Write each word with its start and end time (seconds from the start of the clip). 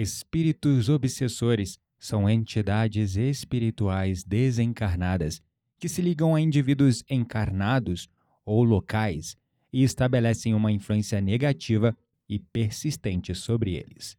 Espíritos 0.00 0.88
obsessores 0.88 1.76
são 1.98 2.30
entidades 2.30 3.16
espirituais 3.16 4.22
desencarnadas 4.22 5.42
que 5.76 5.88
se 5.88 6.00
ligam 6.00 6.36
a 6.36 6.40
indivíduos 6.40 7.02
encarnados 7.10 8.08
ou 8.44 8.62
locais 8.62 9.36
e 9.72 9.82
estabelecem 9.82 10.54
uma 10.54 10.70
influência 10.70 11.20
negativa 11.20 11.98
e 12.28 12.38
persistente 12.38 13.34
sobre 13.34 13.74
eles. 13.74 14.16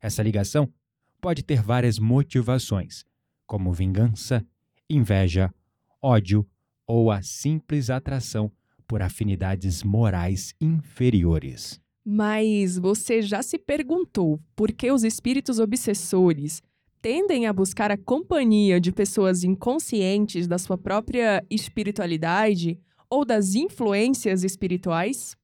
Essa 0.00 0.22
ligação 0.22 0.72
pode 1.20 1.42
ter 1.42 1.60
várias 1.60 1.98
motivações, 1.98 3.04
como 3.46 3.70
vingança, 3.70 4.42
inveja, 4.88 5.52
ódio 6.00 6.48
ou 6.86 7.10
a 7.10 7.20
simples 7.20 7.90
atração 7.90 8.50
por 8.88 9.02
afinidades 9.02 9.82
morais 9.82 10.54
inferiores. 10.58 11.81
Mas 12.04 12.76
você 12.76 13.22
já 13.22 13.42
se 13.42 13.56
perguntou 13.56 14.40
por 14.56 14.72
que 14.72 14.90
os 14.90 15.04
espíritos 15.04 15.60
obsessores 15.60 16.60
tendem 17.00 17.46
a 17.46 17.52
buscar 17.52 17.90
a 17.90 17.96
companhia 17.96 18.80
de 18.80 18.90
pessoas 18.90 19.44
inconscientes 19.44 20.46
da 20.46 20.58
sua 20.58 20.76
própria 20.76 21.44
espiritualidade 21.48 22.78
ou 23.08 23.24
das 23.24 23.54
influências 23.54 24.42
espirituais? 24.42 25.36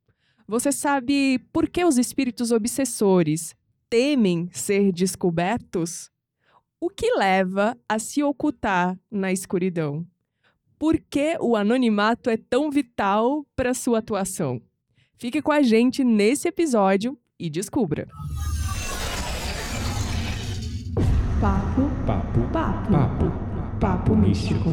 Você 0.49 0.73
sabe 0.73 1.39
por 1.53 1.69
que 1.69 1.85
os 1.85 1.99
espíritos 1.99 2.51
obsessores 2.51 3.55
temem 3.89 4.49
ser 4.53 4.93
descobertos? 4.93 6.11
O 6.81 6.89
que 6.89 7.15
leva 7.17 7.77
a 7.89 7.99
se 7.99 8.23
ocultar 8.23 8.99
na 9.11 9.33
escuridão? 9.33 10.07
Por 10.79 10.99
que 10.99 11.37
o 11.41 11.57
anonimato 11.57 12.31
é 12.31 12.37
tão 12.37 12.71
vital 12.71 13.45
para 13.55 13.75
sua 13.75 13.99
atuação? 13.99 14.63
Fique 15.19 15.43
com 15.43 15.51
a 15.51 15.63
gente 15.63 16.05
nesse 16.05 16.47
episódio 16.47 17.19
e 17.41 17.51
descubra. 17.51 18.07
Papo, 21.41 21.91
papo, 22.07 22.41
papo, 22.53 22.93
papo, 22.93 23.79
papo 23.81 24.17
místico. 24.17 24.71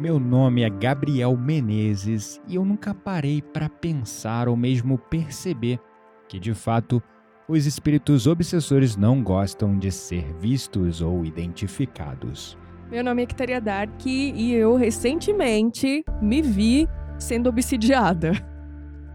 Meu 0.00 0.18
nome 0.18 0.62
é 0.62 0.70
Gabriel 0.70 1.36
Menezes 1.36 2.40
e 2.48 2.54
eu 2.54 2.64
nunca 2.64 2.94
parei 2.94 3.42
para 3.42 3.68
pensar 3.68 4.48
ou 4.48 4.56
mesmo 4.56 4.96
perceber 4.96 5.78
que, 6.26 6.38
de 6.38 6.54
fato, 6.54 7.02
os 7.46 7.66
espíritos 7.66 8.26
obsessores 8.26 8.96
não 8.96 9.22
gostam 9.22 9.78
de 9.78 9.92
ser 9.92 10.24
vistos 10.40 11.02
ou 11.02 11.22
identificados. 11.22 12.56
Meu 12.90 13.04
nome 13.04 13.24
é 13.24 13.26
Kitaria 13.26 13.60
Dark 13.60 14.06
e 14.06 14.54
eu 14.54 14.74
recentemente 14.74 16.02
me 16.22 16.40
vi 16.40 16.88
sendo 17.18 17.50
obsidiada. 17.50 18.32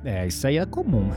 É, 0.03 0.27
isso 0.27 0.45
aí 0.45 0.59
é 0.59 0.67
comum. 0.67 1.09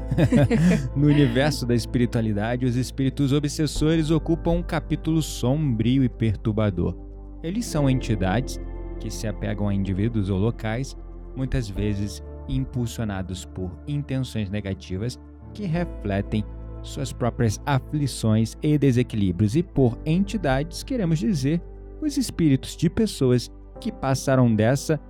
no 0.96 1.08
universo 1.08 1.66
da 1.66 1.74
espiritualidade, 1.74 2.64
os 2.64 2.74
espíritos 2.74 3.34
obsessores 3.34 4.10
ocupam 4.10 4.52
um 4.52 4.62
capítulo 4.62 5.20
sombrio 5.20 6.02
e 6.02 6.08
perturbador. 6.08 6.96
Eles 7.42 7.66
são 7.66 7.88
entidades 7.88 8.58
que 8.98 9.10
se 9.10 9.26
apegam 9.26 9.68
a 9.68 9.74
indivíduos 9.74 10.30
ou 10.30 10.38
locais, 10.38 10.96
muitas 11.36 11.68
vezes 11.68 12.22
impulsionados 12.48 13.44
por 13.44 13.70
intenções 13.86 14.50
negativas 14.50 15.18
que 15.52 15.64
refletem 15.64 16.44
suas 16.82 17.12
próprias 17.12 17.60
aflições 17.66 18.56
e 18.62 18.78
desequilíbrios, 18.78 19.56
e 19.56 19.62
por 19.62 19.98
entidades, 20.06 20.82
queremos 20.82 21.18
dizer, 21.18 21.60
os 22.00 22.16
espíritos 22.16 22.76
de 22.76 22.88
pessoas 22.88 23.50
que 23.80 23.90
passaram 23.90 24.54
dessa 24.54 25.00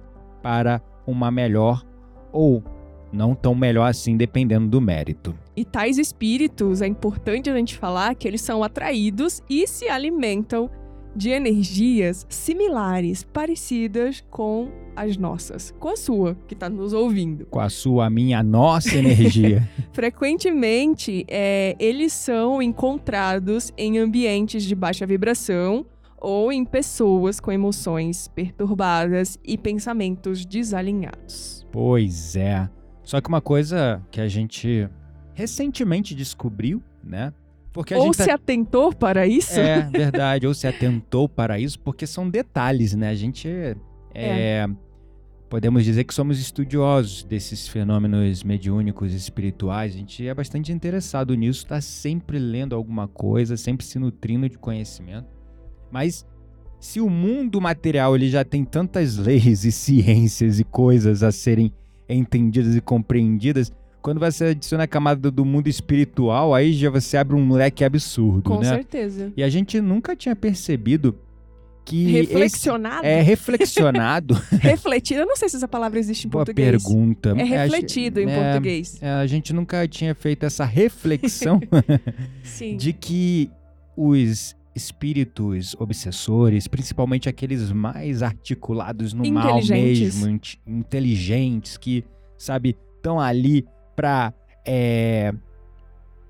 para 0.42 0.80
uma 1.06 1.30
melhor 1.30 1.84
ou 2.32 2.62
não 3.12 3.34
tão 3.34 3.54
melhor 3.54 3.86
assim, 3.86 4.16
dependendo 4.16 4.68
do 4.68 4.80
mérito. 4.80 5.34
E 5.56 5.64
tais 5.64 5.98
espíritos, 5.98 6.82
é 6.82 6.86
importante 6.86 7.48
a 7.48 7.56
gente 7.56 7.76
falar 7.76 8.14
que 8.14 8.28
eles 8.28 8.40
são 8.40 8.62
atraídos 8.62 9.42
e 9.48 9.66
se 9.66 9.88
alimentam 9.88 10.70
de 11.18 11.30
energias 11.30 12.24
similares, 12.28 13.24
parecidas 13.24 14.24
com 14.30 14.70
as 14.94 15.16
nossas, 15.16 15.74
com 15.80 15.88
a 15.88 15.96
sua, 15.96 16.36
que 16.46 16.54
está 16.54 16.70
nos 16.70 16.92
ouvindo. 16.92 17.44
Com 17.46 17.58
a 17.58 17.68
sua, 17.68 18.06
a 18.06 18.10
minha, 18.10 18.38
a 18.38 18.42
nossa 18.42 18.96
energia. 18.96 19.68
Frequentemente, 19.92 21.26
é, 21.26 21.74
eles 21.80 22.12
são 22.12 22.62
encontrados 22.62 23.72
em 23.76 23.98
ambientes 23.98 24.62
de 24.62 24.76
baixa 24.76 25.04
vibração 25.04 25.84
ou 26.20 26.52
em 26.52 26.64
pessoas 26.64 27.40
com 27.40 27.50
emoções 27.50 28.28
perturbadas 28.28 29.38
e 29.44 29.58
pensamentos 29.58 30.46
desalinhados. 30.46 31.66
Pois 31.72 32.36
é. 32.36 32.68
Só 33.02 33.20
que 33.20 33.28
uma 33.28 33.40
coisa 33.40 34.00
que 34.10 34.20
a 34.20 34.28
gente 34.28 34.88
recentemente 35.34 36.14
descobriu, 36.14 36.80
né? 37.02 37.32
Porque 37.78 37.94
ou 37.94 38.12
se 38.12 38.26
tá... 38.26 38.34
atentou 38.34 38.92
para 38.92 39.24
isso? 39.24 39.60
É, 39.60 39.82
verdade, 39.88 40.48
ou 40.48 40.52
se 40.52 40.66
atentou 40.66 41.28
para 41.28 41.60
isso, 41.60 41.78
porque 41.78 42.08
são 42.08 42.28
detalhes, 42.28 42.92
né? 42.92 43.08
A 43.08 43.14
gente 43.14 43.48
é, 43.48 43.76
é. 44.12 44.68
Podemos 45.48 45.84
dizer 45.84 46.02
que 46.02 46.12
somos 46.12 46.40
estudiosos 46.40 47.22
desses 47.22 47.68
fenômenos 47.68 48.42
mediúnicos 48.42 49.14
espirituais. 49.14 49.94
A 49.94 49.96
gente 49.96 50.26
é 50.26 50.34
bastante 50.34 50.72
interessado 50.72 51.36
nisso, 51.36 51.62
está 51.62 51.80
sempre 51.80 52.36
lendo 52.40 52.74
alguma 52.74 53.06
coisa, 53.06 53.56
sempre 53.56 53.86
se 53.86 53.96
nutrindo 53.96 54.48
de 54.48 54.58
conhecimento. 54.58 55.28
Mas 55.88 56.26
se 56.80 57.00
o 57.00 57.08
mundo 57.08 57.60
material 57.60 58.16
ele 58.16 58.28
já 58.28 58.44
tem 58.44 58.64
tantas 58.64 59.16
leis 59.22 59.64
e 59.64 59.70
ciências 59.70 60.58
e 60.58 60.64
coisas 60.64 61.22
a 61.22 61.30
serem 61.30 61.72
entendidas 62.08 62.74
e 62.74 62.80
compreendidas, 62.80 63.72
quando 64.08 64.20
você 64.20 64.46
adiciona 64.46 64.84
a 64.84 64.86
camada 64.86 65.30
do 65.30 65.44
mundo 65.44 65.68
espiritual, 65.68 66.54
aí 66.54 66.72
já 66.72 66.88
você 66.88 67.18
abre 67.18 67.36
um 67.36 67.52
leque 67.52 67.84
absurdo, 67.84 68.40
Com 68.40 68.60
né? 68.60 68.70
Com 68.70 68.74
certeza. 68.76 69.30
E 69.36 69.42
a 69.42 69.50
gente 69.50 69.78
nunca 69.82 70.16
tinha 70.16 70.34
percebido 70.34 71.14
que 71.84 72.10
reflexionado? 72.10 73.04
É 73.04 73.20
reflexionado. 73.20 74.32
Refletido? 74.60 75.20
Eu 75.20 75.26
não 75.26 75.36
sei 75.36 75.50
se 75.50 75.56
essa 75.56 75.68
palavra 75.68 75.98
existe 75.98 76.26
em 76.26 76.30
Boa 76.30 76.46
português. 76.46 76.82
pergunta. 76.82 77.34
É 77.36 77.44
refletido 77.44 78.20
é, 78.20 78.22
em 78.22 78.26
português. 78.26 78.98
é, 79.02 79.10
a 79.10 79.26
gente 79.26 79.52
nunca 79.52 79.86
tinha 79.86 80.14
feito 80.14 80.46
essa 80.46 80.64
reflexão 80.64 81.60
de 82.78 82.94
que 82.94 83.50
os 83.94 84.56
espíritos 84.74 85.76
obsessores 85.78 86.66
principalmente 86.66 87.28
aqueles 87.28 87.70
mais 87.70 88.22
articulados 88.22 89.12
no 89.12 89.30
mal 89.30 89.60
mesmo 89.66 90.40
inteligentes 90.66 91.76
que 91.76 92.04
sabe 92.38 92.74
estão 92.96 93.18
ali 93.18 93.66
para 93.98 94.32
é, 94.64 95.34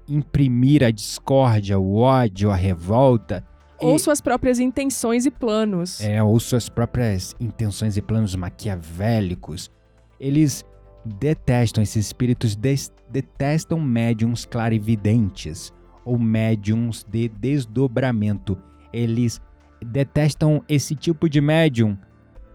imprimir 0.09 0.83
a 0.83 0.91
discórdia, 0.91 1.79
o 1.79 1.97
ódio, 1.97 2.51
a 2.51 2.57
revolta. 2.57 3.45
Ou 3.79 3.95
e, 3.95 3.99
suas 3.99 4.23
próprias 4.23 4.59
intenções 4.59 5.27
e 5.27 5.31
planos. 5.31 6.01
É, 6.01 6.23
ou 6.23 6.41
suas 6.41 6.71
próprias 6.71 7.37
intenções 7.39 7.99
e 7.99 8.01
planos 8.01 8.35
maquiavélicos. 8.35 9.71
Eles 10.19 10.65
detestam, 11.05 11.83
esses 11.83 12.07
espíritos 12.07 12.57
des, 12.57 12.91
detestam 13.11 13.79
médiums 13.79 14.47
clarividentes 14.47 15.71
ou 16.07 16.19
médiums 16.19 17.05
de 17.07 17.29
desdobramento. 17.29 18.57
Eles 18.91 19.43
detestam 19.85 20.65
esse 20.67 20.95
tipo 20.95 21.29
de 21.29 21.43
médium 21.43 21.99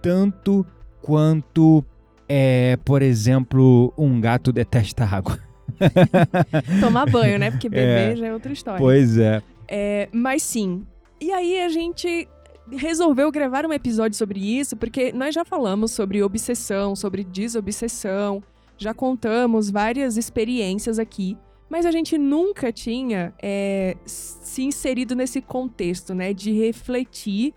tanto 0.02 0.66
quanto 1.04 1.86
é, 2.28 2.78
por 2.84 3.02
exemplo, 3.02 3.94
um 3.98 4.20
gato 4.20 4.52
detesta 4.52 5.04
água. 5.04 5.40
Tomar 6.80 7.10
banho, 7.10 7.40
né? 7.40 7.52
Porque 7.52 7.70
beber 7.70 8.14
é, 8.14 8.16
já 8.16 8.28
é 8.28 8.34
outra 8.34 8.52
história. 8.52 8.80
Pois 8.80 9.18
é. 9.18 9.42
é. 9.68 10.10
Mas 10.12 10.44
sim. 10.44 10.86
E 11.22 11.32
aí 11.32 11.60
a 11.62 11.70
gente 11.70 12.28
resolveu 12.72 13.32
gravar 13.32 13.66
um 13.66 13.74
episódio 13.74 14.18
sobre 14.18 14.40
isso, 14.40 14.76
porque 14.76 15.12
nós 15.12 15.34
já 15.36 15.44
falamos 15.44 15.92
sobre 15.92 16.24
obsessão, 16.24 16.96
sobre 16.96 17.24
desobsessão, 17.24 18.42
já 18.78 18.94
contamos 18.94 19.70
várias 19.70 20.18
experiências 20.18 21.00
aqui, 21.00 21.38
mas 21.70 21.86
a 21.86 21.92
gente 21.92 22.18
nunca 22.18 22.72
tinha 22.72 23.34
é, 23.42 23.96
se 24.06 24.64
inserido 24.64 25.16
nesse 25.16 25.42
contexto, 25.42 26.14
né? 26.14 26.34
De 26.34 26.52
refletir 26.52 27.54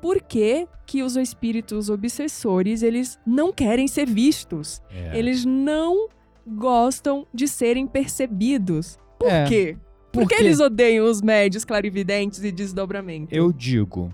por 0.00 0.22
que, 0.22 0.66
que 0.86 1.02
os 1.02 1.16
espíritos 1.16 1.88
obsessores 1.90 2.82
eles 2.82 3.18
não 3.26 3.52
querem 3.52 3.88
ser 3.88 4.06
vistos. 4.06 4.80
É. 4.90 5.18
Eles 5.18 5.44
não 5.44 6.08
gostam 6.46 7.26
de 7.34 7.48
serem 7.48 7.86
percebidos. 7.86 8.98
Por 9.18 9.28
é. 9.28 9.46
quê? 9.48 9.76
Por 10.12 10.26
que 10.28 10.34
eles 10.34 10.60
odeiam 10.60 11.04
os 11.04 11.20
médios 11.20 11.64
clarividentes 11.64 12.42
e 12.42 12.50
desdobramentos? 12.50 13.36
Eu 13.36 13.52
digo, 13.52 14.12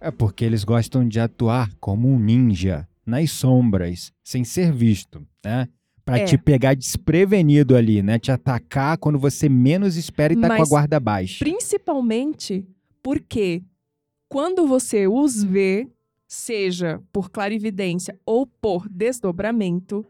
É 0.00 0.10
porque 0.12 0.44
eles 0.44 0.62
gostam 0.62 1.06
de 1.06 1.18
atuar 1.18 1.68
como 1.80 2.08
um 2.08 2.18
ninja 2.18 2.86
nas 3.04 3.32
sombras, 3.32 4.12
sem 4.22 4.44
ser 4.44 4.72
visto, 4.72 5.26
né? 5.44 5.66
Pra 6.04 6.18
É. 6.20 6.24
te 6.24 6.38
pegar 6.38 6.74
desprevenido 6.74 7.74
ali, 7.76 8.00
né? 8.00 8.18
Te 8.18 8.30
atacar 8.30 8.96
quando 8.96 9.18
você 9.18 9.48
menos 9.48 9.96
espera 9.96 10.32
e 10.32 10.36
tá 10.36 10.46
com 10.46 10.54
a 10.54 10.58
Mas 10.60 10.68
guarda 10.68 11.00
baixa. 11.00 11.44
Principalmente 11.44 12.64
porque 13.02 13.62
quando 14.28 14.66
você 14.66 15.06
os 15.08 15.42
vê, 15.42 15.88
seja 16.26 17.00
por 17.12 17.30
clarividência 17.30 18.18
ou 18.26 18.46
por 18.46 18.88
desdobramento, 18.88 20.04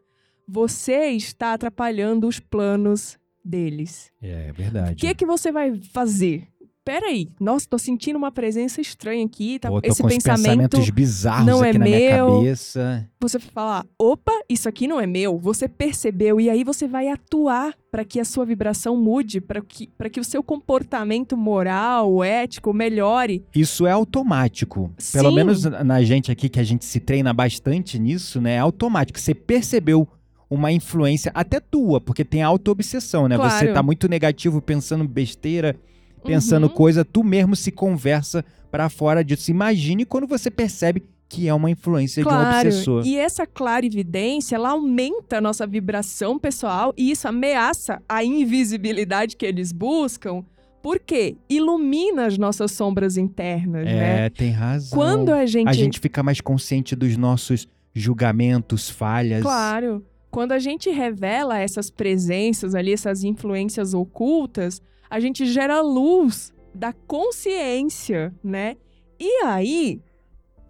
você 0.46 1.10
está 1.10 1.52
atrapalhando 1.52 2.26
os 2.26 2.40
planos 2.40 3.18
deles. 3.44 4.10
É 4.20 4.50
O 4.50 4.54
verdade. 4.54 4.96
que 4.96 5.14
que 5.14 5.26
você 5.26 5.52
vai 5.52 5.80
fazer? 5.92 6.48
Peraí, 6.88 7.28
nossa, 7.38 7.66
tô 7.68 7.76
sentindo 7.76 8.16
uma 8.16 8.32
presença 8.32 8.80
estranha 8.80 9.22
aqui, 9.22 9.58
tá? 9.58 9.68
Pô, 9.68 9.78
esse 9.82 10.02
pensamento 10.02 10.42
pensamentos 10.70 10.88
bizarros 10.88 11.46
não 11.46 11.62
é 11.62 11.68
aqui 11.68 11.78
na 11.78 11.84
minha 11.84 11.98
meu. 11.98 12.26
cabeça. 12.38 13.06
você 13.20 13.38
vai 13.38 13.48
falar, 13.50 13.86
opa, 13.98 14.32
isso 14.48 14.66
aqui 14.70 14.88
não 14.88 14.98
é 14.98 15.06
meu. 15.06 15.38
Você 15.38 15.68
percebeu 15.68 16.40
e 16.40 16.48
aí 16.48 16.64
você 16.64 16.88
vai 16.88 17.08
atuar 17.08 17.74
para 17.90 18.06
que 18.06 18.18
a 18.18 18.24
sua 18.24 18.46
vibração 18.46 18.96
mude, 18.96 19.38
para 19.38 19.60
que, 19.60 19.88
pra 19.98 20.08
que 20.08 20.18
o 20.18 20.24
seu 20.24 20.42
comportamento 20.42 21.36
moral, 21.36 22.24
ético 22.24 22.72
melhore. 22.72 23.44
Isso 23.54 23.86
é 23.86 23.90
automático. 23.90 24.90
Pelo 25.12 25.28
Sim. 25.28 25.36
menos 25.36 25.64
na 25.64 26.02
gente 26.02 26.32
aqui, 26.32 26.48
que 26.48 26.58
a 26.58 26.64
gente 26.64 26.86
se 26.86 27.00
treina 27.00 27.34
bastante 27.34 27.98
nisso, 27.98 28.40
né? 28.40 28.54
É 28.54 28.58
automático. 28.60 29.20
Você 29.20 29.34
percebeu 29.34 30.08
uma 30.48 30.72
influência, 30.72 31.30
até 31.34 31.60
tua, 31.60 32.00
porque 32.00 32.24
tem 32.24 32.42
auto-obsessão, 32.42 33.28
né? 33.28 33.36
Você 33.36 33.58
Claro. 33.58 33.74
tá 33.74 33.82
muito 33.82 34.08
negativo, 34.08 34.62
pensando 34.62 35.06
besteira, 35.06 35.76
pensando 36.18 36.64
Uhum. 36.64 36.72
coisa, 36.72 37.04
tu 37.04 37.22
mesmo 37.24 37.54
se 37.56 37.70
conversa 37.70 38.44
pra 38.70 38.88
fora 38.88 39.24
disso. 39.24 39.50
Imagine 39.50 40.04
quando 40.04 40.26
você 40.26 40.50
percebe 40.50 41.02
que 41.28 41.46
é 41.46 41.52
uma 41.52 41.70
influência 41.70 42.22
de 42.22 42.28
um 42.28 42.32
Claro, 42.32 42.68
obsessor. 42.68 43.06
e 43.06 43.16
essa 43.18 43.46
clarividência, 43.46 44.56
ela 44.56 44.70
aumenta 44.70 45.36
a 45.38 45.40
nossa 45.42 45.66
vibração 45.66 46.38
pessoal 46.38 46.94
e 46.96 47.10
isso 47.10 47.28
ameaça 47.28 48.00
a 48.08 48.24
invisibilidade 48.24 49.36
que 49.36 49.44
eles 49.44 49.70
buscam. 49.72 50.42
Por 50.82 50.98
quê? 50.98 51.36
Ilumina 51.48 52.26
as 52.26 52.38
nossas 52.38 52.72
sombras 52.72 53.16
internas, 53.18 53.84
né? 53.84 54.26
É, 54.26 54.30
tem 54.30 54.50
razão. 54.52 54.96
Quando 54.98 55.30
a 55.32 55.44
gente, 55.44 55.68
A 55.68 55.72
gente 55.72 55.98
fica 56.00 56.22
mais 56.22 56.40
consciente 56.40 56.96
dos 56.96 57.16
nossos 57.16 57.66
julgamentos, 57.94 58.88
falhas. 58.88 59.42
Claro. 59.42 60.04
Quando 60.30 60.52
a 60.52 60.58
gente 60.58 60.88
revela 60.90 61.58
essas 61.58 61.90
presenças 61.90 62.74
ali, 62.74 62.92
essas 62.92 63.22
influências 63.24 63.92
ocultas, 63.92 64.80
a 65.10 65.20
gente 65.20 65.46
gera 65.46 65.80
luz 65.80 66.52
da 66.74 66.92
consciência, 66.92 68.34
né? 68.42 68.76
E 69.18 69.44
aí 69.44 70.00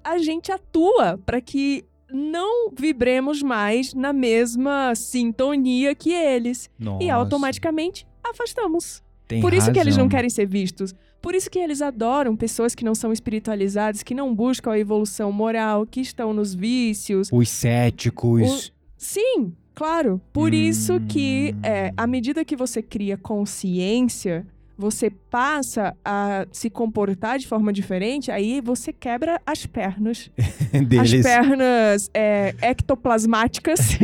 a 0.02 0.18
gente 0.18 0.50
atua 0.52 1.18
para 1.24 1.40
que 1.40 1.84
não 2.10 2.70
vibremos 2.70 3.42
mais 3.42 3.92
na 3.92 4.12
mesma 4.12 4.94
sintonia 4.94 5.94
que 5.94 6.12
eles 6.12 6.70
e 6.80 6.84
Nossa, 6.84 7.12
automaticamente 7.12 8.06
afastamos. 8.24 9.02
tem 9.26 9.40
Por 9.42 9.52
isso 9.52 9.70
que 9.70 9.78
eles 9.78 9.96
não 9.96 10.04
razão. 10.04 10.08
querem 10.16 10.30
ser 10.30 10.46
vistos. 10.46 10.94
Por 11.20 11.34
isso 11.34 11.50
que 11.50 11.58
eles 11.58 11.82
adoram 11.82 12.36
pessoas 12.36 12.74
que 12.74 12.84
não 12.84 12.94
são 12.94 13.12
espiritualizadas, 13.12 14.02
que 14.02 14.14
não 14.14 14.34
buscam 14.34 14.70
a 14.70 14.78
evolução 14.78 15.30
moral, 15.32 15.84
que 15.84 16.00
estão 16.00 16.32
nos 16.32 16.54
vícios, 16.54 17.28
Os 17.32 17.48
céticos. 17.50 18.72
Sim, 18.96 19.52
claro. 19.78 20.20
Por 20.32 20.52
isso 20.52 21.00
que, 21.08 21.54
Hum. 21.56 21.60
é, 21.62 21.92
à 21.96 22.06
medida 22.06 22.44
que 22.44 22.56
você 22.56 22.82
cria 22.82 23.16
consciência, 23.16 24.44
você 24.80 25.10
passa 25.10 25.92
a 26.04 26.46
se 26.52 26.70
comportar 26.70 27.36
de 27.38 27.46
forma 27.48 27.72
diferente, 27.72 28.30
aí 28.30 28.60
você 28.60 28.92
quebra 28.92 29.40
as 29.44 29.66
pernas. 29.66 30.30
deles. 30.88 31.14
As 31.14 31.22
pernas 31.32 32.10
é, 32.14 32.54
ectoplasmáticas 32.62 33.80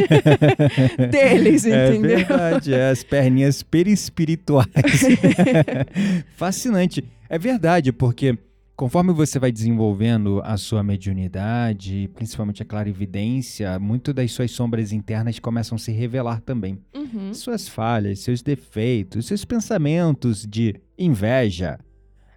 deles, 1.12 1.64
É 1.64 1.88
entendeu? 1.90 2.16
verdade, 2.18 2.74
é, 2.74 2.90
as 2.90 3.04
perninhas 3.04 3.62
perispirituais. 3.62 4.66
Fascinante. 6.36 7.04
É 7.28 7.38
verdade, 7.38 7.92
porque 7.92 8.36
conforme 8.76 9.12
você 9.12 9.38
vai 9.38 9.52
desenvolvendo 9.52 10.40
a 10.44 10.56
sua 10.56 10.82
mediunidade, 10.82 12.10
principalmente 12.14 12.62
a 12.62 12.66
clarividência, 12.66 13.78
muito 13.78 14.12
das 14.12 14.32
suas 14.32 14.50
sombras 14.50 14.92
internas 14.92 15.38
começam 15.38 15.76
a 15.76 15.78
se 15.78 15.92
revelar 15.92 16.40
também. 16.40 16.78
Uhum. 16.94 17.32
Suas 17.32 17.68
falhas, 17.68 18.20
seus 18.20 18.42
defeitos, 18.42 19.26
seus 19.26 19.44
pensamentos 19.44 20.44
de 20.46 20.74
inveja, 20.98 21.78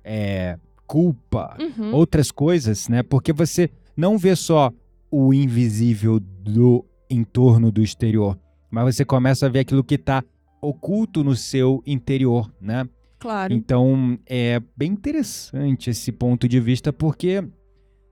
é, 0.04 0.58
culpa, 0.86 1.58
Uhum. 1.60 1.94
outras 1.94 2.32
coisas, 2.32 2.88
né? 2.88 3.04
Porque 3.04 3.34
você 3.34 3.70
não 3.96 4.18
vê 4.18 4.36
só 4.36 4.72
o 5.12 5.34
invisível 5.34 6.20
do 6.20 6.86
entorno 7.10 7.72
do 7.72 7.82
exterior, 7.82 8.38
mas 8.70 8.96
você 8.96 9.04
começa 9.06 9.46
a 9.46 9.50
ver 9.50 9.60
aquilo 9.60 9.84
que 9.84 9.96
está 9.96 10.24
oculto 10.62 11.24
no 11.24 11.36
seu 11.36 11.82
interior, 11.86 12.52
né? 12.60 12.88
Claro. 13.20 13.54
Então 13.54 14.18
é 14.26 14.62
bem 14.76 14.92
interessante 14.92 15.90
esse 15.90 16.12
ponto 16.12 16.48
de 16.48 16.60
vista, 16.60 16.94
porque 16.94 17.44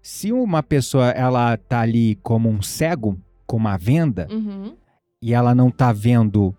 se 0.02 0.32
uma 0.32 0.64
pessoa 0.64 1.10
ela 1.10 1.56
tá 1.58 1.82
ali 1.82 2.16
como 2.24 2.50
um 2.50 2.62
cego, 2.62 3.20
como 3.46 3.68
uma 3.68 3.78
venda, 3.78 4.28
Uhum. 4.32 4.76
e 5.22 5.34
ela 5.34 5.54
não 5.54 5.70
tá 5.70 5.92
vendo 5.92 6.56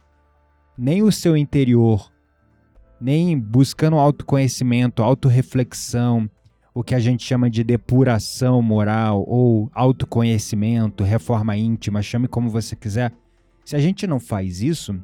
nem 0.78 1.02
o 1.02 1.10
seu 1.10 1.36
interior, 1.36 2.12
nem 3.00 3.38
buscando 3.38 3.96
autoconhecimento, 3.96 5.02
autorreflexão, 5.02 6.30
o 6.74 6.82
que 6.84 6.94
a 6.94 6.98
gente 6.98 7.24
chama 7.24 7.48
de 7.48 7.64
depuração 7.64 8.60
moral 8.62 9.24
ou 9.26 9.70
autoconhecimento, 9.74 11.02
reforma 11.04 11.56
íntima, 11.56 12.02
chame 12.02 12.28
como 12.28 12.50
você 12.50 12.76
quiser. 12.76 13.12
Se 13.64 13.74
a 13.74 13.78
gente 13.78 14.06
não 14.06 14.20
faz 14.20 14.60
isso, 14.62 14.94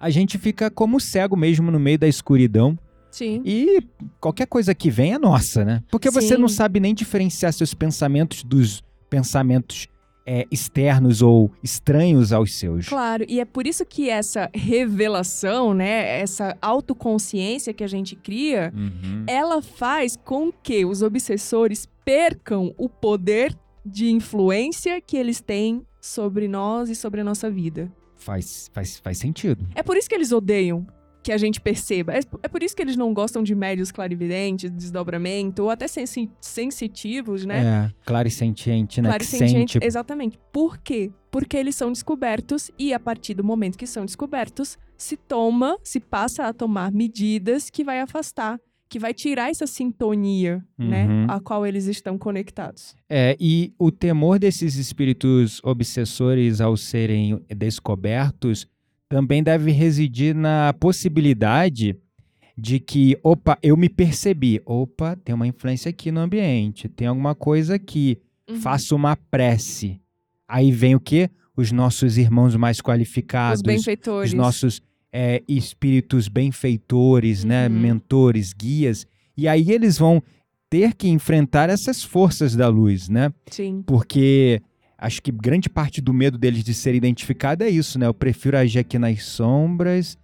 a 0.00 0.10
gente 0.10 0.38
fica 0.38 0.70
como 0.70 1.00
cego 1.00 1.36
mesmo 1.36 1.70
no 1.70 1.78
meio 1.80 1.98
da 1.98 2.08
escuridão 2.08 2.78
Sim. 3.10 3.42
e 3.44 3.82
qualquer 4.20 4.46
coisa 4.46 4.74
que 4.74 4.90
vem 4.90 5.14
é 5.14 5.18
nossa, 5.18 5.64
né? 5.64 5.82
Porque 5.90 6.10
você 6.10 6.34
Sim. 6.36 6.40
não 6.40 6.48
sabe 6.48 6.78
nem 6.80 6.94
diferenciar 6.94 7.52
seus 7.52 7.74
pensamentos 7.74 8.42
dos 8.44 8.82
pensamentos 9.10 9.88
é, 10.26 10.46
externos 10.50 11.22
ou 11.22 11.50
estranhos 11.62 12.34
aos 12.34 12.52
seus. 12.54 12.86
Claro, 12.86 13.24
e 13.26 13.40
é 13.40 13.46
por 13.46 13.66
isso 13.66 13.84
que 13.86 14.10
essa 14.10 14.50
revelação, 14.54 15.72
né, 15.72 16.20
essa 16.20 16.54
autoconsciência 16.60 17.72
que 17.72 17.82
a 17.82 17.86
gente 17.86 18.14
cria, 18.14 18.70
Uhum. 18.76 19.24
ela 19.26 19.62
faz 19.62 20.16
com 20.16 20.52
que 20.52 20.84
os 20.84 21.00
obsessores 21.00 21.88
percam 22.04 22.74
o 22.76 22.88
poder 22.90 23.56
de 23.84 24.10
influência 24.10 25.00
que 25.00 25.16
eles 25.16 25.40
têm 25.40 25.82
sobre 25.98 26.46
nós 26.46 26.90
e 26.90 26.94
sobre 26.94 27.22
a 27.22 27.24
nossa 27.24 27.50
vida. 27.50 27.90
Faz, 28.18 28.70
faz, 28.74 28.98
faz 28.98 29.16
sentido. 29.18 29.66
É 29.74 29.82
por 29.82 29.96
isso 29.96 30.08
que 30.08 30.14
eles 30.14 30.32
odeiam 30.32 30.86
que 31.22 31.32
a 31.32 31.36
gente 31.36 31.60
perceba. 31.60 32.14
É, 32.14 32.20
é 32.42 32.48
por 32.48 32.62
isso 32.62 32.74
que 32.74 32.80
eles 32.82 32.96
não 32.96 33.12
gostam 33.12 33.42
de 33.42 33.54
médios 33.54 33.90
clarividentes, 33.90 34.70
desdobramento, 34.70 35.62
ou 35.64 35.70
até 35.70 35.86
sensi- 35.88 36.30
sensitivos, 36.40 37.44
né? 37.44 37.60
É, 37.86 38.04
clarisentiente, 38.06 39.00
né? 39.02 39.08
Clarisentiente, 39.08 39.74
sente. 39.74 39.86
exatamente. 39.86 40.38
Por 40.52 40.78
quê? 40.78 41.10
Porque 41.30 41.56
eles 41.56 41.74
são 41.74 41.92
descobertos 41.92 42.70
e 42.78 42.92
a 42.94 43.00
partir 43.00 43.34
do 43.34 43.44
momento 43.44 43.76
que 43.76 43.86
são 43.86 44.04
descobertos, 44.04 44.78
se 44.96 45.16
toma, 45.16 45.76
se 45.82 46.00
passa 46.00 46.44
a 46.46 46.52
tomar 46.52 46.90
medidas 46.92 47.68
que 47.70 47.84
vai 47.84 48.00
afastar, 48.00 48.58
que 48.88 48.98
vai 48.98 49.12
tirar 49.12 49.50
essa 49.50 49.66
sintonia, 49.66 50.64
né, 50.78 51.06
Uhum. 51.06 51.26
a 51.28 51.40
qual 51.40 51.66
eles 51.66 51.86
estão 51.86 52.16
conectados. 52.16 52.94
É, 53.08 53.36
e 53.38 53.72
o 53.78 53.90
temor 53.90 54.38
desses 54.38 54.76
espíritos 54.76 55.60
obsessores 55.62 56.60
ao 56.60 56.76
serem 56.76 57.40
descobertos 57.54 58.66
também 59.08 59.42
deve 59.42 59.70
residir 59.72 60.34
na 60.34 60.74
possibilidade 60.78 61.96
de 62.56 62.80
que, 62.80 63.16
opa, 63.22 63.58
eu 63.62 63.76
me 63.76 63.88
percebi. 63.88 64.60
Opa, 64.66 65.16
tem 65.16 65.34
uma 65.34 65.46
influência 65.46 65.90
aqui 65.90 66.10
no 66.10 66.20
ambiente, 66.20 66.88
tem 66.88 67.06
alguma 67.06 67.34
coisa 67.34 67.74
aqui. 67.76 68.18
Uhum. 68.48 68.56
Faço 68.60 68.96
uma 68.96 69.16
prece. 69.16 70.00
Aí 70.48 70.72
vem 70.72 70.94
o 70.94 71.00
quê? 71.00 71.30
Os 71.56 71.70
nossos 71.72 72.16
irmãos 72.18 72.56
mais 72.56 72.80
qualificados, 72.80 73.58
Os 73.58 73.62
benfeitores. 73.62 74.30
os 74.32 74.34
nossos 74.36 74.80
é, 75.12 75.42
espíritos 75.48 76.28
benfeitores, 76.28 77.44
né? 77.44 77.68
Uhum. 77.68 77.74
Mentores, 77.74 78.52
guias. 78.52 79.06
E 79.36 79.48
aí 79.48 79.70
eles 79.70 79.98
vão 79.98 80.22
ter 80.70 80.94
que 80.94 81.08
enfrentar 81.08 81.70
essas 81.70 82.04
forças 82.04 82.54
da 82.54 82.68
luz, 82.68 83.08
né? 83.08 83.32
Sim. 83.50 83.82
Porque 83.86 84.60
acho 84.98 85.22
que 85.22 85.30
grande 85.30 85.68
parte 85.68 86.00
do 86.00 86.12
medo 86.12 86.36
deles 86.36 86.62
de 86.62 86.74
ser 86.74 86.94
identificado 86.94 87.64
é 87.64 87.68
isso, 87.68 87.98
né? 87.98 88.06
Eu 88.06 88.14
prefiro 88.14 88.56
agir 88.56 88.80
aqui 88.80 88.98
nas 88.98 89.22
sombras, 89.22 90.18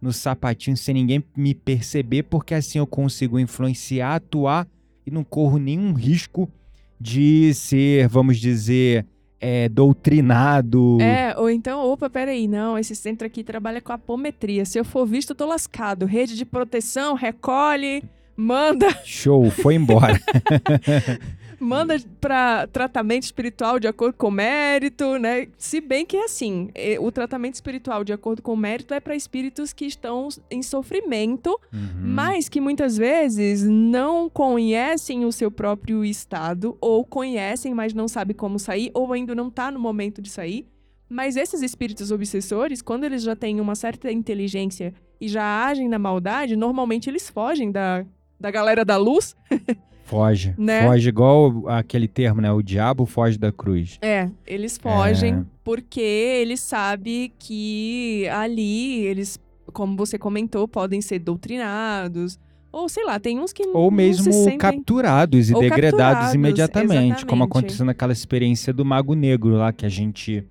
no 0.00 0.12
sapatinho, 0.12 0.76
sem 0.76 0.94
ninguém 0.94 1.22
me 1.36 1.54
perceber, 1.54 2.22
porque 2.24 2.54
assim 2.54 2.78
eu 2.78 2.86
consigo 2.86 3.38
influenciar, 3.38 4.14
atuar 4.14 4.66
e 5.06 5.10
não 5.10 5.22
corro 5.22 5.58
nenhum 5.58 5.92
risco 5.92 6.50
de 6.98 7.52
ser, 7.54 8.08
vamos 8.08 8.38
dizer, 8.38 9.06
é, 9.40 9.68
doutrinado. 9.68 10.98
É, 11.00 11.34
ou 11.38 11.48
então, 11.48 11.80
opa, 11.80 12.10
peraí, 12.10 12.46
não, 12.46 12.78
esse 12.78 12.94
centro 12.94 13.26
aqui 13.26 13.42
trabalha 13.42 13.80
com 13.80 13.92
apometria. 13.92 14.64
Se 14.64 14.78
eu 14.78 14.84
for 14.84 15.06
visto, 15.06 15.30
eu 15.30 15.36
tô 15.36 15.46
lascado. 15.46 16.04
Rede 16.04 16.36
de 16.36 16.44
proteção, 16.44 17.14
recolhe, 17.14 18.04
manda 18.36 18.88
Show, 19.04 19.50
foi 19.50 19.74
embora. 19.74 20.20
manda 21.60 21.96
para 22.20 22.66
tratamento 22.66 23.24
espiritual 23.24 23.78
de 23.78 23.86
acordo 23.86 24.16
com 24.16 24.28
o 24.28 24.30
mérito, 24.30 25.18
né? 25.18 25.46
Se 25.58 25.80
bem 25.80 26.04
que 26.06 26.16
é 26.16 26.24
assim, 26.24 26.70
o 27.00 27.12
tratamento 27.12 27.54
espiritual 27.54 28.02
de 28.02 28.12
acordo 28.12 28.40
com 28.42 28.54
o 28.54 28.56
mérito 28.56 28.94
é 28.94 29.00
para 29.00 29.14
espíritos 29.14 29.72
que 29.72 29.84
estão 29.84 30.28
em 30.50 30.62
sofrimento, 30.62 31.50
Uhum. 31.72 31.80
mas 32.02 32.48
que 32.48 32.60
muitas 32.60 32.96
vezes 32.96 33.62
não 33.64 34.28
conhecem 34.30 35.24
o 35.24 35.32
seu 35.32 35.50
próprio 35.50 36.04
estado 36.04 36.76
ou 36.80 37.04
conhecem, 37.04 37.74
mas 37.74 37.92
não 37.94 38.08
sabem 38.08 38.34
como 38.34 38.58
sair 38.58 38.90
ou 38.94 39.12
ainda 39.12 39.34
não 39.34 39.50
tá 39.50 39.70
no 39.70 39.78
momento 39.78 40.20
de 40.22 40.30
sair. 40.30 40.66
Mas 41.08 41.36
esses 41.36 41.60
espíritos 41.62 42.10
obsessores, 42.12 42.80
quando 42.80 43.04
eles 43.04 43.22
já 43.22 43.34
têm 43.34 43.60
uma 43.60 43.74
certa 43.74 44.10
inteligência 44.12 44.94
e 45.20 45.28
já 45.28 45.66
agem 45.66 45.88
na 45.88 45.98
maldade, 45.98 46.54
normalmente 46.56 47.10
eles 47.10 47.28
fogem 47.28 47.70
da, 47.72 48.06
da 48.38 48.50
galera 48.50 48.84
da 48.84 48.96
luz. 48.96 49.34
Foge. 50.10 50.54
Né? 50.58 50.82
Foge 50.86 51.08
igual 51.08 51.68
aquele 51.68 52.08
termo, 52.08 52.40
né? 52.40 52.50
O 52.50 52.60
diabo 52.62 53.06
foge 53.06 53.38
da 53.38 53.52
cruz. 53.52 53.96
É, 54.02 54.28
eles 54.46 54.76
fogem 54.76 55.34
É. 55.34 55.42
porque 55.62 56.00
eles 56.00 56.58
sabem 56.60 57.32
que 57.38 58.26
ali 58.28 59.04
eles, 59.06 59.38
como 59.72 59.96
você 59.96 60.18
comentou, 60.18 60.66
podem 60.66 61.00
ser 61.00 61.20
doutrinados. 61.20 62.38
Ou 62.72 62.88
sei 62.88 63.04
lá, 63.04 63.18
tem 63.18 63.38
uns 63.38 63.52
que 63.52 63.64
Ou 63.68 63.90
não 63.90 63.90
mesmo 63.90 64.32
se 64.32 64.56
capturados 64.56 65.50
e 65.50 65.54
Ou 65.54 65.60
degradados 65.60 65.98
capturados, 65.98 66.34
imediatamente, 66.34 67.26
como 67.26 67.42
exatamente. 67.42 67.42
aconteceu 67.44 67.84
naquela 67.86 68.12
experiência 68.12 68.72
do 68.72 68.84
Mago 68.84 69.14
Negro 69.14 69.54
lá 69.56 69.72
que 69.72 69.84
a 69.84 69.88
gente 69.88 70.44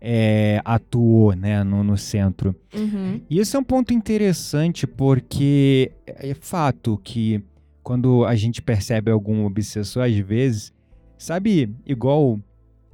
é, 0.00 0.60
atuou, 0.64 1.34
né, 1.36 1.62
no, 1.62 1.84
no 1.84 1.96
centro. 1.96 2.54
Uhum. 2.74 3.20
E 3.28 3.38
esse 3.38 3.54
é 3.54 3.58
um 3.58 3.62
ponto 3.64 3.92
interessante 3.92 4.86
porque 4.86 5.92
é 6.06 6.34
fato 6.34 6.98
que 7.04 7.42
quando 7.90 8.24
a 8.24 8.36
gente 8.36 8.62
percebe 8.62 9.10
algum 9.10 9.44
obsessor, 9.44 10.04
às 10.04 10.14
vezes, 10.16 10.72
sabe, 11.18 11.74
igual 11.84 12.38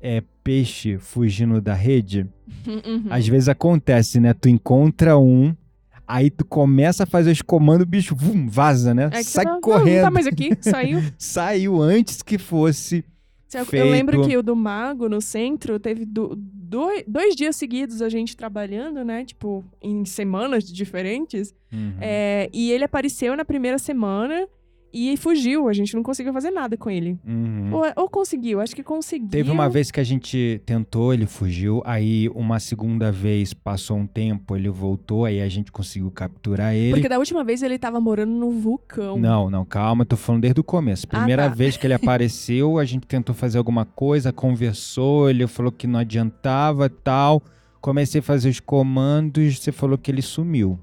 é, 0.01 0.23
peixe 0.43 0.97
fugindo 0.97 1.61
da 1.61 1.75
rede, 1.75 2.27
Uhum. 2.67 3.05
às 3.11 3.29
vezes 3.29 3.47
acontece, 3.51 4.19
né? 4.19 4.33
Tu 4.33 4.49
encontra 4.49 5.19
um, 5.19 5.55
aí 6.09 6.31
tu 6.31 6.47
começa 6.47 7.03
a 7.03 7.07
fazer 7.07 7.31
os 7.31 7.43
comandos, 7.43 7.83
o 7.83 7.87
bicho 7.87 8.17
vum, 8.17 8.49
vaza, 8.49 8.95
né? 8.95 9.11
É 9.13 9.23
Sai 9.23 9.45
correndo. 9.61 9.97
Não, 9.97 10.05
tá 10.05 10.11
mais 10.11 10.27
aqui, 10.27 10.57
saiu. 10.63 10.99
Saiu 11.19 11.83
antes 11.83 12.23
que 12.23 12.39
fosse. 12.39 13.05
Eu- 13.53 13.67
Feito. 13.67 13.85
Eu 13.85 13.91
lembro 13.91 14.27
que 14.27 14.35
o 14.35 14.43
do 14.43 14.57
Mago 14.57 15.11
no 15.11 15.21
centro 15.21 15.79
teve 15.79 16.07
do- 16.07 16.35
dois, 16.37 17.05
dois 17.07 17.37
dias 17.37 17.55
seguidos 17.55 18.01
a 18.01 18.09
gente 18.09 18.35
trabalhando, 18.35 19.05
né? 19.05 19.27
Tipo, 19.27 19.63
em 19.83 20.07
semanas 20.07 20.65
diferentes. 20.65 21.55
Uhum. 21.71 21.93
É, 22.01 22.49
e 22.51 22.73
ele 22.73 22.85
apareceu 22.85 23.37
na 23.37 23.45
primeira 23.45 23.79
semana 23.79 24.47
e 24.93 25.17
fugiu. 25.17 25.69
A 25.69 25.73
gente 25.73 25.95
não 25.95 26.03
conseguiu 26.03 26.33
fazer 26.33 26.51
nada 26.51 26.77
com 26.77 26.91
ele. 26.91 27.19
Uhum. 27.27 27.73
Ou, 27.73 27.85
ou 27.97 28.09
conseguiu, 28.09 28.61
acho 28.61 28.75
que 28.75 28.83
conseguiu. 28.83 29.29
Teve 29.29 29.51
uma 29.51 29.69
vez 29.69 29.91
que 29.91 30.01
a 30.01 30.05
gente 30.05 30.61
tentou, 30.65 31.13
ele 31.13 31.27
fugiu. 31.27 31.83
Aí, 31.85 32.29
uma 32.35 32.59
segunda 32.59 33.13
vez, 33.13 33.53
passou 33.53 33.97
um 33.97 34.07
tempo, 34.07 34.57
ele 34.57 34.69
voltou. 34.69 35.25
Aí 35.25 35.41
a 35.41 35.49
gente 35.49 35.71
conseguiu 35.71 36.11
capturar 36.11 36.75
ele. 36.75 36.93
Porque 36.95 37.09
da 37.09 37.19
última 37.19 37.45
vez 37.45 37.63
ele 37.63 37.79
tava 37.79 38.01
morando 38.01 38.33
no 38.33 38.51
vulcão. 38.51 39.19
Não, 39.19 39.51
não, 39.51 39.65
calma, 39.65 40.05
tô 40.05 40.17
falando 40.17 40.43
desde 40.43 40.61
o 40.61 40.65
começo. 40.65 41.07
Ah, 41.11 41.19
Primeira 41.19 41.49
tá. 41.49 41.55
vez 41.55 41.77
que 41.77 41.87
ele 41.87 41.95
apareceu, 41.95 42.79
a 42.79 42.85
gente 42.85 43.07
tentou 43.07 43.35
fazer 43.35 43.59
alguma 43.59 43.85
coisa, 43.85 44.33
conversou, 44.33 45.29
ele 45.29 45.47
falou 45.47 45.71
que 45.71 45.87
não 45.87 46.01
adiantava 46.01 46.89
tal. 46.89 47.43
Comecei 47.81 48.21
a 48.21 48.23
fazer 48.23 48.49
os 48.49 48.59
comandos, 48.59 49.59
você 49.59 49.71
falou 49.71 49.97
que 49.97 50.11
ele 50.11 50.23
sumiu. 50.23 50.79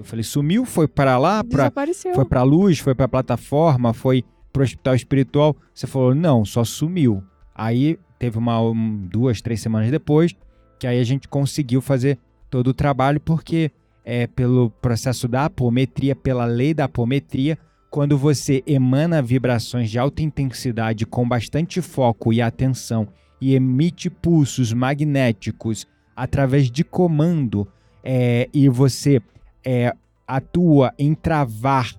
Eu 0.00 0.04
falei, 0.04 0.22
sumiu? 0.22 0.64
Foi 0.64 0.88
para 0.88 1.18
lá? 1.18 1.44
Pra, 1.44 1.70
foi 2.14 2.24
pra 2.24 2.42
luz? 2.42 2.78
Foi 2.78 2.94
pra 2.94 3.06
plataforma? 3.06 3.92
Foi 3.92 4.24
pro 4.50 4.62
hospital 4.62 4.94
espiritual? 4.94 5.54
Você 5.74 5.86
falou, 5.86 6.14
não, 6.14 6.42
só 6.42 6.64
sumiu. 6.64 7.22
Aí 7.54 7.98
teve 8.18 8.38
uma, 8.38 8.58
um, 8.62 8.96
duas, 8.96 9.42
três 9.42 9.60
semanas 9.60 9.90
depois, 9.90 10.34
que 10.78 10.86
aí 10.86 10.98
a 10.98 11.04
gente 11.04 11.28
conseguiu 11.28 11.82
fazer 11.82 12.18
todo 12.48 12.68
o 12.68 12.74
trabalho, 12.74 13.20
porque 13.20 13.70
é 14.02 14.26
pelo 14.26 14.70
processo 14.70 15.28
da 15.28 15.44
apometria, 15.44 16.16
pela 16.16 16.46
lei 16.46 16.72
da 16.72 16.84
apometria, 16.84 17.58
quando 17.90 18.16
você 18.16 18.62
emana 18.66 19.20
vibrações 19.20 19.90
de 19.90 19.98
alta 19.98 20.22
intensidade 20.22 21.04
com 21.04 21.28
bastante 21.28 21.82
foco 21.82 22.32
e 22.32 22.40
atenção 22.40 23.06
e 23.38 23.54
emite 23.54 24.08
pulsos 24.08 24.72
magnéticos 24.72 25.86
através 26.16 26.70
de 26.70 26.84
comando 26.84 27.68
é, 28.02 28.48
e 28.54 28.66
você 28.66 29.20
é, 29.64 29.92
atua 30.26 30.92
em 30.98 31.14
travar 31.14 31.92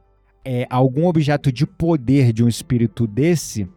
é, 0.43 0.65
algum 0.69 1.05
objeto 1.05 1.51
de 1.51 1.65
poder 1.67 2.31
de 2.33 2.43
um 2.43 2.47
espírito 2.47 3.05
desse, 3.05 3.67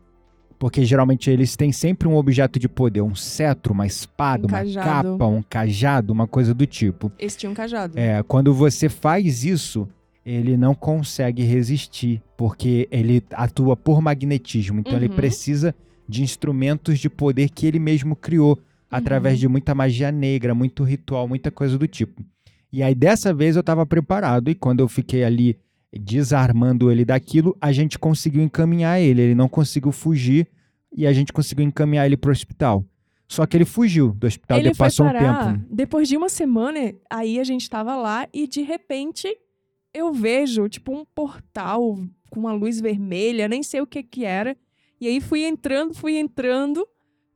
porque 0.59 0.85
geralmente 0.85 1.31
eles 1.31 1.57
têm 1.57 1.73
sempre 1.73 2.09
um 2.09 2.17
objeto 2.17 2.59
de 2.59 2.69
poder, 2.69 3.03
um 3.03 3.15
cetro, 3.15 3.73
uma 3.75 3.87
espada, 3.87 4.47
Um 4.47 4.49
uma 4.51 4.59
cajado. 4.59 5.09
capa, 5.19 5.27
um 5.27 5.43
cajado, 5.43 6.13
uma 6.13 6.27
coisa 6.27 6.55
do 6.55 6.65
tipo. 6.67 7.13
Esse 7.19 7.37
tinha 7.37 7.51
um 7.51 7.55
cajado. 7.55 7.99
É, 7.99 8.23
quando 8.23 8.55
você 8.55 8.89
faz 8.89 9.45
isso, 9.45 9.87
ele 10.25 10.57
não 10.57 10.75
consegue 10.75 11.43
resistir, 11.43 12.23
porque 12.37 12.89
ele 12.91 13.23
atua 13.33 13.77
por 13.77 14.01
magnetismo. 14.01 14.81
Então 14.81 14.95
ele 14.97 15.09
Uhum. 15.09 15.17
precisa 15.17 15.75
de 16.09 16.23
instrumentos 16.23 16.99
de 16.99 17.11
poder 17.11 17.51
que 17.51 17.67
ele 17.67 17.79
mesmo 17.79 18.17
criou, 18.17 18.59
através 18.91 19.35
Uhum. 19.35 19.41
de 19.41 19.49
muita 19.49 19.75
magia 19.75 20.11
negra, 20.13 20.55
muito 20.55 20.83
ritual, 20.85 21.29
muita 21.29 21.51
coisa 21.51 21.77
do 21.77 21.87
tipo. 21.87 22.23
E 22.75 22.83
aí 22.83 22.93
dessa 22.93 23.33
vez 23.33 23.55
eu 23.55 23.61
estava 23.61 23.87
preparado, 23.87 24.51
e 24.51 24.55
quando 24.55 24.81
eu 24.81 24.89
fiquei 24.89 25.23
ali 25.23 25.57
desarmando 25.97 26.91
ele 26.91 27.05
daquilo, 27.05 27.57
a 27.61 27.71
gente 27.71 27.97
conseguiu 27.97 28.43
encaminhar 28.43 29.01
ele. 29.01 29.23
Ele 29.23 29.35
não 29.37 29.49
conseguiu 29.49 29.93
fugir 29.93 30.49
e 30.93 31.07
a 31.07 31.13
gente 31.13 31.33
conseguiu 31.33 31.65
encaminhar 31.65 32.05
ele 32.05 32.17
pro 32.17 32.33
hospital. 32.33 32.85
Só 33.29 33.47
que 33.47 33.57
ele 33.57 33.65
fugiu 33.65 34.13
do 34.13 34.27
hospital, 34.27 34.59
ele 34.59 34.75
passou 34.75 35.07
um 35.07 35.13
parar, 35.13 35.53
tempo. 35.53 35.67
depois 35.71 36.09
de 36.09 36.17
uma 36.17 36.29
semana, 36.29 36.93
aí 37.09 37.39
a 37.39 37.45
gente 37.45 37.71
tava 37.71 37.95
lá 37.95 38.27
e 38.35 38.49
de 38.49 38.63
repente 38.63 39.29
eu 39.95 40.13
vejo, 40.13 40.69
tipo, 40.69 40.91
um 40.91 41.05
portal 41.05 41.97
com 42.29 42.41
uma 42.41 42.53
luz 42.53 42.81
vermelha, 42.81 43.47
nem 43.47 43.63
sei 43.63 43.81
o 43.83 43.87
que 43.87 44.03
que 44.03 44.25
era. 44.25 44.57
E 45.01 45.07
aí 45.07 45.21
fui 45.21 45.45
entrando, 45.45 45.95
fui 45.95 46.17
entrando. 46.17 46.85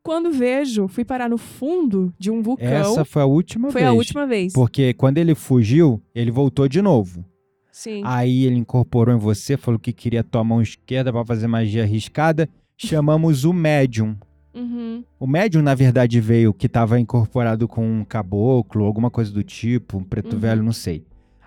Quando 0.08 0.32
vejo, 0.32 0.88
fui 0.88 1.04
parar 1.04 1.28
no 1.28 1.36
fundo 1.36 2.14
de 2.18 2.30
um 2.30 2.40
vulcão. 2.40 2.66
Essa 2.66 3.04
foi 3.04 3.20
a 3.20 3.26
última 3.26 3.70
foi 3.70 3.82
vez. 3.82 3.92
a 3.92 3.94
última 3.94 4.26
vez. 4.26 4.52
Porque 4.54 4.94
quando 4.94 5.18
ele 5.18 5.34
fugiu, 5.34 6.00
ele 6.14 6.30
voltou 6.30 6.66
de 6.66 6.80
novo. 6.80 7.22
Sim. 7.70 8.00
Aí 8.06 8.46
ele 8.46 8.56
incorporou 8.56 9.14
em 9.14 9.18
você, 9.18 9.54
falou 9.58 9.78
que 9.78 9.92
queria 9.92 10.24
tua 10.24 10.42
mão 10.42 10.62
esquerda 10.62 11.12
pra 11.12 11.22
fazer 11.26 11.46
magia 11.46 11.82
arriscada. 11.82 12.48
Chamamos 12.74 13.44
o 13.44 13.52
médium. 13.52 14.16
Uhum. 14.54 15.04
O 15.20 15.26
médium, 15.26 15.60
na 15.60 15.74
verdade, 15.74 16.18
veio 16.22 16.54
que 16.54 16.64
estava 16.64 16.98
incorporado 16.98 17.68
com 17.68 17.86
um 17.86 18.02
caboclo, 18.02 18.86
alguma 18.86 19.10
coisa 19.10 19.30
do 19.30 19.44
tipo, 19.44 19.98
um 19.98 20.02
preto 20.02 20.32
Uhum. 20.32 20.40
velho, 20.40 20.62
não 20.62 20.72
sei. 20.72 21.04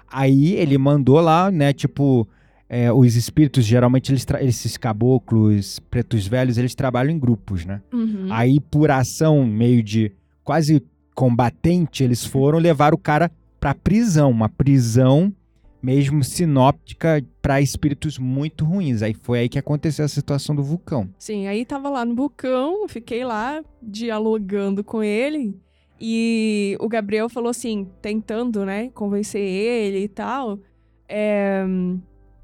Aí 0.07 0.53
ele 0.53 0.77
mandou 0.77 1.19
lá, 1.19 1.49
né, 1.49 1.73
tipo, 1.73 2.27
é, 2.73 2.89
os 2.89 3.17
espíritos, 3.17 3.65
geralmente, 3.65 4.13
eles 4.13 4.25
esses 4.39 4.77
caboclos, 4.77 5.77
pretos 5.91 6.25
velhos, 6.25 6.57
eles 6.57 6.73
trabalham 6.73 7.11
em 7.11 7.19
grupos, 7.19 7.65
né? 7.65 7.81
Uhum. 7.91 8.27
Aí, 8.29 8.61
por 8.61 8.89
ação 8.89 9.45
meio 9.45 9.83
de 9.83 10.09
quase 10.41 10.81
combatente, 11.13 12.01
eles 12.01 12.23
foram 12.23 12.59
levar 12.59 12.93
o 12.93 12.97
cara 12.97 13.29
pra 13.59 13.75
prisão, 13.75 14.31
uma 14.31 14.47
prisão 14.47 15.33
mesmo 15.83 16.23
sinóptica 16.23 17.21
pra 17.41 17.59
espíritos 17.59 18.17
muito 18.17 18.63
ruins. 18.63 19.01
Aí 19.01 19.13
foi 19.15 19.39
aí 19.39 19.49
que 19.49 19.59
aconteceu 19.59 20.05
a 20.05 20.07
situação 20.07 20.55
do 20.55 20.63
vulcão. 20.63 21.09
Sim, 21.17 21.47
aí 21.47 21.65
tava 21.65 21.89
lá 21.89 22.05
no 22.05 22.15
vulcão, 22.15 22.87
fiquei 22.87 23.25
lá 23.25 23.61
dialogando 23.81 24.81
com 24.81 25.03
ele. 25.03 25.59
E 25.99 26.77
o 26.79 26.87
Gabriel 26.87 27.27
falou 27.27 27.49
assim, 27.49 27.85
tentando, 28.01 28.63
né, 28.65 28.89
convencer 28.93 29.41
ele 29.41 30.05
e 30.05 30.07
tal, 30.07 30.57
é, 31.09 31.65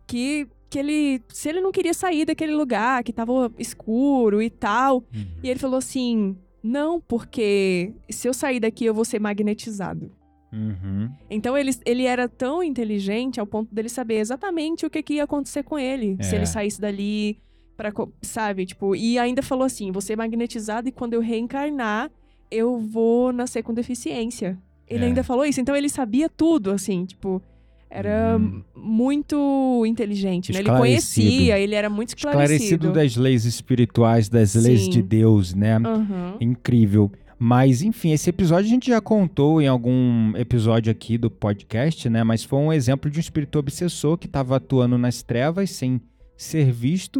que, 0.07 0.47
que 0.69 0.79
ele, 0.79 1.21
se 1.29 1.49
ele 1.49 1.61
não 1.61 1.71
queria 1.71 1.93
sair 1.93 2.25
daquele 2.25 2.53
lugar, 2.55 3.03
que 3.03 3.13
tava 3.13 3.51
escuro 3.59 4.41
e 4.41 4.49
tal. 4.49 5.03
E 5.43 5.49
ele 5.49 5.59
falou 5.59 5.77
assim: 5.77 6.35
não, 6.63 6.99
porque 6.99 7.93
se 8.09 8.27
eu 8.27 8.33
sair 8.33 8.59
daqui 8.59 8.85
eu 8.85 8.93
vou 8.93 9.05
ser 9.05 9.19
magnetizado. 9.19 10.11
Uhum. 10.51 11.11
Então 11.29 11.57
ele, 11.57 11.71
ele 11.85 12.05
era 12.05 12.27
tão 12.29 12.63
inteligente 12.63 13.37
ao 13.39 13.45
ponto 13.45 13.73
dele 13.75 13.89
saber 13.89 14.15
exatamente 14.19 14.85
o 14.85 14.89
que, 14.89 15.03
que 15.03 15.15
ia 15.15 15.25
acontecer 15.25 15.61
com 15.63 15.77
ele 15.77 16.17
se 16.23 16.33
É. 16.33 16.37
ele 16.37 16.45
saísse 16.45 16.79
dali 16.79 17.37
para 17.75 17.91
sabe, 18.21 18.65
tipo, 18.65 18.95
e 18.95 19.19
ainda 19.19 19.43
falou 19.43 19.65
assim, 19.65 19.91
vou 19.91 20.01
ser 20.01 20.15
magnetizado 20.15 20.87
e 20.87 20.91
quando 20.91 21.13
eu 21.13 21.21
reencarnar, 21.21 22.09
eu 22.49 22.79
vou 22.79 23.31
nascer 23.31 23.61
com 23.61 23.71
deficiência. 23.73 24.57
Ele 24.87 25.03
É. 25.03 25.07
ainda 25.09 25.23
falou 25.23 25.45
isso, 25.45 25.59
então 25.61 25.75
ele 25.75 25.89
sabia 25.89 26.27
tudo, 26.29 26.71
assim, 26.71 27.05
tipo, 27.05 27.39
era 27.89 28.37
Hum. 28.37 28.61
muito 28.75 29.83
inteligente, 29.85 30.51
né? 30.51 30.59
Ele 30.59 30.69
conhecia, 30.69 31.57
ele 31.57 31.75
era 31.75 31.89
muito 31.89 32.09
esclarecido. 32.09 32.53
Esclarecido 32.53 32.91
das 32.93 33.15
leis 33.15 33.45
espirituais, 33.45 34.29
das 34.29 34.55
leis 34.55 34.81
Sim. 34.85 34.89
de 34.89 35.01
Deus, 35.01 35.53
né? 35.53 35.75
Aham. 35.77 36.35
Incrível. 36.41 37.11
Mas, 37.39 37.83
enfim, 37.83 38.11
esse 38.11 38.29
episódio 38.29 38.65
a 38.65 38.69
gente 38.69 38.87
já 38.89 38.99
contou 38.99 39.61
em 39.61 39.67
algum 39.67 40.35
episódio 40.35 40.91
aqui 40.91 41.17
do 41.17 41.29
podcast, 41.29 42.09
né? 42.09 42.23
Mas 42.23 42.43
foi 42.43 42.57
um 42.59 42.73
exemplo 42.73 43.11
de 43.11 43.19
um 43.19 43.21
espírito 43.21 43.59
obsessor 43.59 44.17
que 44.17 44.25
estava 44.25 44.55
atuando 44.55 44.97
nas 44.97 45.21
trevas 45.21 45.69
sem 45.69 46.01
ser 46.35 46.71
visto. 46.71 47.19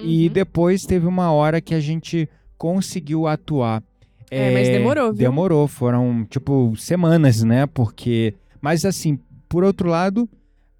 Uhum. 0.00 0.06
E 0.08 0.28
depois 0.28 0.84
teve 0.84 1.06
uma 1.06 1.30
hora 1.30 1.60
que 1.60 1.74
a 1.74 1.80
gente 1.80 2.28
conseguiu 2.58 3.28
atuar. 3.28 3.82
É, 4.30 4.48
é 4.50 4.52
mas 4.52 4.68
demorou, 4.68 5.06
viu? 5.12 5.14
Demorou, 5.14 5.68
foram, 5.68 6.26
tipo, 6.28 6.74
semanas, 6.76 7.44
né? 7.44 7.66
Porque. 7.66 8.34
Mas, 8.60 8.84
assim, 8.84 9.18
por 9.52 9.64
outro 9.64 9.86
lado, 9.86 10.26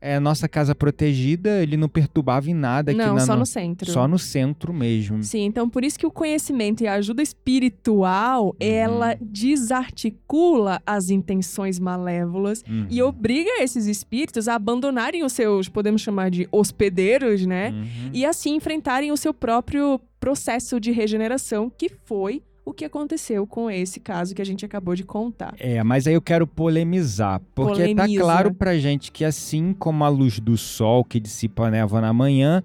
é 0.01 0.19
nossa 0.19 0.49
casa 0.49 0.75
protegida, 0.75 1.63
ele 1.63 1.77
não 1.77 1.91
perturbava 1.91 2.51
em 2.51 2.55
nada 2.55 2.91
aqui 2.91 2.99
Não, 2.99 3.17
na, 3.17 3.21
só 3.21 3.37
no 3.37 3.45
centro. 3.45 3.91
Só 3.91 4.09
no 4.09 4.19
centro 4.19 4.73
mesmo. 4.73 5.23
Sim, 5.23 5.43
então 5.43 5.69
por 5.69 5.85
isso 5.85 5.99
que 5.99 6.07
o 6.07 6.11
conhecimento 6.11 6.83
e 6.83 6.87
a 6.87 6.95
ajuda 6.95 7.23
espiritual, 7.23 8.47
uhum. 8.47 8.55
ela 8.59 9.15
desarticula 9.21 10.81
as 10.87 11.11
intenções 11.11 11.79
malévolas 11.79 12.65
uhum. 12.67 12.87
e 12.89 13.03
obriga 13.03 13.63
esses 13.63 13.87
espíritos 13.87 14.49
a 14.49 14.55
abandonarem 14.55 15.23
os 15.23 15.35
seus, 15.35 15.69
podemos 15.69 16.01
chamar 16.01 16.31
de 16.31 16.49
hospedeiros, 16.51 17.45
né? 17.45 17.73
Uhum. 17.73 18.11
E 18.15 18.25
assim 18.25 18.57
enfrentarem 18.57 19.13
o 19.13 19.19
seu 19.19 19.35
próprio 19.35 20.01
processo 20.19 20.81
de 20.81 20.93
regeneração, 20.93 21.71
que 21.71 21.91
foi 22.07 22.43
o 22.65 22.73
que 22.73 22.85
aconteceu 22.85 23.47
com 23.47 23.71
esse 23.71 23.99
caso 23.99 24.35
que 24.35 24.43
a 24.43 24.45
gente 24.45 24.65
acabou 24.65 24.95
de 24.95 25.05
contar. 25.05 25.55
É, 25.59 25.83
mas 25.83 26.07
aí 26.07 26.15
eu 26.15 26.23
quero 26.23 26.47
polemizar, 26.47 27.41
porque 27.55 27.73
tá 27.73 27.79
Polemiza. 27.79 28.19
tá 28.19 28.25
claro 28.25 28.55
pra 28.55 28.79
gente 28.79 29.11
que 29.11 29.25
assim 29.25 29.73
como 29.73 30.05
a 30.05 30.09
luz 30.09 30.39
do 30.39 30.57
sol 30.57 31.05
que 31.05 31.19
dissipa 31.19 31.67
a 31.67 31.71
névoa 31.71 32.01
na 32.01 32.13
manhã, 32.13 32.63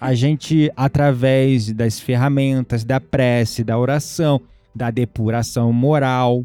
a 0.00 0.12
gente 0.14 0.70
através 0.76 1.72
das 1.72 2.00
ferramentas 2.00 2.84
da 2.84 3.00
prece, 3.00 3.62
da 3.62 3.78
oração, 3.78 4.40
da 4.74 4.90
depuração 4.90 5.72
moral, 5.72 6.44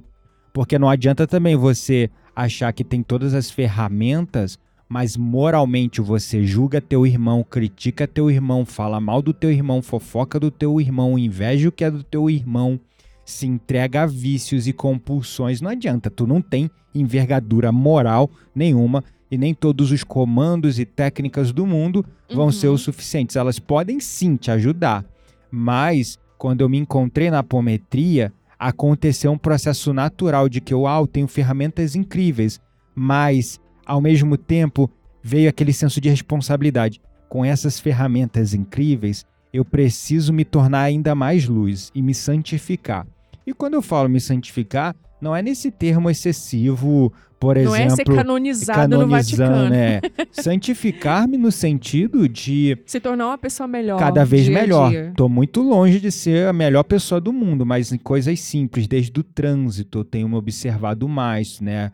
porque 0.54 0.78
não 0.78 0.90
adianta 0.90 1.26
também 1.26 1.56
você 1.56 2.10
achar 2.36 2.72
que 2.72 2.84
tem 2.84 3.02
todas 3.02 3.34
as 3.34 3.50
ferramentas, 3.50 4.60
mas 4.88 5.18
moralmente 5.18 6.02
você 6.02 6.44
julga 6.46 6.82
teu 6.82 7.06
irmão, 7.08 7.44
critica 7.50 8.08
teu 8.08 8.30
irmão, 8.30 8.66
fala 8.66 9.00
mal 9.00 9.22
do 9.22 9.34
teu 9.34 9.52
irmão, 9.52 9.82
fofoca 9.82 10.40
do 10.40 10.52
teu 10.52 10.80
irmão, 10.80 11.18
inveja 11.18 11.70
o 11.70 11.72
que 11.72 11.84
é 11.84 11.90
do 11.90 12.04
teu 12.04 12.30
irmão 12.30 12.80
se 13.26 13.46
entrega 13.46 14.04
a 14.04 14.06
vícios 14.06 14.68
e 14.68 14.74
compulsões, 14.74 15.62
não 15.62 15.70
adianta, 15.70 16.10
tu 16.10 16.26
não 16.28 16.42
tem 16.42 16.70
envergadura 16.94 17.72
moral 17.72 18.30
nenhuma 18.54 19.04
e 19.30 19.38
nem 19.38 19.54
todos 19.54 19.92
os 19.92 20.04
comandos 20.04 20.78
e 20.78 20.86
técnicas 20.86 21.52
do 21.54 21.66
mundo 21.66 22.06
vão 22.34 22.46
uhum. 22.46 22.52
ser 22.52 22.68
o 22.68 22.78
suficientes. 22.78 23.38
Elas 23.38 23.60
podem 23.60 24.00
sim 24.00 24.36
te 24.36 24.52
ajudar, 24.52 25.06
mas 25.50 26.20
quando 26.38 26.62
eu 26.62 26.70
me 26.70 26.78
encontrei 26.78 27.32
na 27.32 27.40
apometria, 27.40 28.34
aconteceu 28.60 29.32
um 29.32 29.38
processo 29.38 29.94
natural 29.94 30.50
de 30.50 30.60
que 30.60 30.74
eu, 30.74 30.86
ah, 30.86 31.00
eu 31.00 31.08
tenho 31.08 31.28
ferramentas 31.28 31.96
incríveis, 31.96 32.60
mas 32.94 33.60
ao 33.86 34.02
mesmo 34.02 34.36
tempo 34.38 34.90
veio 35.24 35.50
aquele 35.50 35.72
senso 35.72 36.02
de 36.02 36.10
responsabilidade. 36.10 37.02
Com 37.30 37.46
essas 37.46 37.80
ferramentas 37.80 38.54
incríveis, 38.54 39.26
eu 39.54 39.66
preciso 39.66 40.32
me 40.32 40.46
tornar 40.46 40.82
ainda 40.82 41.14
mais 41.14 41.48
luz 41.48 41.92
e 41.94 42.02
me 42.02 42.14
santificar. 42.14 43.06
E 43.46 43.54
quando 43.54 43.74
eu 43.74 43.82
falo 43.82 44.08
me 44.08 44.20
santificar, 44.20 44.96
não 45.20 45.36
é 45.36 45.42
nesse 45.42 45.70
termo 45.70 46.10
excessivo, 46.10 47.12
por 47.40 47.56
não 47.56 47.76
exemplo. 47.76 47.86
Não 47.86 47.94
é 47.94 47.96
ser 47.96 48.06
canonizado 48.06 48.98
no 49.00 49.08
Vaticano. 49.08 49.70
Né? 49.70 50.00
Santificar-me 50.32 51.38
no 51.38 51.52
sentido 51.52 52.30
de. 52.30 52.78
Se 52.86 53.00
tornar 53.00 53.28
uma 53.28 53.38
pessoa 53.38 53.68
melhor. 53.68 54.00
Cada 54.00 54.24
vez 54.24 54.46
dia 54.46 54.54
melhor. 54.54 54.94
Estou 54.94 55.28
muito 55.28 55.62
longe 55.62 56.00
de 56.00 56.12
ser 56.12 56.48
a 56.48 56.54
melhor 56.54 56.84
pessoa 56.84 57.20
do 57.20 57.34
mundo, 57.34 57.66
mas 57.66 57.92
em 57.92 57.98
coisas 57.98 58.40
simples, 58.40 58.88
desde 58.88 59.20
o 59.20 59.24
trânsito, 59.24 60.00
eu 60.00 60.06
tenho 60.06 60.30
me 60.30 60.36
observado 60.36 61.10
mais, 61.10 61.60
né? 61.60 61.92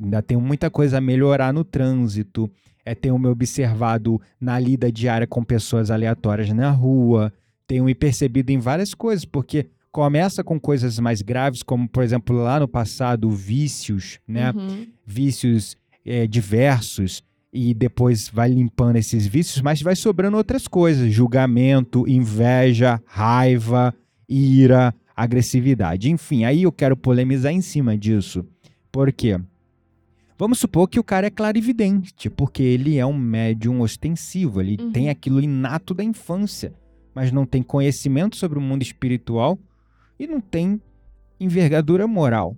Ainda 0.00 0.22
tenho 0.22 0.40
muita 0.40 0.70
coisa 0.70 0.98
a 0.98 1.00
melhorar 1.00 1.52
no 1.52 1.64
trânsito. 1.64 2.50
É, 2.86 2.94
tenho 2.94 3.18
me 3.18 3.26
observado 3.26 4.20
na 4.40 4.58
lida 4.60 4.92
diária 4.92 5.26
com 5.26 5.42
pessoas 5.42 5.90
aleatórias 5.90 6.48
na 6.50 6.70
rua. 6.70 7.32
Tenho 7.66 7.84
me 7.84 7.94
percebido 7.96 8.50
em 8.50 8.58
várias 8.58 8.94
coisas, 8.94 9.24
porque 9.24 9.66
começa 9.90 10.44
com 10.44 10.58
coisas 10.60 10.96
mais 11.00 11.20
graves, 11.20 11.64
como, 11.64 11.88
por 11.88 12.04
exemplo, 12.04 12.36
lá 12.36 12.60
no 12.60 12.68
passado, 12.68 13.28
vícios, 13.28 14.20
né? 14.26 14.52
Uhum. 14.52 14.86
Vícios 15.04 15.76
é, 16.04 16.28
diversos, 16.28 17.24
e 17.52 17.72
depois 17.74 18.28
vai 18.28 18.50
limpando 18.50 18.96
esses 18.96 19.26
vícios, 19.26 19.62
mas 19.62 19.82
vai 19.82 19.96
sobrando 19.96 20.36
outras 20.36 20.68
coisas: 20.68 21.12
julgamento, 21.12 22.06
inveja, 22.06 23.02
raiva, 23.06 23.94
ira, 24.28 24.94
agressividade. 25.16 26.10
Enfim, 26.10 26.44
aí 26.44 26.64
eu 26.64 26.72
quero 26.72 26.96
polemizar 26.96 27.52
em 27.52 27.62
cima 27.62 27.96
disso. 27.96 28.44
Por 28.92 29.10
quê? 29.12 29.40
Vamos 30.38 30.58
supor 30.58 30.88
que 30.88 31.00
o 31.00 31.04
cara 31.04 31.28
é 31.28 31.30
clarividente, 31.30 32.28
porque 32.28 32.62
ele 32.62 32.98
é 32.98 33.06
um 33.06 33.16
médium 33.16 33.80
ostensivo, 33.80 34.60
ele 34.60 34.76
uhum. 34.78 34.92
tem 34.92 35.08
aquilo 35.08 35.40
inato 35.40 35.94
da 35.94 36.04
infância, 36.04 36.74
mas 37.14 37.32
não 37.32 37.46
tem 37.46 37.62
conhecimento 37.62 38.36
sobre 38.36 38.58
o 38.58 38.62
mundo 38.62 38.82
espiritual 38.82 39.58
e 40.18 40.26
não 40.26 40.40
tem 40.40 40.80
envergadura 41.40 42.06
moral. 42.06 42.54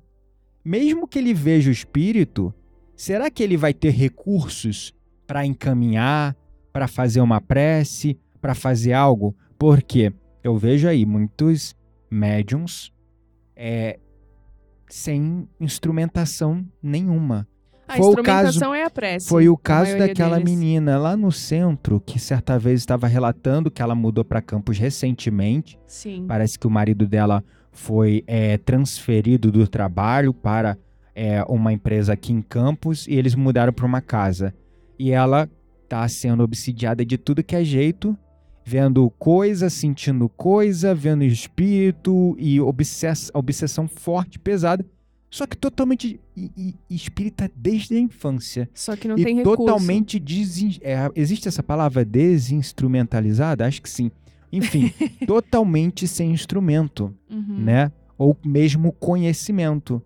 Mesmo 0.65 1.07
que 1.07 1.21
ele 1.21 1.33
veja 1.33 1.71
o 1.71 1.73
espírito, 1.73 2.53
será 2.97 3.31
que 3.31 3.45
ele 3.45 3.57
vai 3.57 3.73
ter 3.73 3.91
recursos 3.91 4.93
para 5.25 5.47
encaminhar, 5.47 6.37
para 6.73 6.89
fazer 6.89 7.21
uma 7.21 7.41
prece, 7.41 8.19
para 8.41 8.57
fazer 8.57 8.93
algo? 8.93 9.37
Porque 9.57 10.13
eu 10.43 10.57
vejo 10.57 10.89
aí 10.89 11.07
muitos 11.07 11.77
médiums 12.11 12.93
é, 13.55 14.01
sem 14.89 15.49
instrumentação 15.61 16.67
nenhuma. 16.83 17.47
A 17.89 17.97
foi 17.97 18.07
instrumentação 18.07 18.69
o 18.69 18.73
caso, 18.73 18.75
é 18.75 18.85
a 18.85 18.91
prece. 18.91 19.29
Foi 19.29 19.49
o 19.49 19.57
caso 19.57 19.97
daquela 19.97 20.37
deles. 20.37 20.53
menina 20.53 20.99
lá 20.99 21.17
no 21.17 21.33
centro 21.33 21.99
que 21.99 22.19
certa 22.19 22.59
vez 22.59 22.81
estava 22.81 23.07
relatando 23.07 23.71
que 23.71 23.81
ela 23.81 23.95
mudou 23.95 24.23
para 24.23 24.43
Campos 24.43 24.79
recentemente. 24.79 25.79
Sim. 25.87 26.27
Parece 26.29 26.59
que 26.59 26.67
o 26.67 26.71
marido 26.71 27.07
dela 27.07 27.43
foi 27.73 28.23
é, 28.27 28.59
transferido 28.59 29.51
do 29.51 29.67
trabalho 29.67 30.35
para 30.35 30.77
é, 31.15 31.43
uma 31.49 31.73
empresa 31.73 32.13
aqui 32.13 32.31
em 32.31 32.43
Campos 32.43 33.07
e 33.09 33.15
eles 33.15 33.35
mudaram 33.35 33.73
para 33.73 33.87
uma 33.87 34.03
casa. 34.03 34.55
E 34.99 35.11
ela 35.11 35.49
está 35.83 36.07
sendo 36.09 36.43
obsidiada 36.43 37.07
de 37.07 37.17
tudo 37.17 37.43
que 37.43 37.57
é 37.57 37.65
jeito, 37.65 38.17
vendo 38.67 39.09
coisa, 39.19 39.71
sentindo 39.71 40.29
coisa, 40.29 40.95
vendo 40.95 41.25
espírito 41.25 42.37
e 42.39 42.61
obsess 42.61 43.31
obsessão 43.33 43.89
forte, 43.89 44.39
pesada 44.39 44.85
só 45.31 45.47
que 45.47 45.57
totalmente 45.57 46.21
espírita 46.89 47.51
desde 47.55 47.97
a 47.97 48.01
infância. 48.01 48.69
Só 48.73 48.97
que 48.97 49.07
não 49.07 49.19
e 49.19 49.25
tem 49.25 49.43
totalmente 49.43 50.19
desin... 50.19 50.79
é, 50.81 51.11
existe 51.15 51.49
essa 51.49 51.63
palavra 51.63 52.05
desinstrumentalizada? 52.05 53.67
Acho 53.67 53.83
que 53.83 53.91
sim. 53.91 54.11
Enfim, 54.51 54.93
totalmente 55.27 56.09
sem 56.09 56.31
instrumento, 56.31 57.15
uhum. 57.31 57.59
né? 57.59 57.93
Ou 58.17 58.37
mesmo 58.45 58.93
conhecimento. 58.93 60.03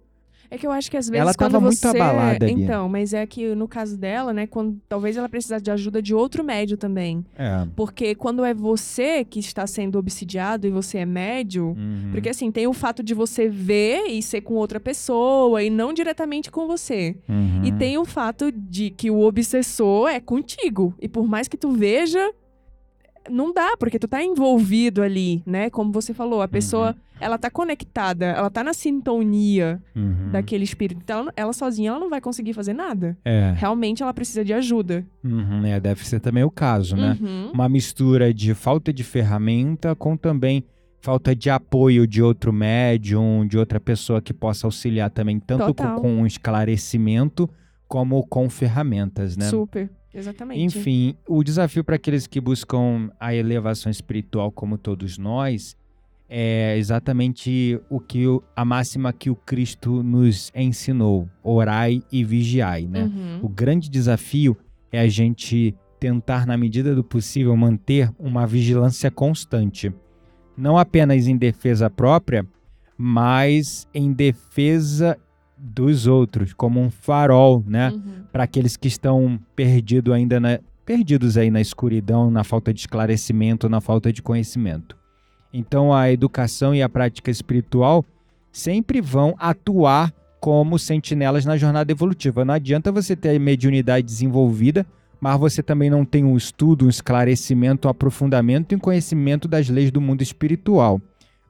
É 0.53 0.59
que 0.59 0.67
eu 0.67 0.71
acho 0.71 0.91
que 0.91 0.99
às 0.99 1.09
vezes 1.09 1.19
ela 1.19 1.33
quando 1.33 1.59
muito 1.59 1.79
você... 1.79 1.89
abalada 1.89 2.45
ali. 2.45 2.65
Então, 2.65 2.87
mas 2.87 3.15
é 3.15 3.25
que 3.25 3.55
no 3.55 3.67
caso 3.67 3.97
dela, 3.97 4.35
né, 4.35 4.47
quando 4.47 4.79
talvez 4.87 5.17
ela 5.17 5.27
precisasse 5.27 5.65
de 5.65 5.71
ajuda 5.71 6.03
de 6.03 6.15
outro 6.15 6.45
médio 6.45 6.77
também. 6.77 7.25
É. 7.39 7.67
Porque 7.75 8.15
quando 8.15 8.45
é 8.45 8.53
você 8.53 9.25
que 9.25 9.41
está 9.41 9.67
sendo 9.67 9.99
obsidiado 9.99 10.67
e 10.67 10.71
você 10.71 10.99
é 10.99 11.07
médio, 11.07 11.69
uhum. 11.69 12.11
porque 12.13 12.29
assim, 12.29 12.53
tem 12.53 12.67
o 12.67 12.75
fato 12.75 13.03
de 13.03 13.15
você 13.15 13.49
ver 13.49 14.09
e 14.09 14.23
ser 14.23 14.43
com 14.43 14.53
outra 14.53 14.79
pessoa 14.79 15.63
e 15.63 15.71
não 15.71 15.91
diretamente 15.91 16.51
com 16.51 16.67
você. 16.67 17.17
Uhum. 17.27 17.65
E 17.65 17.73
tem 17.73 17.97
o 17.97 18.05
fato 18.05 18.53
de 18.53 18.91
que 18.91 19.11
o 19.11 19.21
obsessor 19.21 20.11
é 20.11 20.21
contigo. 20.21 20.95
E 21.01 21.09
por 21.09 21.27
mais 21.27 21.49
que 21.49 21.57
tu 21.57 21.71
veja, 21.71 22.31
não 23.31 23.53
dá, 23.53 23.77
porque 23.79 23.99
tu 23.99 24.09
tá 24.09 24.23
envolvido 24.23 25.03
ali, 25.03 25.43
né? 25.47 25.71
Como 25.71 25.93
você 25.93 26.13
falou, 26.13 26.43
a 26.43 26.49
pessoa, 26.49 26.91
uhum. 26.91 26.95
ela 27.21 27.39
tá 27.39 27.51
conectada, 27.51 28.27
ela 28.27 28.51
tá 28.51 28.63
na 28.65 28.73
sintonia 28.75 29.83
uhum. 29.95 30.31
daquele 30.31 30.65
espírito. 30.65 31.01
Então, 31.03 31.21
ela, 31.21 31.33
ela, 31.37 31.53
sozinha, 31.53 31.91
ela 31.91 32.01
não 32.01 32.11
vai 32.11 32.21
conseguir 32.21 32.53
fazer 32.53 32.73
nada. 32.73 33.17
É. 33.25 33.55
Realmente, 33.57 34.03
ela 34.03 34.13
precisa 34.13 34.45
de 34.45 34.53
ajuda. 34.53 35.07
Uhum, 35.23 35.65
é, 35.65 35.79
deve 35.81 36.07
ser 36.07 36.21
também 36.21 36.45
o 36.45 36.51
caso, 36.51 36.97
né? 36.97 37.17
Uhum. 37.21 37.51
Uma 37.53 37.69
mistura 37.69 38.33
de 38.33 38.55
falta 38.55 38.93
de 38.93 39.05
ferramenta 39.05 39.95
com 39.95 40.17
também 40.17 40.65
falta 41.01 41.35
de 41.35 41.51
apoio 41.51 42.07
de 42.07 42.23
outro 42.23 42.53
médium, 42.53 43.45
de 43.47 43.59
outra 43.59 43.81
pessoa 43.81 44.23
que 44.23 44.33
possa 44.33 44.67
auxiliar 44.67 45.11
também, 45.11 45.41
tanto 45.41 45.75
com, 45.75 45.97
com 45.97 46.27
esclarecimento 46.27 47.51
como 47.89 48.25
com 48.27 48.49
ferramentas, 48.49 49.37
né? 49.37 49.51
Super. 49.51 49.91
Exatamente. 50.15 50.63
Enfim, 50.63 51.15
o 51.27 51.43
desafio 51.43 51.83
para 51.83 51.97
aqueles 51.97 52.27
que 52.27 52.41
buscam 52.41 53.11
a 53.19 53.35
elevação 53.35 53.91
espiritual 53.91 54.53
como 54.53 54.77
todos 54.77 55.17
nós 55.17 55.77
é 56.29 56.79
exatamente 56.79 57.79
o 57.91 58.01
que 58.01 58.25
a 58.57 58.65
máxima 58.65 59.13
que 59.13 59.29
o 59.29 59.37
Cristo 59.37 60.03
nos 60.03 60.51
ensinou: 60.55 61.29
orai 61.43 62.03
e 62.11 62.25
vigiai, 62.25 62.87
né? 62.87 63.05
Uhum. 63.05 63.41
O 63.43 63.49
grande 63.49 63.91
desafio 63.91 64.57
é 64.91 65.01
a 65.01 65.09
gente 65.09 65.75
tentar 66.01 66.47
na 66.47 66.57
medida 66.57 66.95
do 66.95 67.05
possível 67.05 67.57
manter 67.57 68.11
uma 68.19 68.47
vigilância 68.47 69.11
constante, 69.11 69.93
não 70.57 70.77
apenas 70.79 71.27
em 71.27 71.37
defesa 71.37 71.89
própria, 71.89 72.47
mas 72.97 73.87
em 73.95 74.13
defesa 74.13 75.19
dos 75.57 76.07
outros, 76.07 76.53
como 76.53 76.81
um 76.81 76.91
farol, 76.91 77.63
né? 77.67 77.91
Uhum. 77.91 78.22
Para 78.33 78.45
aqueles 78.45 78.77
que 78.77 78.89
estão 78.89 79.39
perdido 79.55 80.13
ainda 80.13 80.41
na, 80.41 80.59
perdidos 80.85 81.37
aí 81.37 81.51
na 81.51 81.61
escuridão, 81.61 82.31
na 82.31 82.43
falta 82.43 82.73
de 82.73 82.81
esclarecimento, 82.81 83.69
na 83.69 83.81
falta 83.81 84.13
de 84.13 84.23
conhecimento. 84.23 84.97
Então 85.53 85.93
a 85.93 86.11
educação 86.11 86.75
e 86.75 86.83
a 86.83 86.89
prática 86.89 87.31
espiritual 87.31 88.05
sempre 88.51 89.01
vão 89.01 89.35
atuar 89.39 90.13
como 90.41 90.79
sentinelas 90.79 91.45
na 91.45 91.57
jornada 91.57 91.93
evolutiva. 91.93 92.45
Não 92.45 92.55
adianta 92.55 92.91
você 92.91 93.15
ter 93.15 93.37
a 93.37 93.39
mediunidade 93.39 94.07
desenvolvida, 94.07 94.85
mas 95.21 95.39
você 95.39 95.63
também 95.63 95.89
não 95.89 96.05
tem 96.05 96.25
um 96.25 96.37
estudo, 96.37 96.87
um 96.87 96.89
esclarecimento, 96.89 97.87
um 97.87 97.91
aprofundamento 97.91 98.73
e 98.73 98.77
um 98.77 98.81
conhecimento 98.81 99.47
das 99.47 99.69
leis 99.69 99.93
do 99.93 100.01
mundo 100.01 100.21
espiritual. 100.21 101.01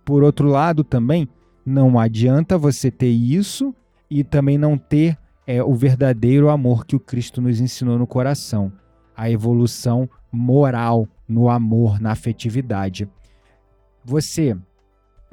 Por 0.04 0.22
outro 0.22 0.48
lado, 0.48 0.84
também 0.84 1.26
não 1.64 1.98
adianta 1.98 2.58
você 2.58 2.90
ter 2.90 3.08
isso 3.08 3.74
e 4.10 4.22
também 4.22 4.58
não 4.58 4.76
ter 4.76 5.16
é, 5.46 5.62
o 5.62 5.74
verdadeiro 5.74 6.48
amor 6.48 6.86
que 6.86 6.96
o 6.96 7.00
Cristo 7.00 7.40
nos 7.40 7.60
ensinou 7.60 7.98
no 7.98 8.06
coração, 8.06 8.72
a 9.16 9.30
evolução 9.30 10.08
moral 10.30 11.06
no 11.28 11.48
amor, 11.48 12.00
na 12.00 12.12
afetividade. 12.12 13.08
Você, 14.04 14.56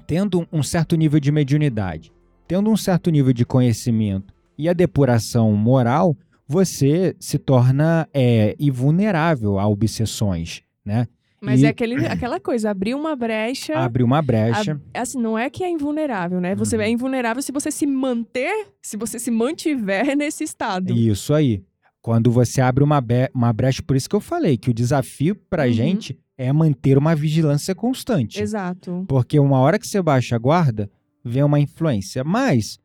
tendo 0.06 0.48
um 0.52 0.62
certo 0.62 0.96
nível 0.96 1.20
de 1.20 1.32
mediunidade, 1.32 2.12
tendo 2.48 2.70
um 2.70 2.78
certo 2.78 3.10
nível 3.10 3.34
de 3.34 3.46
conhecimento 3.46 4.34
e 4.58 4.68
a 4.68 4.74
depuração 4.74 5.54
moral, 5.54 6.16
você 6.48 7.16
se 7.20 7.38
torna 7.38 8.08
é, 8.14 8.56
invulnerável 8.60 9.60
a 9.60 9.68
obsessões, 9.68 10.64
né? 10.84 11.08
Mas 11.42 11.62
E- 11.62 11.66
é 11.66 11.70
aquele, 11.70 12.06
aquela 12.08 12.40
coisa, 12.40 12.70
abrir 12.70 12.94
uma 12.96 13.16
brecha. 13.16 13.78
Abre 13.78 14.04
uma 14.04 14.22
brecha. 14.22 14.80
a- 14.94 15.02
assim, 15.02 15.20
não 15.22 15.38
é 15.38 15.50
que 15.50 15.64
é 15.64 15.70
invulnerável, 15.70 16.42
né? 16.42 16.54
Você 16.56 16.76
Uhum. 16.76 16.82
é 16.82 16.90
invulnerável 16.90 17.42
se 17.42 17.52
você 17.52 17.72
se 17.72 17.86
manter, 17.88 18.68
se 18.82 18.98
você 18.98 19.18
se 19.20 19.32
mantiver 19.32 20.04
nesse 20.18 20.44
estado. 20.44 20.94
Isso 20.94 21.34
aí. 21.34 21.64
Quando 22.02 22.32
você 22.32 22.62
abre 22.62 22.84
uma, 22.84 23.04
uma 23.34 23.52
brecha, 23.54 23.82
por 23.84 23.96
isso 23.96 24.10
que 24.10 24.16
eu 24.16 24.22
falei 24.22 24.58
que 24.58 24.70
o 24.70 24.74
desafio 24.74 25.36
pra 25.50 25.66
Uhum. 25.66 25.72
gente 25.74 26.20
é 26.38 26.52
manter 26.54 26.98
uma 26.98 27.14
vigilância 27.16 27.76
constante. 27.76 28.42
Exato. 28.42 29.04
Porque 29.08 29.38
uma 29.40 29.60
hora 29.60 29.78
que 29.78 29.86
você 29.88 30.02
baixa 30.02 30.36
a 30.36 30.40
guarda, 30.40 30.90
vem 31.24 31.44
uma 31.44 31.60
influência. 31.60 32.24
Mas, 32.24 32.80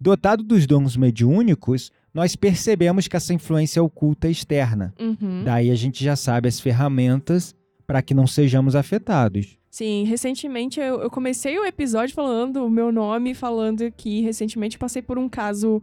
dotado 0.00 0.42
dos 0.42 0.66
dons 0.66 0.96
mediúnicos, 0.96 1.90
nós 2.12 2.36
percebemos 2.36 3.08
que 3.08 3.16
essa 3.16 3.32
influência 3.32 3.80
é 3.80 3.82
oculta 3.82 4.28
e 4.28 4.32
externa. 4.32 4.92
Uhum. 5.00 5.42
Daí 5.44 5.70
a 5.70 5.74
gente 5.74 6.02
já 6.04 6.14
sabe 6.16 6.48
as 6.48 6.60
ferramentas 6.60 7.54
para 7.90 8.02
que 8.02 8.14
não 8.14 8.24
sejamos 8.24 8.76
afetados. 8.76 9.58
Sim, 9.68 10.04
recentemente 10.04 10.78
eu, 10.78 11.02
eu 11.02 11.10
comecei 11.10 11.58
o 11.58 11.64
episódio 11.64 12.14
falando 12.14 12.64
o 12.64 12.70
meu 12.70 12.92
nome, 12.92 13.34
falando 13.34 13.90
que 13.90 14.20
recentemente 14.20 14.78
passei 14.78 15.02
por 15.02 15.18
um 15.18 15.28
caso, 15.28 15.82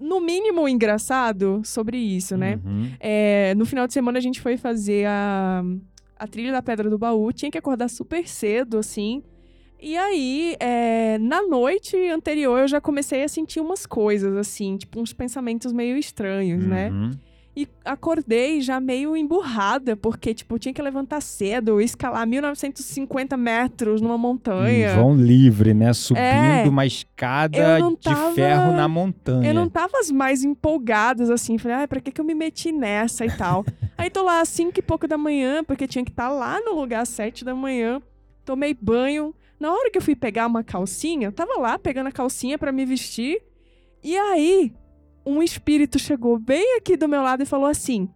no 0.00 0.20
mínimo, 0.20 0.68
engraçado 0.68 1.62
sobre 1.64 1.96
isso, 1.96 2.36
né? 2.36 2.58
Uhum. 2.64 2.90
É, 2.98 3.54
no 3.54 3.64
final 3.64 3.86
de 3.86 3.92
semana 3.92 4.18
a 4.18 4.20
gente 4.20 4.40
foi 4.40 4.56
fazer 4.56 5.06
a, 5.06 5.62
a 6.18 6.26
trilha 6.26 6.50
da 6.50 6.60
Pedra 6.60 6.90
do 6.90 6.98
Baú, 6.98 7.32
tinha 7.32 7.52
que 7.52 7.58
acordar 7.58 7.88
super 7.88 8.26
cedo, 8.26 8.76
assim. 8.76 9.22
E 9.80 9.96
aí, 9.96 10.56
é, 10.58 11.18
na 11.18 11.46
noite 11.46 11.96
anterior, 12.08 12.58
eu 12.58 12.66
já 12.66 12.80
comecei 12.80 13.22
a 13.22 13.28
sentir 13.28 13.60
umas 13.60 13.86
coisas, 13.86 14.36
assim, 14.36 14.76
tipo 14.76 15.00
uns 15.00 15.12
pensamentos 15.12 15.72
meio 15.72 15.96
estranhos, 15.96 16.66
né? 16.66 16.90
E 17.60 17.66
acordei 17.84 18.60
já 18.60 18.78
meio 18.78 19.16
emburrada, 19.16 19.96
porque, 19.96 20.32
tipo, 20.32 20.60
tinha 20.60 20.72
que 20.72 20.80
levantar 20.80 21.20
cedo, 21.20 21.80
escalar 21.80 22.24
1950 22.24 23.36
metros 23.36 24.00
numa 24.00 24.16
montanha. 24.16 24.92
Em 24.92 24.94
vão 24.94 25.12
livre, 25.16 25.74
né? 25.74 25.92
Subindo 25.92 26.22
É. 26.22 26.64
uma 26.68 26.86
escada 26.86 27.80
não 27.80 27.94
de 27.94 27.96
tava- 28.02 28.32
ferro 28.32 28.72
na 28.76 28.86
montanha. 28.86 29.48
Eu 29.50 29.54
não 29.54 29.68
tava 29.68 29.98
as 29.98 30.08
mais 30.08 30.44
empolgadas, 30.44 31.30
assim. 31.30 31.58
Falei, 31.58 31.78
ai, 31.78 31.86
pra 31.88 32.00
que, 32.00 32.12
que 32.12 32.20
eu 32.20 32.24
me 32.24 32.32
meti 32.32 32.70
nessa 32.70 33.26
e 33.26 33.36
tal? 33.36 33.64
Aí 33.98 34.08
tô 34.08 34.22
lá 34.22 34.40
às 34.40 34.48
5 34.50 34.78
e 34.78 34.82
pouco 34.82 35.08
da 35.08 35.18
manhã, 35.18 35.64
porque 35.64 35.88
tinha 35.88 36.04
que 36.04 36.12
estar 36.12 36.28
lá 36.28 36.60
no 36.60 36.76
lugar 36.78 37.00
às 37.02 37.08
7 37.08 37.44
da 37.44 37.56
manhã. 37.56 38.00
Tomei 38.44 38.72
banho. 38.72 39.34
Na 39.58 39.72
hora 39.72 39.90
que 39.90 39.98
eu 39.98 40.02
fui 40.02 40.14
pegar 40.14 40.46
uma 40.46 40.62
calcinha, 40.62 41.26
eu 41.26 41.32
tava 41.32 41.58
lá 41.58 41.76
pegando 41.76 42.06
a 42.06 42.12
calcinha 42.12 42.56
pra 42.56 42.70
me 42.70 42.84
vestir. 42.86 43.42
E 44.04 44.16
aí, 44.16 44.72
um 45.28 45.42
espírito 45.42 45.98
chegou 45.98 46.38
bem 46.38 46.76
aqui 46.76 46.96
do 46.96 47.08
meu 47.08 47.22
lado 47.22 47.42
e 47.42 47.46
falou 47.46 47.66
assim: 47.66 48.08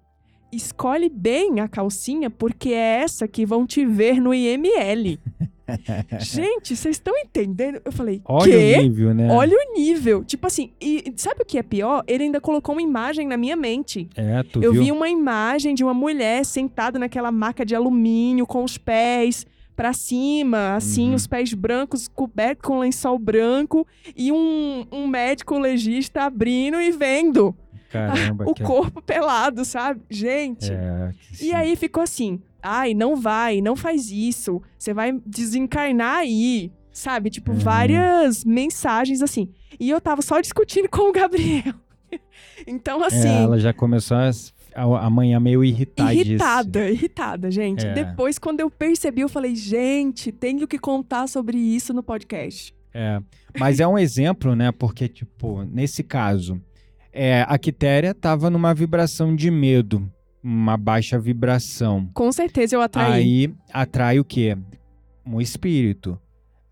escolhe 0.52 1.08
bem 1.08 1.60
a 1.60 1.68
calcinha, 1.68 2.28
porque 2.30 2.70
é 2.70 3.00
essa 3.02 3.26
que 3.28 3.44
vão 3.46 3.66
te 3.66 3.84
ver 3.86 4.20
no 4.20 4.32
IML. 4.34 5.18
Gente, 6.20 6.76
vocês 6.76 6.96
estão 6.96 7.16
entendendo? 7.16 7.80
Eu 7.84 7.92
falei, 7.92 8.20
Olha 8.24 8.50
quê? 8.50 8.74
o 8.78 8.82
nível, 8.82 9.14
né? 9.14 9.28
Olha 9.30 9.56
o 9.56 9.72
nível. 9.74 10.24
Tipo 10.24 10.46
assim, 10.46 10.72
e 10.80 11.12
sabe 11.16 11.42
o 11.42 11.46
que 11.46 11.56
é 11.56 11.62
pior? 11.62 12.02
Ele 12.06 12.24
ainda 12.24 12.40
colocou 12.40 12.74
uma 12.74 12.82
imagem 12.82 13.26
na 13.26 13.36
minha 13.36 13.56
mente. 13.56 14.08
É, 14.16 14.42
tu 14.42 14.62
Eu 14.62 14.72
viu? 14.72 14.84
vi 14.84 14.92
uma 14.92 15.08
imagem 15.08 15.74
de 15.74 15.82
uma 15.82 15.94
mulher 15.94 16.44
sentada 16.44 16.98
naquela 16.98 17.30
maca 17.32 17.64
de 17.64 17.74
alumínio 17.74 18.46
com 18.46 18.64
os 18.64 18.76
pés 18.76 19.46
pra 19.76 19.92
cima, 19.92 20.74
assim, 20.76 21.08
Uhum. 21.10 21.14
os 21.14 21.26
pés 21.26 21.52
brancos 21.54 22.06
cobertos 22.08 22.66
com 22.68 22.78
lençol 22.78 23.18
branco 23.18 23.86
e 24.16 24.30
um, 24.32 24.86
um 24.92 25.06
médico 25.06 25.58
legista 25.58 26.22
abrindo 26.24 26.80
e 26.80 26.90
vendo 26.92 27.54
Caramba, 27.90 28.44
o 28.48 28.54
que... 28.54 28.62
corpo 28.62 29.00
pelado, 29.02 29.64
sabe? 29.64 30.00
Gente. 30.10 30.70
É, 30.72 31.10
E 31.40 31.52
aí 31.54 31.74
ficou 31.76 32.02
assim: 32.02 32.40
ai, 32.62 32.94
não 32.94 33.16
vai, 33.16 33.60
não 33.60 33.74
faz 33.76 34.10
isso, 34.10 34.62
você 34.78 34.92
vai 34.94 35.12
desencarnar 35.26 36.16
aí. 36.18 36.70
Sabe? 36.94 37.30
Tipo, 37.30 37.52
Uhum. 37.52 37.58
várias 37.58 38.44
mensagens 38.44 39.22
assim. 39.22 39.48
E 39.80 39.88
eu 39.88 39.98
tava 39.98 40.20
só 40.20 40.40
discutindo 40.42 40.88
com 40.92 41.08
o 41.08 41.12
Gabriel. 41.12 41.72
então, 42.66 43.02
assim. 43.02 43.28
É, 43.28 43.42
ela 43.44 43.58
já 43.58 43.72
começou 43.72 44.16
a, 44.18 44.30
a, 44.74 45.06
a 45.06 45.10
manhã 45.10 45.38
meio 45.40 45.64
irritadíssima. 45.64 46.30
Irritada, 46.30 46.90
irritada, 46.90 47.50
gente. 47.50 47.86
É. 47.86 47.92
Depois, 47.92 48.38
quando 48.38 48.60
eu 48.60 48.70
percebi, 48.70 49.20
eu 49.20 49.28
falei, 49.28 49.54
gente, 49.54 50.32
tenho 50.32 50.66
que 50.66 50.78
contar 50.78 51.26
sobre 51.26 51.58
isso 51.58 51.92
no 51.92 52.02
podcast. 52.02 52.74
É, 52.94 53.20
mas 53.58 53.80
é 53.80 53.86
um 53.86 53.98
exemplo, 53.98 54.54
né? 54.54 54.70
Porque, 54.70 55.08
tipo, 55.08 55.62
nesse 55.64 56.02
caso, 56.02 56.60
é, 57.12 57.44
a 57.48 57.58
Quitéria 57.58 58.14
tava 58.14 58.50
numa 58.50 58.74
vibração 58.74 59.34
de 59.34 59.50
medo, 59.50 60.10
uma 60.42 60.76
baixa 60.76 61.18
vibração. 61.18 62.08
Com 62.12 62.30
certeza 62.32 62.76
eu 62.76 62.82
atraí. 62.82 63.12
Aí 63.12 63.54
atrai 63.72 64.18
o 64.18 64.24
quê? 64.24 64.56
Um 65.24 65.40
espírito. 65.40 66.18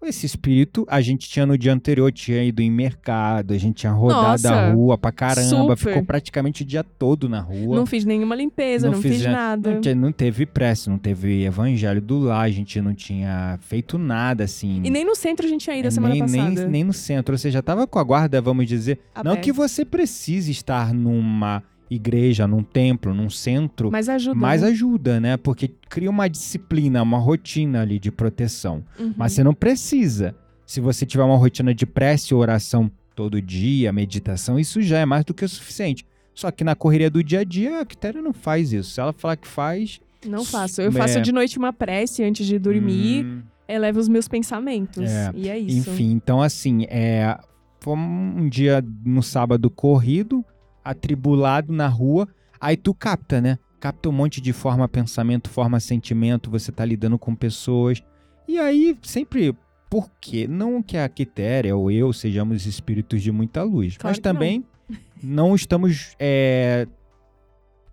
Esse 0.02 0.24
espírito, 0.24 0.86
a 0.88 1.00
gente 1.02 1.28
tinha 1.28 1.44
no 1.44 1.58
dia 1.58 1.72
anterior, 1.74 2.10
tinha 2.10 2.42
ido 2.42 2.62
em 2.62 2.70
mercado, 2.70 3.52
a 3.52 3.58
gente 3.58 3.76
tinha 3.76 3.92
rodado 3.92 4.48
a 4.48 4.50
Nossa, 4.50 4.72
rua 4.72 4.96
pra 4.96 5.12
caramba, 5.12 5.46
super. 5.46 5.76
ficou 5.76 6.02
praticamente 6.04 6.62
o 6.62 6.64
dia 6.64 6.82
todo 6.82 7.28
na 7.28 7.40
rua. 7.40 7.76
não 7.76 7.84
fiz 7.84 8.04
nenhuma 8.06 8.34
limpeza, 8.34 8.86
Não 8.86 8.94
não, 8.94 9.02
fiz 9.02 9.12
fiz 9.16 9.22
já- 9.22 9.30
nada. 9.30 9.78
Não, 9.84 9.94
não 9.96 10.10
teve 10.12 10.46
prece, 10.46 10.88
não 10.88 10.96
teve 10.96 11.44
evangelho 11.44 12.00
do 12.00 12.18
lar, 12.18 12.42
a 12.46 12.50
gente 12.50 12.80
não 12.80 12.94
tinha 12.94 13.58
feito 13.60 13.98
nada 13.98 14.44
assim. 14.44 14.80
E 14.82 14.88
nem 14.90 15.04
no 15.04 15.14
centro 15.14 15.44
a 15.44 15.48
gente 15.48 15.62
tinha 15.64 15.76
ido 15.76 15.84
É, 15.84 15.88
a 15.88 15.90
semana 15.90 16.14
nem, 16.14 16.22
nem, 16.22 16.48
passada. 16.54 16.68
nem 16.68 16.82
no 16.84 16.92
centro, 16.94 17.34
ou 17.34 17.38
seja, 17.38 17.62
tava 17.62 17.86
com 17.86 17.98
a 17.98 18.02
guarda, 18.02 18.40
vamos 18.40 18.66
dizer. 18.66 18.98
Não 19.22 19.36
que 19.36 19.52
você 19.52 19.84
precise 19.84 20.50
estar 20.50 20.94
numa 20.94 21.62
igreja, 21.90 22.46
num 22.46 22.62
templo, 22.62 23.12
num 23.12 23.28
centro, 23.28 23.90
Mas 23.90 24.08
ajuda. 24.08 24.34
mas 24.36 24.62
né? 24.62 24.68
ajuda, 24.68 25.18
né? 25.20 25.36
Porque 25.36 25.68
cria 25.88 26.08
uma 26.08 26.28
disciplina, 26.28 27.02
uma 27.02 27.18
rotina 27.18 27.82
ali 27.82 27.98
de 27.98 28.10
proteção. 28.12 28.84
Uhum. 28.98 29.12
Mas 29.16 29.32
você 29.32 29.42
não 29.42 29.52
precisa. 29.52 30.34
Se 30.64 30.80
você 30.80 31.04
tiver 31.04 31.24
uma 31.24 31.36
rotina 31.36 31.74
de 31.74 31.84
prece, 31.84 32.32
oração 32.34 32.90
todo 33.16 33.42
dia, 33.42 33.92
meditação, 33.92 34.58
isso 34.58 34.80
já 34.80 34.98
é 35.00 35.04
mais 35.04 35.24
do 35.24 35.34
que 35.34 35.44
o 35.44 35.48
suficiente. 35.48 36.06
Só 36.32 36.50
que 36.50 36.62
na 36.62 36.76
correria 36.76 37.10
do 37.10 37.24
dia 37.24 37.40
a 37.40 37.44
dia, 37.44 37.80
a 37.80 37.84
Quitéria 37.84 38.22
não 38.22 38.32
faz 38.32 38.72
isso. 38.72 38.90
Se 38.92 39.00
ela 39.00 39.12
falar 39.12 39.36
que 39.36 39.48
faz. 39.48 40.00
Não 40.26 40.44
faço. 40.44 40.80
Eu 40.80 40.90
É. 40.90 40.92
faço 40.92 41.20
de 41.20 41.32
noite 41.32 41.58
uma 41.58 41.72
prece 41.72 42.22
antes 42.22 42.46
de 42.46 42.58
dormir, 42.58 43.24
hum, 43.26 43.42
eleva 43.68 43.98
os 43.98 44.08
meus 44.08 44.28
pensamentos. 44.28 45.10
É, 45.10 45.32
E 45.34 45.48
é 45.48 45.58
isso. 45.58 45.90
Enfim, 45.90 46.12
então 46.12 46.40
assim, 46.40 46.84
é, 46.88 47.36
foi 47.80 47.94
um 47.96 48.48
dia 48.48 48.82
no 49.04 49.22
sábado 49.22 49.68
corrido, 49.68 50.44
atribulado 50.84 51.72
na 51.72 51.88
rua, 51.88 52.28
aí 52.60 52.76
tu 52.76 52.94
capta, 52.94 53.40
né? 53.40 53.58
Capta 53.78 54.08
um 54.08 54.12
monte 54.12 54.40
de 54.40 54.52
forma 54.52 54.88
pensamento, 54.88 55.48
forma 55.48 55.80
sentimento, 55.80 56.50
você 56.50 56.70
tá 56.70 56.84
lidando 56.84 57.18
com 57.18 57.34
pessoas. 57.34 58.02
E 58.46 58.58
aí, 58.58 58.96
sempre, 59.02 59.56
por 59.88 60.10
quê? 60.20 60.46
Não 60.46 60.82
que 60.82 60.96
a 60.96 61.08
Quitéria 61.08 61.74
ou 61.74 61.90
eu 61.90 62.12
sejamos 62.12 62.66
espíritos 62.66 63.22
de 63.22 63.32
muita 63.32 63.62
luz, 63.62 63.96
Claro 63.96 64.10
mas 64.10 64.18
que 64.18 64.24
não. 64.26 64.34
também 64.34 64.64
não, 65.22 65.54
estamos 65.54 66.14
é, 66.18 66.86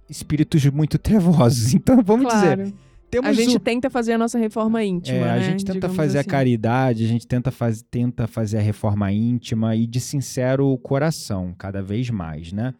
espíritos 0.10 0.66
muito 0.68 0.98
trevosos. 0.98 1.74
Então, 1.78 2.02
vamos 2.04 2.34
dizer, 2.34 2.58
claro. 2.58 2.74
Temos 3.10 3.30
A 3.30 3.34
gente 3.34 3.56
o- 3.56 3.60
tenta 3.60 3.90
fazer 3.90 4.14
a 4.14 4.18
nossa 4.18 4.38
reforma 4.38 4.84
íntima, 4.84 5.18
é, 5.18 5.22
né? 5.22 5.32
a 5.32 5.40
gente 5.40 5.60
tenta 5.66 5.74
Digamos 5.74 5.96
fazer 5.96 6.20
assim. 6.20 6.28
a 6.28 6.32
caridade, 6.32 7.06
a 7.06 7.08
gente 7.08 7.28
tenta, 7.28 7.52
faz, 7.52 7.82
tenta 7.82 8.28
fazer 8.28 8.58
a 8.58 8.62
reforma 8.62 9.12
íntima 9.12 9.76
e 9.76 9.86
de 9.88 10.00
sincero 10.00 10.78
coração, 10.80 11.54
cada 11.58 11.82
vez 11.82 12.10
mais, 12.10 12.52
né? 12.52 12.74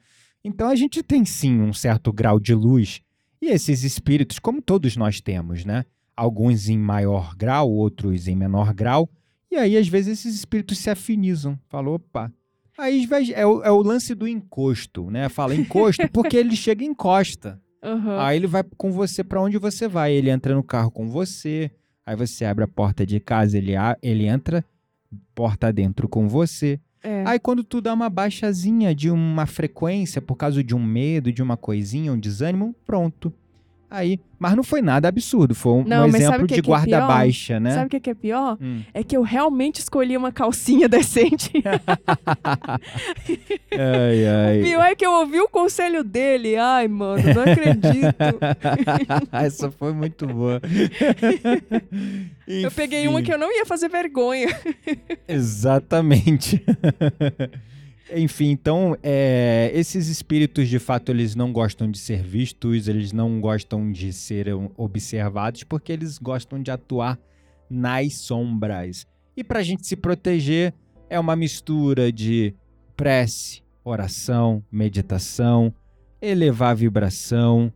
Então 0.44 0.70
a 0.70 0.76
gente 0.76 1.02
tem 1.04 1.26
sim 1.26 1.60
um 1.62 1.74
certo 1.74 2.12
grau 2.14 2.40
de 2.40 2.54
luz 2.54 3.02
e 3.42 3.48
esses 3.48 3.84
espíritos, 3.84 4.40
como 4.40 4.62
todos 4.62 4.96
nós 4.98 5.20
temos, 5.22 5.66
né? 5.66 5.86
Alguns 6.16 6.68
em 6.70 6.78
maior 6.78 7.36
grau, 7.36 7.70
outros 7.72 8.28
em 8.28 8.36
menor 8.36 8.74
grau, 8.74 9.10
e 9.52 9.56
aí, 9.56 9.78
às 9.78 9.88
vezes, 9.88 10.20
esses 10.20 10.36
espíritos 10.36 10.78
se 10.80 10.90
afinizam. 10.90 11.58
Falou, 11.70 11.96
opa. 11.96 12.32
Aí 12.78 13.08
é 13.34 13.46
o, 13.46 13.64
é 13.64 13.72
o 13.72 13.82
lance 13.82 14.14
do 14.14 14.28
encosto, 14.28 15.10
né? 15.10 15.30
Fala 15.30 15.56
encosto 15.56 16.08
porque 16.12 16.36
ele 16.38 16.56
chega 16.56 16.84
e 16.84 16.88
encosta. 16.88 17.60
Aham. 17.84 18.20
Aí 18.20 18.38
ele 18.38 18.48
vai 18.48 18.64
com 18.78 18.92
você 18.92 19.24
pra 19.24 19.42
onde 19.42 19.58
você 19.58 19.88
vai. 19.88 20.14
Ele 20.14 20.30
entra 20.30 20.54
no 20.56 20.64
carro 20.64 20.92
com 20.92 21.08
você. 21.10 21.72
Aí 22.06 22.16
você 22.16 22.46
abre 22.46 22.64
a 22.64 22.68
porta 22.68 23.06
de 23.06 23.20
casa, 23.20 23.58
ele, 23.58 23.76
a- 23.76 23.98
ele 24.02 24.26
entra 24.26 24.64
porta 25.36 25.72
dentro 25.72 26.08
com 26.08 26.28
você. 26.28 26.80
É. 27.04 27.24
Aí 27.26 27.40
quando 27.40 27.64
tu 27.64 27.80
dá 27.82 27.94
uma 27.94 28.10
baixazinha 28.10 28.94
de 28.96 29.10
uma 29.12 29.46
frequência 29.46 30.22
por 30.22 30.36
causa 30.36 30.64
de 30.64 30.74
um 30.76 30.84
medo, 30.84 31.32
de 31.32 31.42
uma 31.44 31.56
coisinha, 31.58 32.12
um 32.12 32.20
desânimo, 32.20 32.76
pronto. 32.86 33.32
Aí, 33.90 34.20
mas 34.38 34.54
não 34.54 34.64
foi 34.64 34.82
nada 34.82 35.08
absurdo, 35.08 35.56
foi 35.56 35.72
um, 35.72 35.80
um 35.80 35.84
Não, 35.86 36.12
sabe 36.12 36.18
exemplo 36.24 36.44
o 36.44 36.48
que 36.48 36.56
de 36.56 36.62
que 36.62 36.68
é 36.68 36.72
guarda 36.72 36.98
pior? 36.98 37.08
baixa, 37.08 37.58
né? 37.58 37.72
Sabe 37.72 37.86
o 37.86 38.02
que 38.02 38.10
é 38.10 38.14
pior? 38.14 38.58
Hum. 38.62 38.82
É 38.94 39.02
que 39.02 39.16
eu 39.16 39.22
realmente 39.22 39.80
escolhi 39.80 40.18
uma 40.18 40.30
calcinha 40.30 40.90
decente. 40.90 41.52
ai, 43.72 44.28
ai. 44.28 44.62
Pior 44.62 44.84
é 44.84 44.94
que 44.94 45.06
eu 45.06 45.12
ouvi 45.14 45.40
o 45.40 45.48
conselho 45.48 46.04
dele. 46.04 46.58
Ai, 46.58 46.90
mano, 46.90 47.24
não 47.34 47.42
acredito. 47.44 48.18
Essa 49.32 49.72
foi 49.72 49.94
muito 49.94 50.28
boa. 50.28 50.62
eu 52.46 52.70
peguei 52.72 53.08
uma 53.08 53.22
que 53.22 53.32
eu 53.34 53.38
não 53.38 53.50
ia 53.56 53.66
fazer 53.66 53.88
vergonha. 53.88 54.50
Exatamente. 55.28 56.62
Enfim, 58.16 58.52
então, 58.52 58.96
é, 59.04 59.70
esses 59.74 60.08
espíritos, 60.08 60.70
de 60.70 60.80
fato, 60.80 61.12
eles 61.12 61.36
não 61.36 61.52
gostam 61.52 61.92
de 61.92 61.98
ser 61.98 62.22
vistos, 62.24 62.88
eles 62.88 63.12
não 63.12 63.42
gostam 63.42 63.92
de 63.92 64.14
ser 64.14 64.54
um, 64.56 64.70
observados, 64.78 65.64
porque 65.64 65.92
eles 65.92 66.18
gostam 66.18 66.62
de 66.62 66.72
atuar 66.72 67.20
nas 67.70 68.14
sombras. 68.14 69.06
E 69.36 69.44
para 69.44 69.60
a 69.60 69.64
gente 69.64 69.86
se 69.86 69.96
proteger, 69.96 70.74
é 71.10 71.20
uma 71.20 71.36
mistura 71.36 72.12
de 72.12 72.54
prece, 72.96 73.62
oração, 73.84 74.64
meditação, 74.72 75.74
elevar 76.22 76.72
a 76.72 76.76
vibração, 76.76 77.72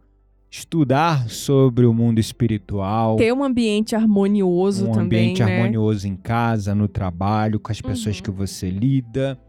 estudar 0.50 1.30
sobre 1.30 1.86
o 1.86 1.94
mundo 1.94 2.20
espiritual 2.20 3.15
Ter 3.15 3.32
um 3.34 3.44
ambiente 3.44 3.96
harmonioso 3.96 4.88
um 4.88 4.91
também, 4.91 5.32
ambiente 5.34 5.44
né? 5.44 5.58
harmonioso 5.60 6.08
em 6.08 6.15
casa, 6.15 6.76
no 6.76 6.88
trabalho, 6.88 7.60
com 7.60 7.72
as 7.72 7.80
pessoas 7.82 8.17
Uhum. 8.17 8.24
que 8.24 8.32
você 8.32 8.70
lida. 8.70 9.39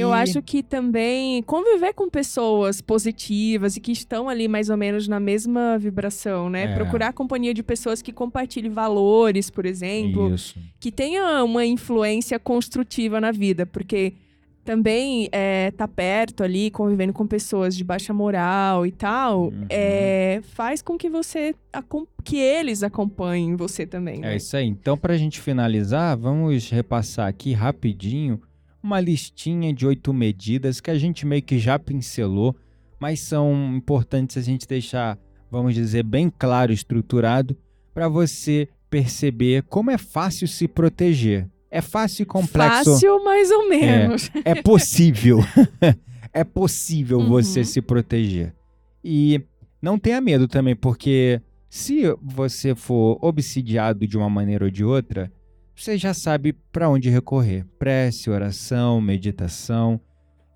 Eu 0.00 0.12
acho 0.12 0.42
que 0.42 0.62
também 0.62 1.42
conviver 1.42 1.92
com 1.94 2.08
pessoas 2.10 2.80
positivas 2.80 3.76
e 3.76 3.80
que 3.80 3.92
estão 3.92 4.28
ali 4.28 4.48
mais 4.48 4.68
ou 4.70 4.76
menos 4.76 5.06
na 5.08 5.20
mesma 5.20 5.78
vibração, 5.78 6.48
né? 6.50 6.64
É. 6.64 6.74
Procurar 6.74 7.08
a 7.08 7.12
companhia 7.12 7.54
de 7.54 7.62
pessoas 7.62 8.02
que 8.02 8.12
compartilhem 8.12 8.70
valores, 8.70 9.50
por 9.50 9.66
exemplo, 9.66 10.34
Isso. 10.34 10.58
que 10.80 10.90
tenha 10.90 11.42
uma 11.44 11.64
influência 11.64 12.38
construtiva 12.38 13.20
na 13.20 13.30
vida, 13.32 13.64
porque 13.66 14.14
também 14.64 15.28
é, 15.30 15.70
tá 15.72 15.86
perto 15.86 16.42
ali, 16.42 16.70
convivendo 16.70 17.12
com 17.12 17.26
pessoas 17.26 17.76
de 17.76 17.84
baixa 17.84 18.14
moral 18.14 18.86
e 18.86 18.90
tal, 18.90 19.48
Uhum. 19.48 19.66
é, 19.68 20.40
faz 20.54 20.80
com 20.80 20.96
que 20.96 21.10
você 21.10 21.54
que 22.24 22.38
eles 22.38 22.82
acompanhem 22.82 23.56
você 23.56 23.84
também. 23.86 24.16
É 24.16 24.20
Né? 24.20 24.36
isso 24.36 24.56
aí. 24.56 24.66
Então, 24.66 24.96
para 24.96 25.12
a 25.12 25.18
gente 25.18 25.38
finalizar, 25.40 26.16
vamos 26.16 26.70
repassar 26.70 27.28
aqui 27.28 27.52
rapidinho 27.52 28.40
uma 28.84 29.00
listinha 29.00 29.72
de 29.72 29.86
oito 29.86 30.12
medidas 30.12 30.78
que 30.78 30.90
a 30.90 30.98
gente 30.98 31.24
meio 31.24 31.40
que 31.40 31.58
já 31.58 31.78
pincelou, 31.78 32.54
mas 33.00 33.18
são 33.20 33.74
importantes 33.74 34.36
a 34.36 34.42
gente 34.42 34.68
deixar, 34.68 35.18
vamos 35.50 35.74
dizer, 35.74 36.02
bem 36.02 36.30
claro, 36.38 36.70
estruturado, 36.70 37.56
para 37.94 38.08
você 38.08 38.68
perceber 38.90 39.62
como 39.70 39.90
é 39.90 39.96
fácil 39.96 40.46
se 40.46 40.68
proteger. 40.68 41.48
É 41.70 41.80
fácil 41.80 42.24
e 42.24 42.26
complexo. 42.26 42.92
Fácil, 42.92 43.24
mais 43.24 43.50
ou 43.50 43.68
menos. 43.70 44.30
É 44.44 44.54
possível. 44.62 45.38
é 46.32 46.44
possível 46.44 47.18
Uhum. 47.20 47.28
você 47.28 47.64
se 47.64 47.80
proteger. 47.80 48.54
E 49.02 49.40
não 49.80 49.98
tenha 49.98 50.20
medo 50.20 50.46
também, 50.46 50.76
porque 50.76 51.40
se 51.70 52.02
você 52.22 52.74
for 52.74 53.18
obsidiado 53.22 54.06
de 54.06 54.16
uma 54.18 54.28
maneira 54.28 54.66
ou 54.66 54.70
de 54.70 54.84
outra, 54.84 55.32
você 55.74 55.98
já 55.98 56.14
sabe 56.14 56.52
para 56.72 56.88
onde 56.88 57.10
recorrer. 57.10 57.64
Prece, 57.78 58.30
oração, 58.30 59.00
meditação. 59.00 60.00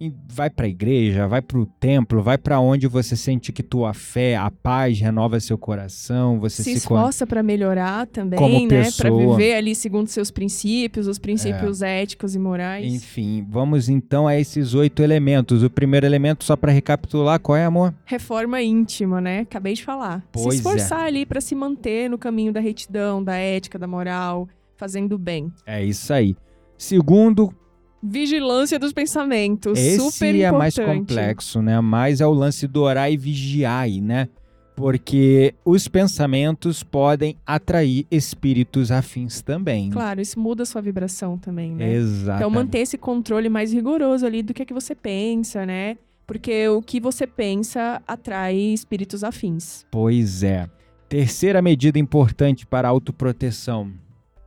E 0.00 0.14
vai 0.28 0.48
para 0.48 0.66
a 0.66 0.68
igreja, 0.68 1.26
vai 1.26 1.42
para 1.42 1.59
o 1.59 1.66
templo, 1.66 2.22
vai 2.22 2.38
para 2.38 2.61
onde 2.61 2.87
você 2.87 3.16
sente 3.16 3.52
que 3.52 3.64
tua 3.64 3.92
fé, 3.92 4.37
a 4.37 4.48
paz 4.48 5.00
renova 5.00 5.40
seu 5.40 5.59
coração, 5.59 6.38
você 6.38 6.62
se 6.62 6.78
se, 6.78 6.87
con- 6.87 6.94
esforça 6.94 7.26
para 7.26 7.42
melhorar 7.42 8.07
também, 8.07 8.38
Como 8.38 8.68
né? 8.68 8.88
Para 8.96 9.11
viver 9.11 9.57
ali 9.57 9.74
segundo 9.74 10.07
seus 10.07 10.31
princípios, 10.31 11.09
os 11.09 11.18
princípios 11.18 11.83
éticos 11.83 12.37
e 12.37 12.38
morais. 12.38 12.94
Enfim, 12.94 13.44
vamos 13.50 13.88
então 13.88 14.28
a 14.28 14.38
esses 14.38 14.72
oito 14.72 15.02
elementos. 15.02 15.64
O 15.64 15.70
primeiro 15.70 16.07
elemento, 16.07 16.44
só 16.44 16.54
para 16.54 16.70
recapitular, 16.70 17.40
qual 17.40 17.57
é, 17.57 17.64
amor? 17.64 17.92
Reforma 18.04 18.62
íntima, 18.62 19.20
né? 19.20 19.40
Acabei 19.40 19.74
de 19.74 19.83
falar. 19.83 20.24
Pois 20.31 20.44
se 20.44 20.50
é. 20.50 20.54
esforçar 20.59 21.00
ali 21.00 21.26
para 21.26 21.40
se 21.40 21.57
manter 21.57 22.09
no 22.09 22.18
caminho 22.18 22.52
da 22.52 22.61
retidão, 22.61 23.20
da 23.20 23.35
ética, 23.35 23.76
da 23.76 23.88
moral, 23.88 24.48
fazendo 24.79 25.19
bem. 25.19 25.53
É 25.67 25.85
isso 25.85 26.12
aí. 26.12 26.35
Segundo, 26.79 27.53
Vigilância 28.01 28.79
dos 28.79 28.93
pensamentos, 28.93 29.77
esse 29.77 29.99
super 29.99 30.33
é 30.33 30.47
importante. 30.47 30.59
mais 30.59 30.79
complexo, 30.79 31.61
né? 31.61 31.81
Mas 31.81 32.21
é 32.21 32.27
o 32.27 32.33
lance 32.33 32.67
do 32.69 32.83
orar 32.83 33.11
e 33.11 33.17
vigiar, 33.17 33.88
né? 34.01 34.29
Porque 34.77 35.53
os 35.64 35.88
pensamentos 35.88 36.85
podem 36.85 37.37
atrair 37.45 38.07
espíritos 38.09 38.93
afins 38.93 39.43
também. 39.43 39.91
Claro, 39.91 40.21
isso 40.21 40.38
muda 40.38 40.62
a 40.62 40.67
sua 40.67 40.81
vibração 40.81 41.37
também, 41.37 41.73
né? 41.73 41.93
Exato. 41.93 42.38
Então 42.38 42.49
manter 42.49 42.79
esse 42.79 42.97
controle 42.97 43.49
mais 43.49 43.73
rigoroso 43.73 44.25
ali 44.25 44.45
do 44.45 44.55
que 44.55 44.62
é 44.62 44.64
que 44.64 44.73
você 44.73 44.95
pensa, 44.95 45.67
né? 45.67 45.97
Porque 46.25 46.69
o 46.69 46.81
que 46.81 47.01
você 47.01 47.27
pensa 47.27 48.01
atrai 48.07 48.55
espíritos 48.55 49.25
afins. 49.25 49.85
Pois 49.91 50.45
é. 50.45 50.69
Terceira 51.09 51.61
medida 51.61 51.99
importante 51.99 52.64
para 52.64 52.87
a 52.87 52.91
autoproteção. 52.93 53.91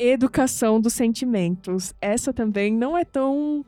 Educação 0.03 0.79
dos 0.81 0.93
sentimentos. 0.93 1.93
Essa 2.01 2.33
também 2.33 2.73
não 2.75 2.97
é 2.97 3.03
tão 3.05 3.63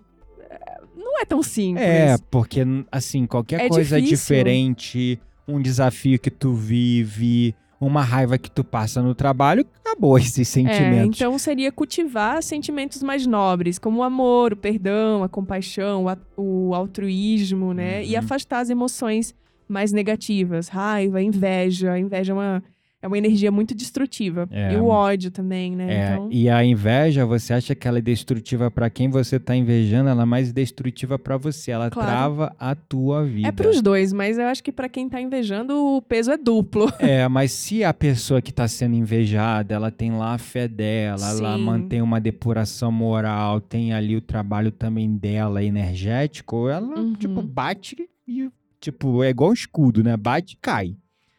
eh, 0.50 0.82
não 0.96 1.20
é 1.22 1.26
tão 1.26 1.44
simples. 1.44 1.86
É, 1.86 2.16
porque, 2.32 2.62
assim, 2.92 3.26
qualquer 3.26 3.62
É 3.62 3.70
coisa 3.70 4.02
difícil. 4.02 4.18
diferente, 4.18 5.20
um 5.48 5.62
desafio 5.62 6.18
que 6.20 6.32
tu 6.32 6.54
vive, 6.54 7.56
uma 7.80 8.02
raiva 8.02 8.38
que 8.38 8.50
tu 8.50 8.64
passa 8.64 9.02
no 9.02 9.14
trabalho, 9.14 9.66
acabou 9.84 10.18
esses 10.18 10.40
É, 10.40 10.44
sentimentos. 10.52 11.18
então 11.20 11.38
seria 11.38 11.72
cultivar 11.72 12.42
sentimentos 12.42 13.04
mais 13.04 13.28
nobres, 13.28 13.78
como 13.78 14.00
o 14.00 14.04
amor, 14.04 14.54
o 14.54 14.58
perdão, 14.58 15.24
a 15.24 15.30
compaixão, 15.30 16.06
o 16.38 16.42
o 16.70 16.74
altruísmo, 16.74 17.74
né? 17.74 18.04
E 18.06 18.14
Uhum. 18.14 18.20
afastar 18.20 18.60
as 18.60 18.70
emoções 18.70 19.36
mais 19.68 19.92
negativas, 19.92 20.68
raiva, 20.68 21.22
inveja. 21.22 21.92
A 21.94 22.00
inveja 22.00 22.32
é 22.32 22.36
uma, 22.36 22.64
é 23.04 23.08
uma 23.08 23.18
energia 23.18 23.52
muito 23.52 23.76
destrutiva. 23.76 24.48
É. 24.50 24.74
E 24.74 24.78
o 24.78 24.88
ódio 24.88 25.30
também, 25.30 25.76
né? 25.76 25.94
É, 25.94 26.14
então, 26.14 26.30
e 26.32 26.50
a 26.50 26.64
inveja, 26.64 27.26
você 27.26 27.54
acha 27.54 27.76
que 27.76 27.86
ela 27.86 27.98
é 27.98 28.02
destrutiva 28.02 28.72
pra 28.72 28.90
quem 28.90 29.10
você 29.10 29.38
tá 29.38 29.54
invejando, 29.56 30.10
ela 30.10 30.22
é 30.22 30.26
mais 30.26 30.54
destrutiva 30.54 31.20
pra 31.20 31.36
você. 31.36 31.72
Ela 31.72 31.90
Claro. 31.90 32.08
trava 32.10 32.56
a 32.58 32.74
tua 32.74 33.26
vida. 33.26 33.50
é 33.50 33.52
pros 33.52 33.82
dois, 33.82 34.14
mas 34.14 34.38
eu 34.38 34.46
acho 34.46 34.64
que 34.64 34.72
pra 34.72 34.88
quem 34.88 35.10
tá 35.10 35.20
invejando, 35.20 35.76
o 35.78 36.02
peso 36.02 36.32
é 36.32 36.38
duplo. 36.38 36.86
É, 37.00 37.28
mas 37.28 37.52
se 37.52 37.84
a 37.84 37.94
pessoa 37.94 38.42
que 38.42 38.54
tá 38.54 38.68
sendo 38.68 38.96
invejada, 38.96 39.76
ela 39.76 39.92
tem 39.92 40.12
lá 40.14 40.34
a 40.36 40.38
fé 40.38 40.68
dela, 40.68 41.30
ela 41.30 41.58
Sim. 41.58 41.64
mantém 41.64 42.02
uma 42.02 42.22
depuração 42.22 42.90
moral, 42.92 43.60
tem 43.60 43.92
ali 43.94 44.16
o 44.16 44.22
trabalho 44.22 44.72
também 44.72 45.16
dela 45.18 45.62
energético, 45.64 46.70
ela, 46.70 46.98
Uhum. 46.98 47.14
tipo, 47.16 47.42
bate 47.42 47.98
e, 48.28 48.50
tipo, 48.80 49.22
é 49.24 49.30
igual 49.30 49.50
um 49.50 49.54
escudo, 49.54 50.02
né? 50.02 50.16
Bate 50.16 50.54
e 50.54 50.58
cai. 50.62 50.96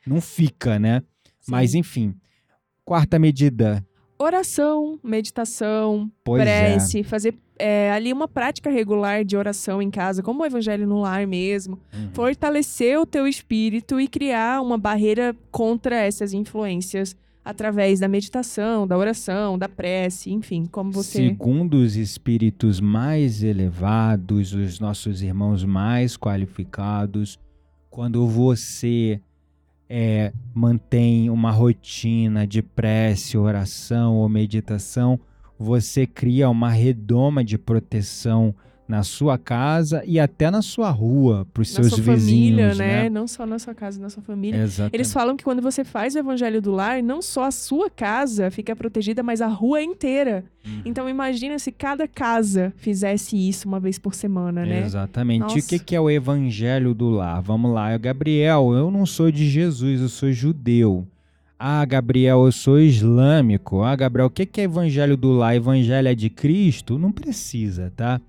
Não 0.06 0.20
fica, 0.20 0.78
né? 0.78 1.02
Mas, 1.48 1.74
enfim. 1.74 2.14
Quarta 2.84 3.18
medida. 3.18 3.84
Oração, 4.18 4.98
meditação, 5.02 6.10
Pois 6.22 6.42
prece, 6.42 7.02
fazer 7.02 7.34
é, 7.58 7.90
ali 7.92 8.12
uma 8.12 8.28
prática 8.28 8.70
regular 8.70 9.24
de 9.24 9.36
oração 9.36 9.80
em 9.80 9.90
casa, 9.90 10.22
como 10.22 10.42
o 10.42 10.46
evangelho 10.46 10.86
no 10.86 11.00
lar 11.00 11.26
mesmo. 11.26 11.78
é. 11.92 11.96
Uhum. 11.96 12.10
fortalecer 12.12 12.98
o 12.98 13.06
teu 13.06 13.26
espírito 13.26 14.00
e 14.00 14.08
criar 14.08 14.60
uma 14.60 14.78
barreira 14.78 15.34
contra 15.50 15.96
essas 15.96 16.32
influências 16.32 17.16
através 17.44 18.00
da 18.00 18.08
meditação, 18.08 18.86
da 18.86 18.96
oração, 18.96 19.58
da 19.58 19.68
prece, 19.68 20.32
enfim, 20.32 20.64
como 20.64 20.90
você 20.90 21.18
Segundo 21.18 21.74
os 21.74 21.94
espíritos 21.94 22.80
mais 22.80 23.42
elevados, 23.42 24.54
os 24.54 24.80
nossos 24.80 25.20
irmãos 25.20 25.62
mais 25.62 26.16
qualificados, 26.16 27.38
quando 27.90 28.26
você 28.26 29.20
é, 29.88 30.32
mantém 30.54 31.28
uma 31.30 31.50
rotina 31.50 32.46
de 32.46 32.62
prece, 32.62 33.36
oração 33.36 34.16
ou 34.16 34.28
meditação, 34.28 35.18
você 35.58 36.06
cria 36.06 36.48
uma 36.48 36.70
redoma 36.70 37.44
de 37.44 37.56
proteção 37.56 38.54
na 38.86 39.02
sua 39.02 39.38
casa 39.38 40.02
e 40.06 40.20
até 40.20 40.50
na 40.50 40.60
sua 40.60 40.90
rua, 40.90 41.46
para 41.52 41.62
os 41.62 41.70
seus 41.70 41.88
sua 41.88 41.98
vizinhos, 42.14 42.76
família, 42.76 43.02
né? 43.02 43.08
Não 43.08 43.26
só 43.26 43.46
na 43.46 43.58
sua 43.58 43.74
casa, 43.74 44.00
na 44.00 44.10
sua 44.10 44.22
família. 44.22 44.62
Exatamente. 44.62 44.94
Eles 44.94 45.12
falam 45.12 45.36
que 45.36 45.42
quando 45.42 45.62
você 45.62 45.84
faz 45.84 46.14
o 46.14 46.18
evangelho 46.18 46.60
do 46.60 46.70
lar, 46.70 47.02
não 47.02 47.22
só 47.22 47.44
a 47.44 47.50
sua 47.50 47.88
casa 47.88 48.50
fica 48.50 48.76
protegida, 48.76 49.22
mas 49.22 49.40
a 49.40 49.46
rua 49.46 49.82
inteira. 49.82 50.44
Uhum. 50.66 50.82
Então 50.84 51.08
imagina 51.08 51.58
se 51.58 51.72
cada 51.72 52.06
casa 52.06 52.72
fizesse 52.76 53.36
isso 53.36 53.66
uma 53.66 53.80
vez 53.80 53.98
por 53.98 54.14
semana, 54.14 54.66
né? 54.66 54.84
Exatamente. 54.84 55.40
E 55.40 55.44
o 55.44 55.54
Nossa. 55.54 55.78
que, 55.78 55.96
é 55.96 56.00
o 56.00 56.10
evangelho 56.10 56.94
do 56.94 57.08
lar? 57.08 57.40
Vamos 57.40 57.72
lá, 57.72 57.96
Gabriel, 57.96 58.72
eu 58.74 58.90
não 58.90 59.06
sou 59.06 59.30
de 59.30 59.48
Jesus, 59.48 60.00
eu 60.00 60.08
sou 60.08 60.30
judeu. 60.30 61.06
Ah, 61.58 61.84
Gabriel, 61.86 62.44
eu 62.44 62.52
sou 62.52 62.78
islâmico. 62.78 63.82
Ah, 63.82 63.96
Gabriel, 63.96 64.26
o 64.26 64.30
que, 64.30 64.44
que 64.44 64.60
é 64.60 64.64
evangelho 64.64 65.16
do 65.16 65.32
lar? 65.32 65.54
Evangelho 65.56 66.08
é 66.08 66.14
de 66.14 66.28
Cristo? 66.28 66.98
Não 66.98 67.10
precisa, 67.10 67.90
tá? 67.96 68.20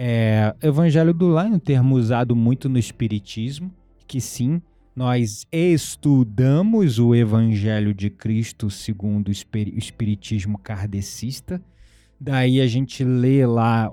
É, 0.00 0.54
evangelho 0.62 1.12
do 1.12 1.26
lar 1.26 1.46
é 1.46 1.50
um 1.50 1.58
termo 1.58 1.96
usado 1.96 2.36
muito 2.36 2.68
no 2.68 2.78
espiritismo, 2.78 3.68
que 4.06 4.20
sim, 4.20 4.62
nós 4.94 5.44
estudamos 5.50 7.00
o 7.00 7.16
evangelho 7.16 7.92
de 7.92 8.08
Cristo 8.08 8.70
segundo 8.70 9.26
o 9.26 9.32
espiri- 9.32 9.72
o 9.72 9.78
espiritismo 9.78 10.56
kardecista. 10.56 11.60
Daí 12.20 12.60
a 12.60 12.66
gente 12.68 13.02
lê 13.02 13.44
lá 13.44 13.92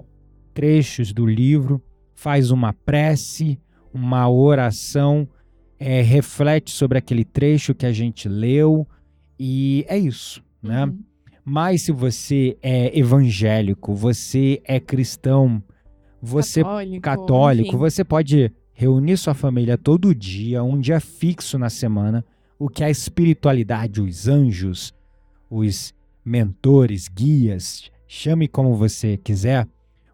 trechos 0.54 1.12
do 1.12 1.26
livro, 1.26 1.82
faz 2.14 2.52
uma 2.52 2.72
prece, 2.72 3.58
uma 3.92 4.30
oração, 4.30 5.28
é, 5.80 6.04
reflete 6.04 6.70
sobre 6.70 7.00
aquele 7.00 7.26
trecho 7.26 7.74
que 7.74 7.86
a 7.88 7.92
gente 7.92 8.30
leu 8.30 8.88
e 9.40 9.84
é 9.88 9.98
isso, 9.98 10.44
né? 10.62 10.86
Uhum. 10.86 11.00
Mas 11.44 11.82
se 11.82 11.92
você 11.92 12.56
é 12.62 12.96
evangélico, 12.96 13.96
você 13.96 14.62
é 14.66 14.80
cristão, 14.80 15.64
você 16.26 16.62
católico, 16.62 17.02
católico, 17.02 17.78
você 17.78 18.04
pode 18.04 18.52
reunir 18.74 19.18
sua 19.18 19.34
família 19.34 19.78
todo 19.78 20.14
dia, 20.14 20.64
um 20.64 20.80
dia 20.80 21.00
fixo 21.00 21.58
na 21.58 21.70
semana, 21.70 22.26
o 22.60 22.68
que 22.68 22.84
a 22.84 22.90
espiritualidade, 22.90 24.02
os 24.02 24.28
anjos, 24.28 24.94
os 25.50 25.94
mentores, 26.24 27.08
guias, 27.08 27.90
chame 28.08 28.48
como 28.48 28.76
você 28.76 29.18
quiser, 29.18 29.68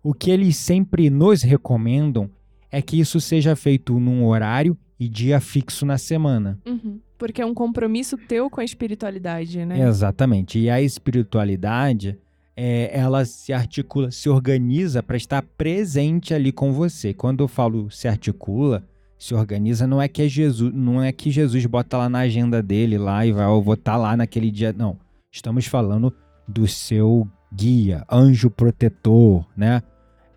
o 0.04 0.13
que 0.13 0.30
eles 0.30 0.58
sempre 0.58 1.10
nos 1.10 1.41
recomendam 1.41 2.30
é 2.71 2.82
que 2.82 3.00
isso 3.00 3.19
seja 3.19 3.56
feito 3.56 4.00
num 4.00 4.26
horário 4.26 4.78
e 5.00 5.08
dia 5.08 5.39
fixo 5.39 5.86
na 5.86 5.97
semana. 5.97 6.60
Uhum. 6.65 7.00
Porque 7.17 7.41
é 7.41 7.45
um 7.45 7.54
compromisso 7.54 8.17
teu 8.17 8.50
com 8.50 8.62
a 8.62 8.63
espiritualidade, 8.63 9.63
né? 9.65 9.88
Exatamente. 9.88 10.58
E 10.58 10.69
a 10.69 10.82
espiritualidade, 10.82 12.17
é, 12.56 12.92
ela 12.98 13.26
se 13.26 13.54
articula, 13.54 14.12
se 14.12 14.30
organiza 14.30 15.02
para 15.02 15.18
estar 15.18 15.42
presente 15.42 16.34
ali 16.34 16.52
com 16.52 16.74
você. 16.74 17.14
Quando 17.14 17.44
eu 17.44 17.48
falo 17.48 17.90
se 17.90 18.08
articula, 18.08 18.84
se 19.18 19.34
organiza, 19.34 19.86
não 19.86 20.02
é 20.02 20.08
que 20.08 20.22
é 20.22 20.28
Jesus, 20.28 20.74
não 20.74 21.02
é 21.02 21.12
que 21.12 21.32
Jesus 21.32 21.66
bota 21.66 21.98
lá 21.98 22.10
na 22.10 22.20
agenda 22.20 22.62
dele 22.62 22.98
lá 22.98 23.26
e 23.26 23.32
vai, 23.32 23.46
eu 23.46 23.62
vou 23.62 23.76
estar 23.76 23.96
lá 23.96 24.18
naquele 24.18 24.52
dia. 24.52 24.74
Não. 24.74 24.98
Estamos 25.32 25.66
falando 25.66 26.14
do 26.48 26.68
seu 26.68 27.28
guia, 27.54 28.06
anjo 28.12 28.50
protetor, 28.50 29.46
né? 29.56 29.82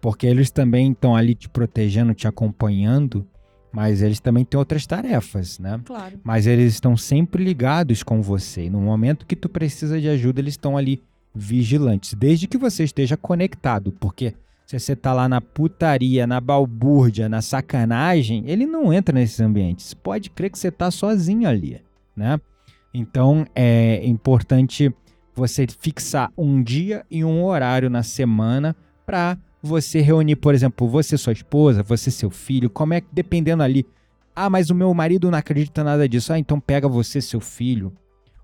Porque 0.01 0.27
eles 0.27 0.51
também 0.51 0.93
estão 0.93 1.17
ali 1.17 1.35
te 1.35 1.49
protegendo, 1.49 2.13
te 2.13 2.29
acompanhando, 2.29 3.27
mas 3.73 4.03
eles 4.03 4.21
também 4.21 4.45
têm 4.45 4.59
outras 4.59 4.87
tarefas, 4.87 5.59
né? 5.59 5.81
Claro. 5.85 6.21
mas 6.23 6.47
eles 6.47 6.75
estão 6.75 6.97
sempre 6.97 7.43
ligados 7.43 8.03
com 8.03 8.21
você. 8.23 8.65
E 8.65 8.71
no 8.71 8.81
momento 8.81 9.27
que 9.27 9.35
tu 9.35 9.49
precisa 9.49 10.01
de 10.01 10.09
ajuda, 10.09 10.41
eles 10.41 10.53
estão 10.53 10.77
ali 10.77 11.03
vigilantes, 11.35 12.15
desde 12.15 12.47
que 12.47 12.57
você 12.57 12.85
esteja 12.85 13.17
conectado, 13.17 13.93
porque 13.93 14.35
se 14.67 14.79
você 14.79 14.95
tá 14.95 15.13
lá 15.13 15.29
na 15.29 15.41
putaria, 15.41 16.27
na 16.27 16.41
balbúrdia, 16.41 17.29
na 17.29 17.43
sacanagem, 17.43 18.45
ele 18.47 18.65
não 18.65 18.93
entra 18.93 19.15
nesses 19.15 19.41
ambientes. 19.41 19.93
Pode 19.93 20.31
crer 20.31 20.51
que 20.51 20.59
você 20.59 20.71
tá 20.71 20.91
sozinho 20.91 21.49
ali, 21.49 21.83
né? 22.17 22.41
Então 22.93 23.45
é 23.55 24.07
importante 24.07 24.95
você 25.35 25.67
fixar 25.67 26.33
um 26.39 26.63
dia 26.63 27.05
e 27.11 27.25
um 27.25 27.45
horário 27.45 27.91
na 27.91 28.03
semana 28.03 28.75
para 29.05 29.37
você 29.61 30.01
reunir, 30.01 30.37
por 30.37 30.55
exemplo, 30.55 30.89
você 30.89 31.19
sua 31.19 31.33
esposa, 31.33 31.83
você 31.83 32.11
seu 32.11 32.31
filho, 32.31 32.71
como 32.71 32.95
é 32.95 33.01
que 33.01 33.09
dependendo 33.13 33.63
ali 33.63 33.85
ah, 34.35 34.51
mas 34.51 34.69
o 34.69 34.75
meu 34.75 34.93
marido 34.93 35.31
não 35.31 35.39
acredita 35.39 35.85
nada 35.85 36.09
disso. 36.09 36.33
Ah, 36.33 36.39
então 36.39 36.59
pega 36.59 36.89
você, 36.89 37.21
seu 37.21 37.41
filho. 37.41 37.93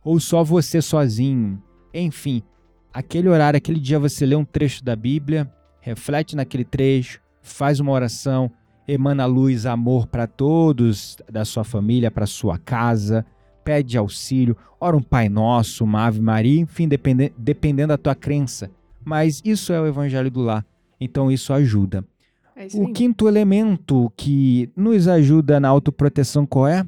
Ou 0.05 0.20
só 0.20 0.44
você 0.44 0.81
sozinho. 0.81 1.61
Enfim, 1.92 2.42
aquele 2.92 3.29
horário, 3.29 3.57
aquele 3.57 3.81
dia 3.81 3.98
você 3.98 4.26
lê 4.26 4.35
um 4.35 4.44
trecho 4.44 4.85
da 4.85 4.94
Bíblia, 4.94 5.50
reflete 5.81 6.37
naquele 6.37 6.64
trecho, 6.64 7.20
faz 7.42 7.81
uma 7.81 7.92
oração, 7.92 8.50
emana 8.87 9.26
luz, 9.26 9.66
amor 9.66 10.07
para 10.07 10.26
todos 10.26 11.16
da 11.31 11.44
sua 11.44 11.64
família, 11.64 12.11
para 12.11 12.26
sua 12.26 12.59
casa, 12.59 13.24
pede 13.64 13.96
auxílio, 13.96 14.57
ora 14.81 14.96
um 14.96 15.03
Pai 15.03 15.29
Nosso, 15.29 15.85
uma 15.85 16.07
Ave 16.07 16.20
Maria, 16.20 16.61
enfim, 16.61 16.88
depende, 16.88 17.33
dependendo 17.37 17.88
da 17.88 17.98
tua 17.98 18.14
crença. 18.14 18.70
Mas 19.05 19.40
isso 19.44 19.72
é 19.72 19.81
o 19.81 19.87
Evangelho 19.87 20.31
do 20.31 20.40
Lar. 20.40 20.64
Então 21.00 21.31
isso 21.31 21.53
ajuda. 21.53 22.05
É 22.55 22.66
isso 22.66 22.83
O 22.83 22.92
quinto 22.92 23.26
elemento 23.26 24.12
que 24.16 24.68
nos 24.76 25.09
ajuda 25.09 25.59
na 25.59 25.68
autoproteção 25.68 26.44
qual 26.44 26.66
é? 26.66 26.87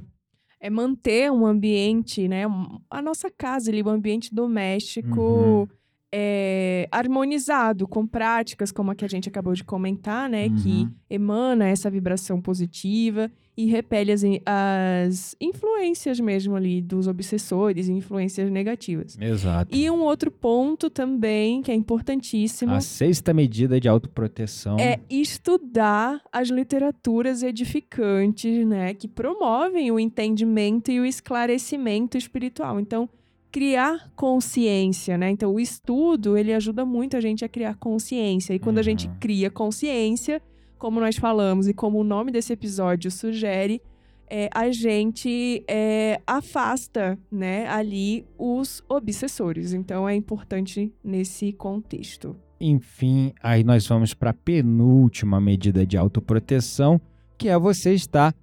É 0.61 0.69
manter 0.69 1.33
um 1.33 1.47
ambiente, 1.47 2.29
né? 2.29 2.43
A 2.91 3.03
nossa 3.03 3.31
casa 3.31 3.71
ali, 3.71 3.83
um 3.83 3.89
ambiente 3.89 4.33
doméstico 4.35 5.21
Uhum. 5.21 5.69
É, 6.15 6.87
harmonizado, 6.93 7.89
com 7.89 8.07
práticas 8.07 8.71
como 8.71 8.91
a 8.91 8.95
que 8.95 9.05
a 9.05 9.09
gente 9.09 9.29
acabou 9.29 9.55
de 9.55 9.65
comentar, 9.65 10.29
né? 10.29 10.49
Que 10.51 10.83
Uhum. 10.83 10.91
emana 11.09 11.69
essa 11.69 11.91
vibração 11.91 12.41
positiva 12.41 13.31
e 13.57 13.67
repele 13.67 14.13
as, 14.13 14.23
as 14.47 15.37
influências 15.41 16.19
mesmo 16.21 16.55
ali 16.55 16.81
dos 16.83 17.07
obsessores, 17.07 17.89
influências 17.89 18.51
negativas. 18.51 19.17
Exato. 19.21 19.75
E 19.75 19.91
um 19.91 20.03
outro 20.03 20.31
ponto 20.31 20.89
também, 20.91 21.63
que 21.63 21.71
é 21.71 21.75
importantíssimo, 21.75 22.73
A 22.73 22.81
sexta 22.81 23.33
medida 23.35 23.81
de 23.81 23.89
autoproteção. 23.89 24.79
é 24.79 25.01
estudar 25.09 26.21
as 26.33 26.49
literaturas 26.49 27.43
edificantes, 27.43 28.67
né, 28.67 28.95
que 28.95 29.09
promovem 29.09 29.91
o 29.91 29.99
entendimento 29.99 30.91
e 30.91 31.01
o 31.01 31.05
esclarecimento 31.07 32.17
espiritual. 32.17 32.79
Então, 32.81 33.09
criar 33.53 34.11
consciência, 34.17 35.19
né? 35.19 35.31
Então, 35.31 35.53
o 35.53 35.61
estudo, 35.61 36.37
ele 36.39 36.55
ajuda 36.55 36.85
muito 36.87 37.17
a 37.17 37.21
gente 37.21 37.45
a 37.45 37.49
criar 37.49 37.77
consciência. 37.77 38.55
E 38.55 38.59
quando 38.59 38.79
a 38.79 38.83
gente 38.83 39.07
Uhum. 39.07 39.15
cria 39.21 39.51
consciência, 39.51 40.41
como 40.79 40.99
nós 40.99 41.17
falamos 41.17 41.69
e 41.69 41.75
como 41.75 41.99
o 42.01 42.05
nome 42.05 42.33
desse 42.33 42.53
episódio 42.53 43.11
sugere, 43.11 43.83
é, 44.29 44.49
a 44.55 44.71
gente 44.71 45.63
é, 45.69 46.21
afasta, 46.27 47.19
né, 47.31 47.69
ali 47.69 48.25
os 48.39 48.83
obsessores. 48.89 49.75
Então, 49.75 50.09
é 50.09 50.15
importante 50.15 50.91
nesse 51.05 51.53
contexto. 51.53 52.35
Enfim, 52.59 53.35
aí 53.43 53.63
nós 53.63 53.87
vamos 53.87 54.15
para 54.15 54.31
a 54.31 54.35
penúltima 54.35 55.41
medida 55.41 55.85
de 55.85 55.99
autoproteção, 55.99 57.01
que 57.37 57.49
é 57.49 57.59
você 57.59 57.93
estar 57.93 58.35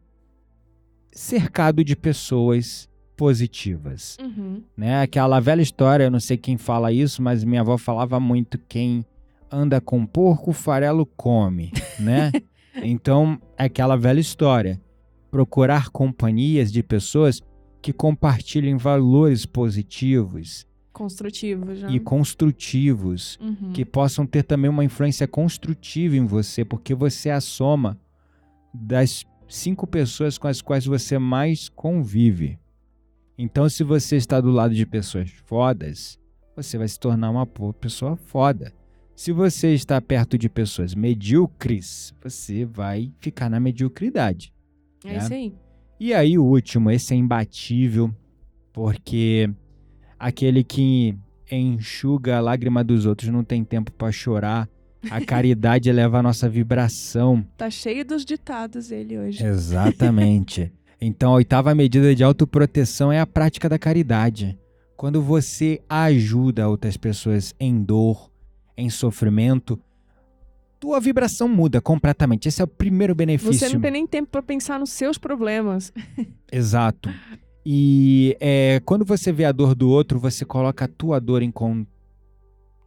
cercado 1.11 1.83
de 1.83 1.95
pessoas 1.95 2.88
positivas. 3.19 4.15
Uhum. 4.21 4.63
Né? 4.77 5.01
Aquela 5.01 5.41
velha 5.41 5.61
história, 5.61 6.05
eu 6.05 6.11
não 6.11 6.21
sei 6.21 6.37
quem 6.37 6.55
fala 6.57 6.89
isso, 6.93 7.21
mas 7.21 7.43
minha 7.43 7.59
avó 7.59 7.77
falava 7.77 8.17
muito 8.17 8.57
quem 8.57 9.05
anda 9.51 9.81
com 9.81 10.05
porco, 10.05 10.53
farelo 10.53 11.05
come, 11.05 11.69
né? 11.99 12.31
então, 12.81 13.37
é 13.57 13.65
aquela 13.65 13.97
velha 13.97 14.21
história. 14.21 14.79
Procurar 15.29 15.89
companhias 15.89 16.71
de 16.71 16.81
pessoas 16.81 17.41
que 17.81 17.91
compartilhem 17.91 18.77
valores 18.77 19.45
positivos 19.45 20.65
Construtivo 20.93 21.75
já. 21.75 21.89
e 21.91 21.99
construtivos, 21.99 23.37
Uhum. 23.41 23.73
que 23.73 23.83
possam 23.83 24.25
ter 24.25 24.43
também 24.43 24.69
uma 24.69 24.83
influência 24.85 25.27
construtiva 25.27 26.15
em 26.15 26.25
você, 26.25 26.63
porque 26.63 26.95
você 26.95 27.29
é 27.29 27.33
a 27.33 27.41
soma 27.41 27.99
das 28.73 29.25
cinco 29.47 29.85
pessoas 29.85 30.37
com 30.37 30.47
as 30.47 30.61
quais 30.61 30.85
você 30.85 31.17
mais 31.19 31.67
convive. 31.69 32.57
Então, 33.41 33.69
se 33.69 33.85
você 33.85 34.17
está 34.17 34.41
do 34.41 34.51
lado 34.51 34.75
de 34.75 34.85
pessoas 34.85 35.31
fodas, 35.45 36.19
você 36.57 36.77
vai 36.77 36.89
se 36.89 36.99
tornar 36.99 37.31
uma 37.31 37.47
pessoa 37.47 38.17
foda. 38.17 38.73
Se 39.15 39.31
você 39.31 39.73
está 39.73 40.01
perto 40.01 40.37
de 40.37 40.49
pessoas 40.49 40.93
medíocres, 40.93 42.13
você 42.21 42.65
vai 42.65 43.13
ficar 43.21 43.49
na 43.49 43.57
mediocridade. 43.57 44.53
É 45.05 45.13
né? 45.13 45.17
isso 45.19 45.33
aí. 45.33 45.55
E 45.97 46.13
aí, 46.13 46.37
o 46.37 46.43
último, 46.43 46.91
esse 46.91 47.13
é 47.13 47.17
imbatível, 47.17 48.13
porque 48.73 49.49
aquele 50.19 50.61
que 50.61 51.17
enxuga 51.49 52.39
a 52.39 52.41
lágrima 52.41 52.83
dos 52.83 53.05
outros 53.05 53.29
não 53.29 53.45
tem 53.45 53.63
tempo 53.63 53.89
para 53.93 54.11
chorar. 54.11 54.67
A 55.09 55.21
caridade 55.23 55.89
eleva 55.89 56.19
a 56.19 56.23
nossa 56.23 56.49
vibração. 56.49 57.47
Tá 57.55 57.69
cheio 57.69 58.03
dos 58.03 58.25
ditados 58.25 58.91
ele 58.91 59.17
hoje. 59.17 59.41
Exatamente. 59.45 60.73
Então, 61.01 61.31
a 61.31 61.35
oitava 61.35 61.73
medida 61.73 62.13
de 62.13 62.23
autoproteção 62.23 63.11
é 63.11 63.19
a 63.19 63.25
prática 63.25 63.69
da 63.69 63.79
caridade. 63.79 64.57
Quando 64.97 65.21
você 65.21 65.81
ajuda 65.87 66.67
outras 66.67 66.97
pessoas 66.97 67.53
em 67.59 67.81
dor, 67.81 68.29
em 68.75 68.89
sofrimento, 68.89 69.79
tua 70.79 70.99
vibração 70.99 71.47
muda 71.47 71.79
completamente. 71.79 72.47
Esse 72.47 72.61
é 72.61 72.65
o 72.65 72.67
primeiro 72.67 73.15
benefício. 73.15 73.53
Você 73.53 73.73
não 73.73 73.81
tem 73.81 73.91
nem 73.91 74.07
tempo 74.07 74.29
para 74.29 74.41
pensar 74.41 74.79
nos 74.79 74.89
seus 74.89 75.17
problemas. 75.17 75.93
Exato. 76.51 77.09
E 77.65 78.35
é, 78.39 78.81
quando 78.85 79.05
você 79.05 79.31
vê 79.31 79.45
a 79.45 79.51
dor 79.51 79.75
do 79.75 79.89
outro, 79.89 80.19
você 80.19 80.43
coloca 80.43 80.85
a 80.85 80.87
tua 80.87 81.19
dor 81.19 81.41
em 81.41 81.51
con 81.51 81.85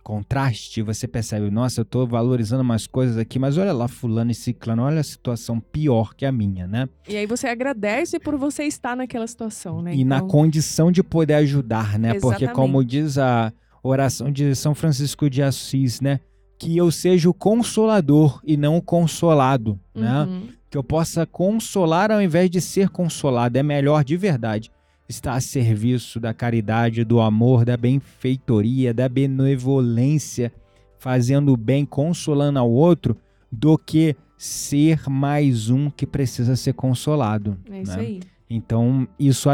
contraste, 0.03 0.83
você 0.83 1.07
percebe, 1.07 1.51
nossa, 1.51 1.81
eu 1.81 1.85
tô 1.85 2.07
valorizando 2.07 2.63
umas 2.63 2.87
coisas 2.87 3.17
aqui, 3.17 3.39
mas 3.39 3.57
olha 3.57 3.73
lá, 3.73 3.89
fulano 3.89 4.31
e 4.31 4.35
ciclano, 4.35 4.83
olha 4.83 5.01
a 5.01 5.05
situação 5.05 5.61
pior 5.61 6.15
que 6.15 6.27
a 6.27 6.33
minha, 6.33 6.67
né? 6.67 6.89
E 7.09 7.17
aí 7.17 7.27
você 7.27 7.47
agradece 7.47 8.19
por 8.19 8.37
você 8.37 8.65
estar 8.65 8.97
naquela 8.97 9.27
situação, 9.27 9.81
né? 9.81 9.95
E 9.95 10.03
então... 10.03 10.19
na 10.19 10.23
condição 10.23 10.91
de 10.91 11.03
poder 11.03 11.35
ajudar, 11.35 11.99
né? 11.99 12.17
Exatamente. 12.17 12.21
Porque 12.21 12.49
como 12.49 12.85
diz 12.85 13.17
a 13.17 13.53
oração 13.83 14.31
de 14.31 14.55
São 14.55 14.75
Francisco 14.75 15.31
de 15.31 15.43
Assis, 15.43 16.01
né? 16.01 16.21
Que 16.59 16.77
eu 16.77 16.91
seja 16.91 17.29
o 17.29 17.35
consolador 17.35 18.41
e 18.45 18.57
não 18.57 18.77
o 18.77 18.83
consolado, 18.83 19.79
né? 19.95 20.23
Uhum. 20.23 20.49
Que 20.71 20.79
eu 20.79 20.85
possa 20.85 21.27
consolar 21.27 22.11
ao 22.11 22.21
invés 22.23 22.51
de 22.51 22.61
ser 22.61 22.89
consolado, 22.89 23.59
é 23.59 23.63
melhor 23.63 24.05
de 24.05 24.17
verdade 24.17 24.71
está 25.13 25.35
a 25.35 25.41
serviço 25.41 26.19
da 26.19 26.33
caridade, 26.33 27.05
do 27.05 27.21
amor, 27.21 27.65
da 27.65 27.77
benfeitoria, 27.77 28.93
da 28.93 29.09
benevolência, 29.09 30.53
fazendo 30.99 31.53
o 31.53 31.57
bem, 31.57 31.85
consolando 31.85 32.59
ao 32.59 32.71
outro, 32.71 33.17
do 33.51 33.77
que 33.77 34.17
ser 34.37 35.09
mais 35.09 35.69
um 35.69 35.91
que 35.91 36.07
precisa 36.07 36.57
ser 36.57 36.73
consolado. 36.73 37.57
É 37.71 37.83
isso 37.83 37.97
né? 37.97 38.03
aí. 38.03 38.21
Então, 38.49 39.07
isso 39.19 39.49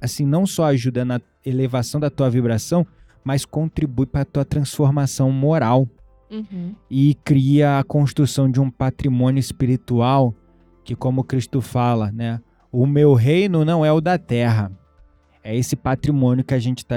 assim 0.00 0.26
não 0.26 0.46
só 0.46 0.64
ajuda 0.64 1.04
na 1.04 1.20
elevação 1.44 2.00
da 2.00 2.10
tua 2.10 2.28
vibração, 2.28 2.86
mas 3.22 3.44
contribui 3.44 4.06
para 4.06 4.22
a 4.22 4.24
tua 4.24 4.44
transformação 4.44 5.30
moral 5.30 5.88
Uhum. 6.28 6.74
e 6.90 7.14
cria 7.22 7.78
a 7.78 7.84
construção 7.84 8.50
de 8.50 8.60
um 8.60 8.68
patrimônio 8.68 9.38
espiritual 9.38 10.34
que, 10.82 10.96
como 10.96 11.22
Cristo 11.22 11.60
fala, 11.60 12.10
né, 12.10 12.40
o 12.78 12.86
meu 12.86 13.14
reino 13.14 13.64
não 13.64 13.86
é 13.86 13.90
o 13.90 14.02
da 14.02 14.18
terra. 14.18 14.70
É 15.42 15.56
esse 15.56 15.74
patrimônio 15.74 16.44
que 16.44 16.52
a 16.52 16.58
gente 16.58 16.80
está 16.80 16.96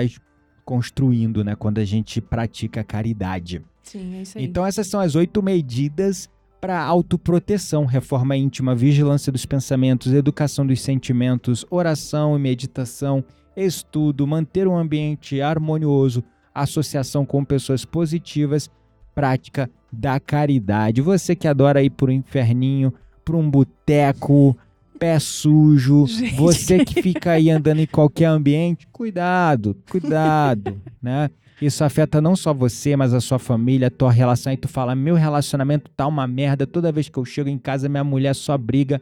construindo, 0.65 1.41
né? 1.41 1.55
Quando 1.55 1.77
a 1.77 1.86
gente 1.86 2.19
pratica 2.19 2.84
caridade. 2.84 3.61
Sim, 3.82 4.17
é 4.17 4.21
isso 4.23 4.38
aí. 4.38 4.43
Então, 4.43 4.65
essas 4.65 4.88
são 4.88 4.99
as 4.99 5.15
oito 5.15 5.41
medidas 5.41 6.30
para 6.59 6.84
autoproteção: 6.84 7.86
reforma 7.86 8.36
íntima, 8.36 8.75
vigilância 8.75 9.32
dos 9.32 9.45
pensamentos, 9.45 10.11
educação 10.11 10.67
dos 10.67 10.82
sentimentos, 10.82 11.65
oração 11.69 12.36
e 12.36 12.41
meditação, 12.41 13.23
estudo, 13.55 14.27
manter 14.27 14.67
um 14.67 14.77
ambiente 14.77 15.41
harmonioso, 15.41 16.21
associação 16.53 17.25
com 17.25 17.45
pessoas 17.45 17.86
positivas, 17.86 18.69
prática 19.15 19.69
da 19.93 20.19
caridade. 20.19 21.01
Você 21.01 21.38
que 21.38 21.47
adora 21.47 21.82
ir 21.82 21.91
para 21.91 22.09
o 22.09 22.11
inferninho, 22.11 22.93
para 23.23 23.38
um 23.38 23.49
boteco 23.49 24.57
pé 25.00 25.18
sujo, 25.20 26.06
Gente. 26.06 26.36
você 26.36 26.84
que 26.84 27.02
fica 27.02 27.32
aí 27.32 27.50
andando 27.50 27.80
em 27.80 27.88
qualquer 27.88 28.26
ambiente, 28.26 28.86
cuidado, 28.91 29.76
cuidado, 29.89 30.80
né? 31.02 31.30
Isso 31.62 31.84
afeta 31.84 32.22
não 32.22 32.36
só 32.36 32.54
você, 32.54 32.95
mas 32.95 33.14
a 33.14 33.20
sua 33.20 33.39
família, 33.39 33.88
a 33.88 33.91
tua 33.91 34.12
relação. 34.12 34.52
Aí 34.52 34.58
tu 34.58 34.68
fala, 34.68 34.95
meu 34.95 35.16
relacionamento 35.16 35.89
tá 35.91 36.08
uma 36.08 36.26
merda, 36.26 36.66
toda 36.66 36.91
vez 36.91 37.10
que 37.10 37.18
eu 37.18 37.26
chego 37.26 37.50
em 37.50 37.58
casa, 37.58 37.89
minha 37.89 38.04
mulher 38.04 38.34
só 38.34 38.58
briga. 38.58 39.02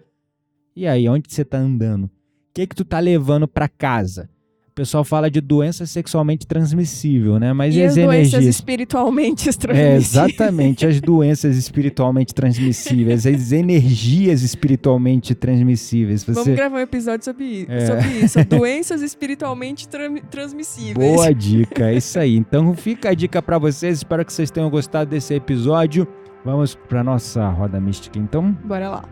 E 0.76 0.88
aí, 0.88 1.08
onde 1.08 1.32
você 1.32 1.45
tá 1.45 1.58
andando? 1.58 2.06
O 2.06 2.12
que 2.54 2.66
que 2.66 2.76
tu 2.76 2.84
tá 2.86 3.00
levando 3.00 3.48
para 3.48 3.68
casa? 3.68 4.30
O 4.78 4.82
pessoal 4.82 5.03
fala 5.03 5.28
de 5.32 5.41
doença 5.41 5.88
sexualmente 5.88 6.45
transmissível, 6.45 7.39
né? 7.39 7.51
Mas 7.51 7.73
e, 7.73 7.80
e 7.80 7.84
as 7.84 7.89
as 7.89 7.95
doenças 8.05 8.34
energias? 8.36 8.55
espiritualmente 8.55 9.49
É, 9.49 9.51
transmissíveis. 9.53 10.05
exatamente, 10.07 10.86
as 10.86 11.01
doenças 11.01 11.57
espiritualmente 11.57 12.32
transmissíveis, 12.36 13.25
as 13.25 13.51
energias 13.51 14.43
espiritualmente 14.43 15.34
transmissíveis. 15.34 16.23
Você... 16.23 16.32
Vamos 16.32 16.55
gravar 16.55 16.78
um 16.78 16.82
episódio 16.82 17.25
sobre, 17.25 17.65
É. 17.67 17.86
sobre 17.88 18.07
isso. 18.23 18.45
Doenças 18.45 19.01
espiritualmente 19.01 19.88
tram- 19.89 20.17
transmissíveis. 20.30 20.93
Boa 20.95 21.34
dica, 21.34 21.89
é 21.89 21.95
isso 21.95 22.19
aí. 22.19 22.36
Então 22.38 22.75
fica 22.75 23.09
a 23.09 23.13
dica 23.15 23.41
pra 23.41 23.57
vocês, 23.57 23.97
espero 23.97 24.23
que 24.23 24.32
vocês 24.32 24.51
tenham 24.51 24.69
gostado 24.69 25.09
desse 25.09 25.34
episódio. 25.34 26.07
Vamos 26.45 26.75
pra 26.88 27.03
nossa 27.03 27.49
roda 27.49 27.82
mística, 27.82 28.19
então. 28.19 28.51
Bora 28.63 28.89
lá. 28.89 29.03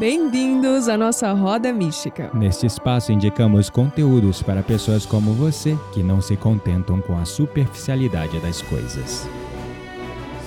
Bem-vindos 0.00 0.88
à 0.88 0.96
nossa 0.96 1.30
roda 1.34 1.74
mística. 1.74 2.30
Neste 2.32 2.64
espaço 2.64 3.12
indicamos 3.12 3.68
conteúdos 3.68 4.42
para 4.42 4.62
pessoas 4.62 5.04
como 5.04 5.34
você 5.34 5.76
que 5.92 6.02
não 6.02 6.22
se 6.22 6.38
contentam 6.38 7.02
com 7.02 7.18
a 7.18 7.26
superficialidade 7.26 8.40
das 8.40 8.62
coisas. 8.62 9.28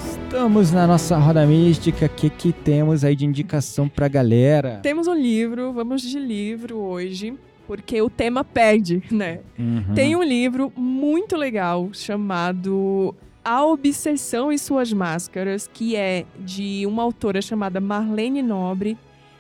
Estamos 0.10 0.72
na 0.72 0.88
nossa 0.88 1.20
roda 1.20 1.46
mística. 1.46 2.08
O 2.08 2.10
que, 2.10 2.32
que 2.32 2.52
temos 2.52 3.04
aí 3.04 3.16
de 3.16 3.28
indicação 3.28 3.88
pra 3.88 4.08
galera? 4.08 4.80
Temos 4.82 5.08
um 5.08 5.14
livro, 5.14 5.72
vamos 5.72 6.02
de 6.02 6.18
livro 6.18 6.78
hoje, 6.78 7.36
porque 7.68 8.02
o 8.02 8.10
tema 8.10 8.44
pede, 8.44 9.04
né? 9.12 9.42
Uhum. 9.60 9.94
Tem 9.94 10.16
um 10.16 10.24
livro 10.24 10.74
muito 10.76 11.38
legal 11.38 11.92
chamado 11.94 13.14
A 13.46 13.64
Obsessão 13.64 14.52
e 14.52 14.58
Suas 14.58 14.92
Máscaras, 14.92 15.70
que 15.72 15.96
é 15.96 16.26
de 16.40 16.88
uma 16.88 17.04
autora 17.04 17.40
chamada 17.40 17.80
Marlene 17.80 18.42
Nobre. 18.42 18.98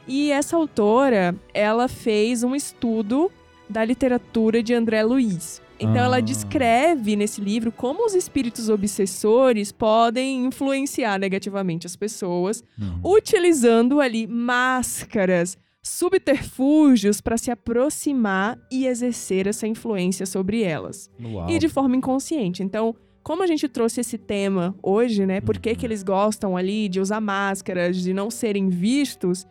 E 0.08 0.32
essa 0.32 0.56
autora, 0.58 1.36
ela 1.54 1.88
fez 1.88 2.44
um 2.44 2.56
estudo 2.56 3.32
da 3.70 3.84
literatura 3.86 4.62
de 4.62 4.74
André 4.74 5.04
Luiz. 5.04 5.62
Então 5.80 5.98
ela 5.98 6.18
Ah. 6.18 6.22
descreve 6.22 7.16
nesse 7.16 7.42
livro 7.42 7.72
como 7.72 8.06
os 8.06 8.14
espíritos 8.14 8.70
obsessores 8.70 9.72
podem 9.72 10.46
influenciar 10.46 11.18
negativamente 11.20 11.88
as 11.88 11.96
pessoas, 11.96 12.64
Uhum. 12.80 13.00
utilizando 13.04 14.00
ali 14.00 14.28
máscaras, 14.28 15.58
subterfúgios 15.82 17.20
para 17.20 17.38
se 17.38 17.52
aproximar 17.52 18.58
e 18.72 18.86
exercer 18.86 19.48
essa 19.48 19.68
influência 19.68 20.26
sobre 20.26 20.64
elas. 20.64 21.10
Uau. 21.22 21.50
E 21.50 21.60
de 21.60 21.68
forma 21.68 21.96
inconsciente. 21.96 22.64
Então, 22.64 22.96
como 23.22 23.44
a 23.44 23.48
gente 23.48 23.68
trouxe 23.68 24.00
esse 24.02 24.18
tema 24.18 24.76
hoje, 24.82 25.26
né? 25.26 25.42
Por 25.42 25.58
que, 25.58 25.72
Uhum. 25.72 25.76
que 25.76 25.86
eles 25.86 26.04
gostam 26.04 26.56
ali 26.56 26.88
de 26.88 27.00
usar 27.02 27.20
máscaras, 27.20 27.98
de 28.02 28.14
não 28.14 28.30
serem 28.30 28.70
vistos? 28.70 29.46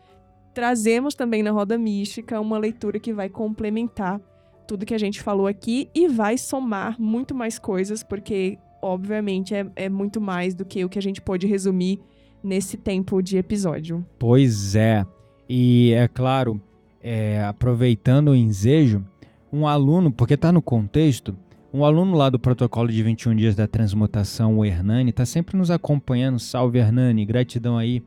Trazemos 0.54 1.14
também 1.14 1.42
na 1.42 1.50
Roda 1.50 1.78
Mística 1.78 2.40
uma 2.40 2.58
leitura 2.58 2.98
que 2.98 3.12
vai 3.12 3.28
complementar 3.28 4.20
tudo 4.66 4.86
que 4.86 4.94
a 4.94 4.98
gente 4.98 5.20
falou 5.20 5.46
aqui 5.46 5.88
e 5.94 6.08
vai 6.08 6.38
somar 6.38 7.00
muito 7.00 7.34
mais 7.34 7.58
coisas, 7.58 8.02
porque, 8.02 8.58
obviamente, 8.80 9.54
é, 9.54 9.66
é 9.76 9.88
muito 9.88 10.20
mais 10.20 10.54
do 10.54 10.64
que 10.64 10.84
o 10.84 10.88
que 10.88 10.98
a 10.98 11.02
gente 11.02 11.20
pôde 11.20 11.46
resumir 11.46 12.00
nesse 12.42 12.76
tempo 12.76 13.22
de 13.22 13.36
episódio. 13.36 14.04
Pois 14.18 14.74
é. 14.74 15.06
E 15.48 15.92
é 15.92 16.08
claro, 16.08 16.60
é, 17.02 17.42
aproveitando 17.44 18.28
o 18.28 18.36
ensejo, 18.36 19.04
um 19.52 19.66
aluno, 19.66 20.10
porque 20.10 20.34
está 20.34 20.50
no 20.50 20.62
contexto, 20.62 21.36
um 21.72 21.84
aluno 21.84 22.16
lá 22.16 22.28
do 22.28 22.38
protocolo 22.38 22.88
de 22.88 23.02
21 23.02 23.34
dias 23.34 23.56
da 23.56 23.66
transmutação, 23.66 24.58
o 24.58 24.64
Hernani, 24.64 25.10
está 25.10 25.24
sempre 25.24 25.56
nos 25.56 25.70
acompanhando. 25.70 26.38
Salve, 26.38 26.78
Hernani. 26.78 27.24
Gratidão 27.24 27.78
aí 27.78 28.02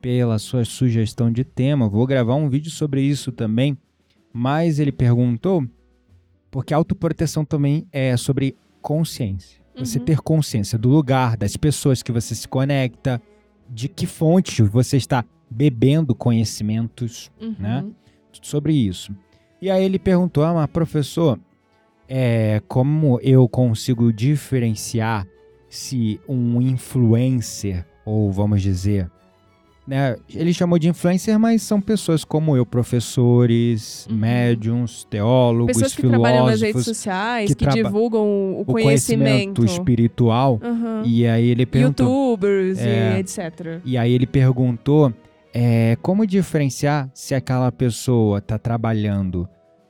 pela 0.00 0.38
sua 0.38 0.64
sugestão 0.64 1.30
de 1.30 1.44
tema. 1.44 1.88
Vou 1.88 2.06
gravar 2.06 2.34
um 2.34 2.48
vídeo 2.48 2.70
sobre 2.70 3.02
isso 3.02 3.30
também. 3.32 3.76
Mas 4.32 4.78
ele 4.78 4.92
perguntou, 4.92 5.64
porque 6.50 6.72
autoproteção 6.72 7.44
também 7.44 7.86
é 7.92 8.16
sobre 8.16 8.56
consciência. 8.80 9.60
Você 9.76 9.98
Uhum. 9.98 10.04
ter 10.04 10.18
consciência 10.20 10.78
do 10.78 10.88
lugar, 10.88 11.36
das 11.36 11.56
pessoas 11.56 12.02
que 12.02 12.12
você 12.12 12.34
se 12.34 12.46
conecta, 12.46 13.20
de 13.68 13.88
que 13.88 14.06
fonte 14.06 14.62
você 14.62 14.96
está 14.96 15.24
bebendo 15.50 16.14
conhecimentos 16.14 17.30
Uhum. 17.40 17.54
Né? 17.58 17.84
sobre 18.42 18.72
isso. 18.72 19.14
E 19.60 19.68
aí 19.70 19.84
ele 19.84 19.98
perguntou, 19.98 20.44
ah, 20.44 20.54
mas 20.54 20.66
professor, 20.68 21.38
é, 22.08 22.62
como 22.68 23.18
eu 23.22 23.48
consigo 23.48 24.12
diferenciar 24.12 25.26
se 25.68 26.20
um 26.28 26.60
influencer, 26.60 27.84
ou 28.04 28.30
vamos 28.32 28.62
dizer, 28.62 29.10
né, 29.90 30.16
ele 30.32 30.54
chamou 30.54 30.78
de 30.78 30.88
influencer, 30.88 31.36
mas 31.36 31.62
são 31.62 31.80
pessoas 31.80 32.24
como 32.24 32.56
eu, 32.56 32.64
professores, 32.64 34.06
Uhum. 34.08 34.16
médiums, 34.16 35.04
teólogos, 35.10 35.74
Pessoas 35.74 35.94
que 35.96 36.06
trabalham 36.06 36.46
nas 36.46 36.60
redes 36.60 36.84
filósofos, 36.84 36.96
sociais, 36.96 37.48
que 37.54 37.66
que, 37.66 37.74
divulgam 37.74 38.20
o 38.22 38.60
o 38.60 38.64
conhecimento 38.64 39.56
conhecimento. 39.56 39.64
espiritual. 39.64 40.60
Uhum. 40.62 41.02
E 41.04 41.26
aí 41.26 41.48
ele 41.48 41.66
perguntou, 41.66 42.06
Youtubers 42.06 42.78
É. 42.78 43.16
e 43.16 43.18
etc. 43.20 43.80
E 43.84 43.98
aí 43.98 44.12
ele 44.12 44.26
perguntou 44.26 45.12
é, 45.52 45.96
como 46.00 46.24
diferenciar 46.24 47.10
se 47.12 47.34
aquela 47.34 47.72
pessoa 47.72 48.38
está 48.38 48.56
trabalhando 48.56 49.48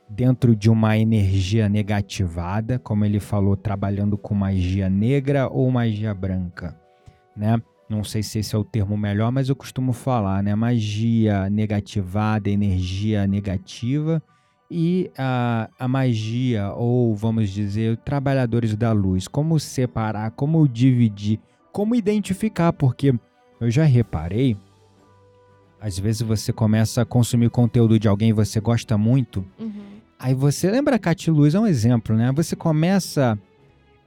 dentro 0.09 0.57
de 0.57 0.71
uma 0.71 0.97
energia 0.97 1.69
negativada, 1.69 2.79
como 2.79 3.05
ele 3.05 3.21
falou, 3.21 3.55
trabalhando 3.55 4.17
com 4.17 4.35
magia 4.35 4.89
negra 4.89 5.47
ou 5.49 5.71
magia 5.71 6.15
branca, 6.15 6.75
né? 7.37 7.61
Não 7.91 8.05
sei 8.05 8.23
se 8.23 8.39
esse 8.39 8.55
é 8.55 8.59
o 8.59 8.63
termo 8.63 8.97
melhor, 8.97 9.33
mas 9.33 9.49
eu 9.49 9.57
costumo 9.57 9.93
falar, 9.93 10.45
né? 10.45 10.55
Magia 10.55 11.51
negativada, 11.51 12.49
energia 12.49 13.27
negativa 13.27 14.23
e 14.71 15.11
a, 15.19 15.69
a 15.77 15.89
magia, 15.89 16.73
ou 16.75 17.13
vamos 17.17 17.51
dizer, 17.51 17.97
trabalhadores 17.97 18.77
da 18.77 18.93
luz. 18.93 19.27
Como 19.27 19.59
separar, 19.59 20.31
como 20.31 20.69
dividir, 20.69 21.41
como 21.73 21.97
identificar, 21.97 22.73
porque 22.73 23.13
eu 23.61 23.69
já 23.69 23.83
reparei, 23.83 24.57
às 25.81 25.99
vezes 25.99 26.23
você 26.23 26.53
começa 26.53 27.03
a 27.03 27.05
consumir 27.05 27.51
conteúdo 27.51 27.99
de 27.99 28.07
alguém 28.07 28.31
que 28.31 28.37
você 28.37 28.61
gosta 28.61 28.97
muito, 28.97 29.45
Uhum. 29.59 29.99
aí 30.17 30.33
você 30.33 30.71
lembra 30.71 30.95
a 30.97 31.31
Luz, 31.33 31.57
é 31.57 31.59
um 31.61 31.67
exemplo, 31.67 32.15
né? 32.15 32.31
Você 32.37 32.55
começa 32.55 33.37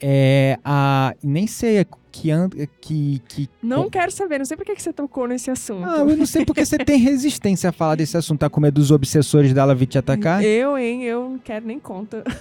é, 0.05 0.59
a. 0.65 1.15
Nem 1.23 1.47
sei 1.47 1.85
que. 2.11 2.29
anda- 2.29 2.67
que, 2.81 3.21
que 3.27 3.49
Não 3.61 3.89
quero 3.89 4.11
saber, 4.11 4.37
não 4.37 4.45
sei 4.45 4.57
por 4.57 4.65
que 4.65 4.75
que 4.75 4.83
você 4.83 4.91
tocou 4.91 5.25
nesse 5.27 5.49
assunto. 5.49 5.85
ah, 5.85 5.99
eu 5.99 6.17
não 6.17 6.25
sei 6.25 6.45
porque 6.45 6.65
você 6.65 6.77
tem 6.77 6.99
resistência 6.99 7.69
a 7.69 7.73
falar 7.73 7.95
desse 7.95 8.17
assunto. 8.17 8.39
Tá 8.41 8.49
com 8.49 8.59
medo 8.59 8.75
dos 8.75 8.91
obsessores 8.91 9.53
dela 9.53 9.73
vir 9.73 9.85
te 9.87 9.97
atacar? 9.97 10.43
Eu, 10.63 10.77
hein? 10.77 11.03
Eu 11.03 11.29
não 11.29 11.39
quero 11.39 11.65
nem 11.65 11.79
conta. 11.79 12.23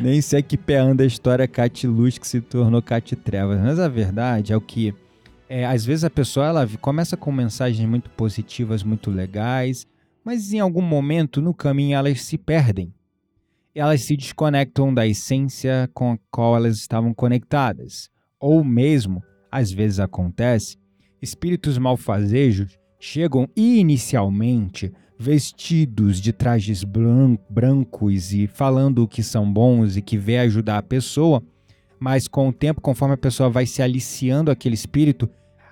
Nem 0.00 0.20
sei 0.20 0.42
que 0.42 0.56
pé 0.56 0.78
anda 0.78 1.04
a 1.04 1.06
história 1.06 1.46
Cat 1.46 1.86
Luz 1.86 2.18
que 2.18 2.26
se 2.26 2.40
tornou 2.40 2.82
Cat 2.82 3.14
Trevas. 3.16 3.60
Mas 3.60 3.78
a 3.78 3.88
verdade 3.88 4.52
é 4.52 4.56
o 4.56 4.60
que. 4.60 4.94
É, 5.48 5.66
às 5.66 5.84
vezes 5.84 6.04
a 6.04 6.10
pessoa 6.10 6.46
ela 6.46 6.68
começa 6.80 7.16
com 7.16 7.30
mensagens 7.30 7.86
muito 7.88 8.08
positivas, 8.10 8.82
muito 8.82 9.10
legais, 9.10 9.86
mas 10.24 10.52
em 10.52 10.60
algum 10.60 10.80
momento 10.80 11.42
no 11.42 11.52
caminho 11.52 11.96
elas 11.96 12.22
se 12.22 12.38
perdem. 12.38 12.92
Elas 13.74 14.02
se 14.02 14.16
desconectam 14.16 14.92
da 14.92 15.06
essência 15.06 15.88
com 15.94 16.12
a 16.12 16.18
qual 16.30 16.54
elas 16.56 16.76
estavam 16.76 17.14
conectadas. 17.14 18.10
Ou 18.38 18.62
mesmo, 18.62 19.22
às 19.50 19.72
vezes 19.72 19.98
acontece, 19.98 20.76
espíritos 21.22 21.78
malfazejos 21.78 22.78
chegam 23.00 23.48
inicialmente 23.56 24.92
vestidos 25.18 26.20
de 26.20 26.32
trajes 26.32 26.84
bran- 26.84 27.38
brancos 27.48 28.32
e 28.32 28.46
falando 28.46 29.08
que 29.08 29.22
são 29.22 29.50
bons 29.50 29.96
e 29.96 30.02
que 30.02 30.18
vê 30.18 30.38
ajudar 30.38 30.78
a 30.78 30.82
pessoa, 30.82 31.42
mas 31.98 32.26
com 32.26 32.48
o 32.48 32.52
tempo, 32.52 32.80
conforme 32.80 33.14
a 33.14 33.18
pessoa 33.18 33.48
vai 33.48 33.64
se 33.64 33.80
aliciando 33.80 34.50
àquele 34.50 34.74
espírito, 34.74 35.30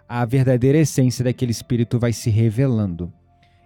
a 0.08 0.24
verdadeira 0.24 0.78
essência 0.78 1.24
daquele 1.24 1.50
espírito 1.50 1.98
vai 1.98 2.12
se 2.12 2.30
revelando. 2.30 3.12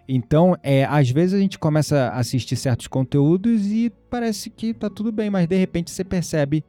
Então, 0.07 0.57
é, 0.63 0.85
às 0.85 1.11
vezes 1.11 1.35
a 1.35 1.39
gente 1.39 1.59
começa 1.59 2.09
a 2.09 2.19
assistir 2.19 2.57
certos 2.57 2.87
conteúdos 2.87 3.67
e 3.67 3.91
parece 4.11 4.51
que 4.51 4.75
tá 4.75 4.91
tudo 4.91 5.11
bem, 5.11 5.31
mas 5.31 5.47
de 5.49 5.57
repente 5.57 5.91
você 5.91 6.05
percebe 6.05 6.63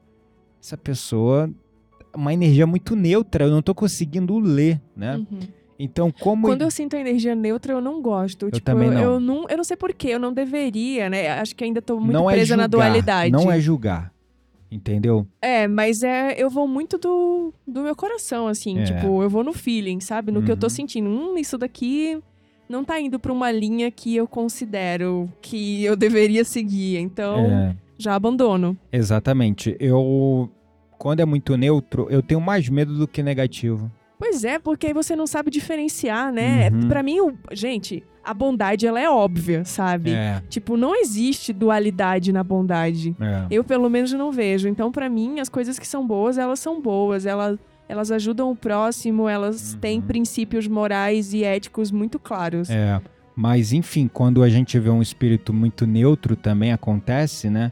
essa 0.61 0.77
pessoa 0.77 1.49
uma 2.15 2.33
energia 2.33 2.65
muito 2.65 2.95
neutra, 2.95 3.43
eu 3.45 3.51
não 3.51 3.61
tô 3.61 3.75
conseguindo 3.75 4.39
ler, 4.39 4.81
né? 4.95 5.17
Uhum. 5.17 5.39
Então, 5.77 6.09
como 6.09 6.47
Quando 6.47 6.61
eu 6.61 6.71
sinto 6.71 6.95
a 6.95 6.99
energia 6.99 7.35
neutra, 7.35 7.73
eu 7.73 7.81
não 7.81 8.01
gosto. 8.01 8.49
tipo, 8.49 8.65
também 8.65 8.87
eu, 8.87 8.93
não. 8.93 9.01
Eu 9.03 9.19
não. 9.19 9.49
Eu 9.49 9.57
não 9.57 9.63
sei 9.65 9.75
porquê, 9.75 10.07
eu 10.07 10.19
não 10.19 10.31
deveria, 10.33 11.09
né? 11.09 11.29
Acho 11.31 11.53
que 11.53 11.65
ainda 11.65 11.81
tô 11.81 11.99
muito 11.99 12.13
não 12.13 12.29
é 12.29 12.35
presa 12.35 12.47
julgar, 12.53 12.61
na 12.63 12.67
dualidade. 12.67 13.31
Não 13.31 13.51
é 13.51 13.59
julgar. 13.59 14.13
Entendeu? 14.71 15.27
É, 15.41 15.67
mas 15.67 16.01
é, 16.03 16.33
eu 16.41 16.49
vou 16.49 16.67
muito 16.67 16.97
do, 16.97 17.53
do 17.67 17.81
meu 17.81 17.95
coração, 17.95 18.47
assim. 18.47 18.79
É. 18.79 18.83
Tipo, 18.85 19.21
eu 19.21 19.29
vou 19.29 19.43
no 19.43 19.51
feeling, 19.53 19.99
sabe? 19.99 20.31
No 20.31 20.41
que 20.41 20.51
eu 20.51 20.57
tô 20.57 20.67
Uhum. 20.67 20.69
sentindo. 20.69 21.09
Hum, 21.09 21.37
isso 21.37 21.57
daqui 21.57 22.17
não 22.69 22.83
tá 22.83 22.99
indo 22.99 23.19
pra 23.19 23.31
uma 23.33 23.51
linha 23.51 23.89
que 23.91 24.15
eu 24.15 24.27
considero 24.27 25.29
que 25.41 25.83
eu 25.83 25.95
deveria 25.95 26.43
seguir. 26.43 26.97
Então, 26.97 27.39
É, 27.45 27.75
já 27.97 28.15
abandono. 28.15 28.77
exatamente. 28.91 29.75
Eu 29.79 30.49
quando 30.97 31.19
é 31.19 31.25
muito 31.25 31.55
neutro, 31.57 32.07
eu 32.09 32.21
tenho 32.21 32.39
mais 32.41 32.67
medo 32.69 32.97
do 32.97 33.07
que 33.07 33.21
negativo. 33.21 33.91
Pois 34.17 34.45
é, 34.45 34.57
porque 34.57 34.87
aí 34.87 34.93
você 34.93 35.13
não 35.15 35.27
sabe 35.27 35.51
diferenciar, 35.51 36.31
né? 36.31 36.69
Uhum. 36.69 36.87
Pra 36.87 37.03
mim, 37.03 37.17
gente, 37.51 38.01
a 38.23 38.33
bondade, 38.33 38.87
ela 38.87 38.99
é 38.99 39.09
óbvia, 39.09 39.65
sabe? 39.65 40.11
É, 40.11 40.41
Tipo, 40.49 40.77
não 40.77 40.95
existe 40.95 41.51
dualidade 41.51 42.31
na 42.31 42.43
bondade. 42.43 43.13
é. 43.19 43.45
Eu, 43.51 43.61
pelo 43.63 43.89
menos, 43.89 44.13
não 44.13 44.31
vejo. 44.31 44.69
Então, 44.69 44.89
pra 44.89 45.09
mim, 45.09 45.41
as 45.41 45.49
coisas 45.49 45.77
que 45.77 45.85
são 45.85 46.07
boas, 46.07 46.37
elas 46.37 46.59
são 46.59 46.81
boas. 46.81 47.25
Elas, 47.25 47.59
elas 47.87 48.11
ajudam 48.11 48.51
o 48.51 48.55
próximo, 48.55 49.27
elas 49.29 49.73
Uhum. 49.73 49.79
têm 49.79 50.01
princípios 50.01 50.67
morais 50.67 51.33
e 51.33 51.43
éticos 51.43 51.91
muito 51.91 52.17
claros. 52.19 52.69
É, 52.69 52.99
mas 53.35 53.73
enfim, 53.73 54.09
quando 54.11 54.41
a 54.43 54.49
gente 54.49 54.77
vê 54.79 54.89
um 54.89 55.01
espírito 55.01 55.53
muito 55.53 55.85
neutro 55.85 56.35
também 56.35 56.71
acontece, 56.71 57.49
né? 57.49 57.71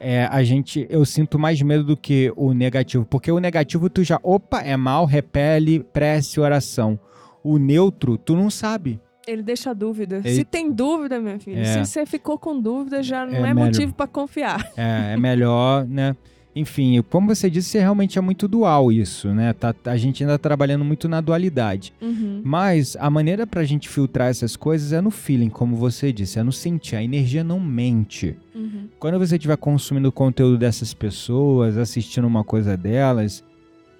É, 0.00 0.24
a 0.32 0.42
gente, 0.42 0.84
eu 0.90 1.04
sinto 1.04 1.38
mais 1.38 1.62
medo 1.62 1.84
do 1.84 1.96
que 1.96 2.32
o 2.34 2.52
negativo, 2.52 3.04
porque 3.04 3.30
o 3.30 3.38
negativo 3.38 3.88
tu 3.88 4.02
já, 4.02 4.18
opa, 4.22 4.60
é 4.60 4.76
mal, 4.76 5.04
repele, 5.04 5.80
prece, 5.80 6.40
oração. 6.40 6.98
O 7.44 7.56
neutro, 7.56 8.18
tu 8.18 8.34
não 8.34 8.50
sabe. 8.50 9.00
Ele 9.28 9.42
deixa 9.44 9.72
dúvida. 9.72 10.16
Ele- 10.24 10.34
Se 10.34 10.44
tem 10.44 10.72
dúvida, 10.72 11.20
minha 11.20 11.38
filha, 11.38 11.60
É. 11.60 11.64
se 11.64 11.84
você 11.84 12.04
ficou 12.04 12.36
com 12.36 12.60
dúvida, 12.60 13.00
já 13.04 13.24
não 13.24 13.34
É 13.34 13.50
é, 13.50 13.54
melhor- 13.54 13.66
motivo 13.66 13.94
pra 13.94 14.08
confiar. 14.08 14.68
É, 14.76 15.12
é 15.12 15.16
melhor, 15.16 15.86
né? 15.86 16.16
Enfim, 16.54 17.02
como 17.08 17.34
você 17.34 17.48
disse, 17.48 17.78
realmente 17.78 18.18
é 18.18 18.20
muito 18.20 18.46
dual 18.46 18.92
isso, 18.92 19.28
né? 19.32 19.54
Tá, 19.54 19.74
a 19.86 19.96
gente 19.96 20.22
ainda 20.22 20.38
tá 20.38 20.48
trabalhando 20.48 20.84
muito 20.84 21.08
na 21.08 21.20
dualidade. 21.20 21.94
Uhum. 22.00 22.42
Mas 22.44 22.94
a 23.00 23.08
maneira 23.08 23.46
pra 23.46 23.64
gente 23.64 23.88
filtrar 23.88 24.28
essas 24.28 24.54
coisas 24.54 24.92
é 24.92 25.00
no 25.00 25.10
feeling, 25.10 25.48
como 25.48 25.76
você 25.76 26.12
disse, 26.12 26.38
é 26.38 26.42
no 26.42 26.52
sentir. 26.52 26.96
A 26.96 27.02
energia 27.02 27.42
não 27.42 27.58
mente. 27.58 28.36
Uhum. 28.54 28.88
Quando 28.98 29.18
você 29.18 29.36
estiver 29.36 29.56
consumindo 29.56 30.08
o 30.08 30.12
conteúdo 30.12 30.58
dessas 30.58 30.92
pessoas, 30.92 31.78
assistindo 31.78 32.26
uma 32.26 32.44
coisa 32.44 32.76
delas, 32.76 33.42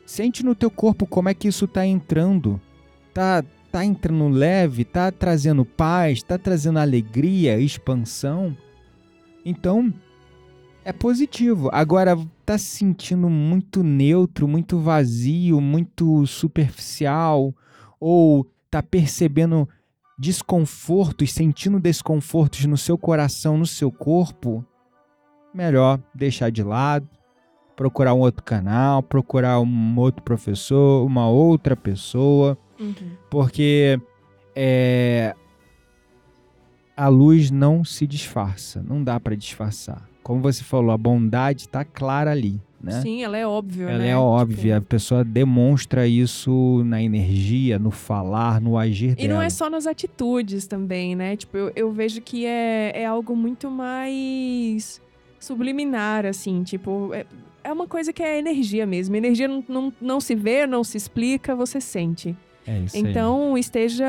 sente 0.05 0.45
no 0.45 0.55
teu 0.55 0.71
corpo 0.71 1.07
como 1.07 1.31
é 1.31 1.35
que 1.35 1.49
isso 1.49 1.67
tá 1.67 1.87
entrando. 1.87 2.61
Tá, 3.15 3.43
tá 3.71 3.83
entrando 3.83 4.29
leve, 4.29 4.85
tá 4.85 5.11
trazendo 5.11 5.65
paz, 5.65 6.23
tá 6.23 6.37
trazendo 6.37 6.79
alegria, 6.79 7.59
expansão. 7.59 8.55
Então, 9.43 9.93
é 10.85 10.93
positivo. 10.93 11.69
Agora, 11.73 12.17
tá 12.45 12.59
se 12.59 12.67
sentindo 12.67 13.29
muito 13.29 13.83
neutro, 13.83 14.49
muito 14.49 14.79
vazio, 14.79 15.61
muito 15.61 16.27
superficial, 16.27 17.55
ou 18.01 18.47
tá 18.71 18.83
percebendo 18.83 19.69
desconfortos, 20.19 21.33
sentindo 21.33 21.79
desconfortos 21.81 22.65
no 22.67 22.77
seu 22.77 22.97
coração, 22.99 23.57
no 23.57 23.67
seu 23.67 23.91
corpo, 23.91 24.65
melhor 25.55 26.01
deixar 26.15 26.51
de 26.51 26.63
lado, 26.63 27.09
procurar 27.77 28.15
um 28.15 28.21
outro 28.21 28.43
canal, 28.43 29.03
procurar 29.03 29.61
um 29.61 29.99
outro 29.99 30.23
professor, 30.23 31.05
uma 31.05 31.29
outra 31.29 31.77
pessoa, 31.77 32.57
Uhum. 32.79 32.95
porque 33.31 34.01
é, 34.57 35.35
a 36.97 37.09
luz 37.09 37.51
não 37.51 37.85
se 37.85 38.07
disfarça, 38.07 38.83
não 38.83 39.03
dá 39.03 39.19
para 39.21 39.37
disfarçar. 39.37 40.09
Como 40.23 40.41
você 40.41 40.63
falou, 40.63 40.91
a 40.93 40.97
bondade 40.99 41.63
está 41.63 41.85
clara 41.85 42.31
ali, 42.31 42.61
né? 42.81 43.01
Sim, 43.01 43.23
ela 43.25 43.37
é 43.37 43.47
óbvia, 43.47 43.85
Ela 43.89 43.99
né? 43.99 44.09
é 44.11 44.17
óbvia, 44.17 44.75
Tipo, 44.75 44.77
a 44.77 44.81
pessoa 44.81 45.25
demonstra 45.25 46.07
isso 46.07 46.83
na 46.85 47.03
energia, 47.03 47.79
no 47.79 47.91
falar, 47.91 48.61
no 48.61 48.79
agir 48.79 49.13
E 49.13 49.15
dela. 49.15 49.35
não 49.35 49.43
é 49.43 49.51
só 49.51 49.69
nas 49.69 49.87
atitudes 49.87 50.67
também, 50.67 51.15
né? 51.17 51.37
Tipo, 51.37 51.57
eu, 51.57 51.73
eu 51.75 51.93
vejo 51.93 52.21
que 52.21 52.47
é, 52.47 52.93
é 52.95 53.07
algo 53.07 53.35
muito 53.37 53.71
mais 53.71 55.01
subliminar, 55.41 56.25
assim. 56.25 56.63
Tipo, 56.63 57.11
é, 57.13 57.27
é 57.65 57.73
uma 57.73 57.87
coisa 57.87 58.13
que 58.13 58.23
é 58.23 58.39
energia 58.39 58.87
mesmo. 58.87 59.15
Energia 59.17 59.49
não, 59.49 59.65
não, 59.69 59.93
não 60.01 60.21
se 60.21 60.35
vê, 60.35 60.67
não 60.67 60.85
se 60.85 60.97
explica, 60.97 61.55
você 61.55 61.81
sente. 61.81 62.37
É 62.67 62.79
isso 62.79 62.97
aí. 62.97 63.03
Então, 63.03 63.59
esteja 63.59 64.07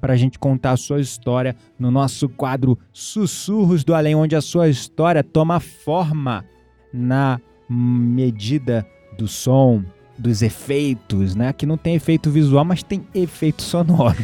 para 0.00 0.14
a 0.14 0.16
gente 0.16 0.38
contar 0.38 0.72
a 0.72 0.76
sua 0.76 1.00
história 1.00 1.54
no 1.78 1.90
nosso 1.90 2.28
quadro 2.28 2.78
Sussurros 2.92 3.84
do 3.84 3.94
Além, 3.94 4.14
onde 4.14 4.34
a 4.34 4.40
sua 4.40 4.68
história 4.68 5.22
toma 5.22 5.60
forma 5.60 6.44
na 6.92 7.40
medida 7.68 8.86
do 9.16 9.28
som, 9.28 9.84
dos 10.18 10.42
efeitos, 10.42 11.34
né? 11.34 11.52
Que 11.52 11.66
não 11.66 11.76
tem 11.76 11.94
efeito 11.94 12.30
visual, 12.30 12.64
mas 12.64 12.82
tem 12.82 13.06
efeito 13.14 13.62
sonoro. 13.62 14.16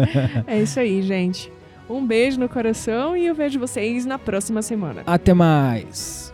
é 0.46 0.62
isso 0.62 0.80
aí, 0.80 1.02
gente. 1.02 1.50
Um 1.88 2.06
beijo 2.06 2.40
no 2.40 2.48
coração 2.48 3.16
e 3.16 3.26
eu 3.26 3.34
vejo 3.34 3.58
vocês 3.58 4.06
na 4.06 4.18
próxima 4.18 4.62
semana. 4.62 5.02
Até 5.06 5.34
mais! 5.34 6.33